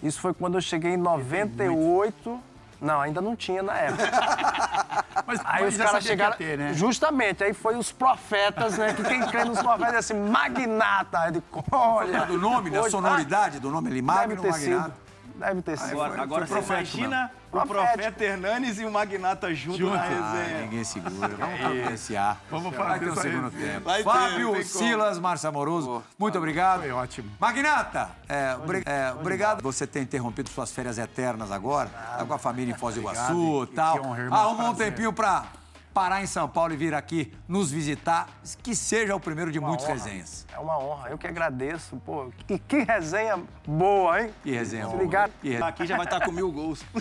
Isso 0.02 0.20
foi 0.20 0.32
quando 0.32 0.54
eu 0.56 0.60
cheguei 0.60 0.92
em 0.92 0.96
98. 0.96 2.40
Não, 2.80 2.98
ainda 2.98 3.20
não 3.20 3.36
tinha 3.36 3.62
na 3.62 3.74
época. 3.76 4.04
Mas, 5.26 5.40
Aí 5.44 5.64
mas 5.64 5.74
os 5.74 5.84
caras 5.84 6.02
chegaram. 6.04 6.36
ter, 6.36 6.56
né? 6.56 6.72
Justamente, 6.72 7.44
aí 7.44 7.52
foi 7.52 7.76
os 7.76 7.92
profetas, 7.92 8.78
né? 8.78 8.94
Que 8.94 9.02
quem 9.04 9.20
crê 9.26 9.44
nos 9.44 9.60
profetas 9.60 9.94
é 9.94 9.98
assim, 9.98 10.14
Magnata. 10.14 11.18
Aí 11.18 11.28
eu 11.28 11.32
digo, 11.32 11.44
olha. 11.70 12.24
Do 12.24 12.38
nome, 12.38 12.70
da 12.70 12.88
sonoridade 12.90 13.60
do 13.60 13.70
nome, 13.70 13.90
ele 13.90 14.00
Magno 14.02 14.36
Magnata. 14.36 14.58
sido. 14.58 14.92
Deve 15.40 15.62
ter 15.62 15.78
sido. 15.78 16.00
Agora, 16.02 16.22
agora 16.22 16.46
você 16.46 16.52
profético 16.52 16.98
imagina 16.98 17.30
o 17.48 17.50
Profético. 17.50 17.74
Profeta 17.94 18.24
Hernanes 18.24 18.78
e 18.78 18.84
o 18.84 18.90
Magnata 18.92 19.52
junto, 19.54 19.88
na 19.90 20.00
Ah, 20.02 20.32
resenha. 20.34 20.60
ninguém 20.62 20.84
segura. 20.84 21.28
Vamos 21.34 21.58
providenciar. 21.60 22.36
Vamos 22.50 22.76
Vai 22.76 22.86
fazer 22.86 22.98
ter 23.00 23.08
o 23.08 23.12
essa 23.12 23.22
segundo 23.22 23.50
tempo. 23.50 23.80
Vai 23.80 23.98
ter, 23.98 24.04
Fábio, 24.04 24.48
como. 24.50 24.64
Silas, 24.64 25.18
Márcio 25.18 25.48
Amoroso, 25.48 26.02
muito 26.18 26.36
obrigado. 26.38 26.80
Foi 26.80 26.90
ótimo. 26.92 27.30
Magnata, 27.40 28.10
é, 28.28 28.54
obri- 28.62 28.82
é, 28.86 29.12
obrigado 29.18 29.62
por 29.62 29.72
você 29.72 29.86
ter 29.86 30.02
interrompido 30.02 30.48
suas 30.50 30.70
férias 30.70 30.98
eternas 30.98 31.50
agora. 31.50 31.88
Tá 31.88 32.24
com 32.24 32.34
a 32.34 32.38
família 32.38 32.72
em 32.72 32.76
Foz 32.78 32.94
do 32.94 33.00
Iguaçu 33.00 33.64
e 33.64 33.74
tal. 33.74 33.98
que 33.98 34.06
honra, 34.06 34.22
irmão, 34.22 34.38
Arrumou 34.38 34.70
um 34.70 34.74
tempinho 34.74 35.12
pra 35.12 35.44
parar 35.92 36.22
em 36.22 36.26
São 36.26 36.48
Paulo 36.48 36.72
e 36.72 36.76
vir 36.76 36.94
aqui 36.94 37.32
nos 37.48 37.70
visitar. 37.70 38.28
Que 38.62 38.74
seja 38.74 39.14
o 39.14 39.20
primeiro 39.20 39.50
de 39.52 39.58
Uma 39.58 39.68
muitas 39.68 39.86
honra. 39.86 39.94
resenhas. 39.94 40.46
É 40.52 40.58
uma 40.58 40.78
honra. 40.78 41.10
Eu 41.10 41.18
que 41.18 41.26
agradeço. 41.26 41.96
Pô, 42.04 42.30
que, 42.46 42.58
que 42.58 42.78
resenha 42.84 43.38
boa, 43.66 44.22
hein? 44.22 44.30
Que 44.42 44.50
resenha 44.52 44.84
Se 44.84 44.90
boa. 44.90 45.02
ligar. 45.02 45.28
Que 45.40 45.56
Aqui 45.56 45.86
já 45.86 45.96
vai 45.96 46.06
estar 46.06 46.20
com 46.24 46.32
mil 46.32 46.50
gols. 46.50 46.82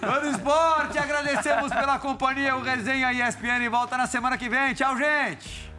Do 0.00 0.28
esporte, 0.30 0.98
agradecemos 0.98 1.72
pela 1.72 1.98
companhia. 1.98 2.56
O 2.56 2.62
Resenha 2.62 3.12
ESPN 3.12 3.68
volta 3.70 3.96
na 3.96 4.06
semana 4.06 4.36
que 4.36 4.48
vem. 4.48 4.74
Tchau, 4.74 4.96
gente! 4.96 5.73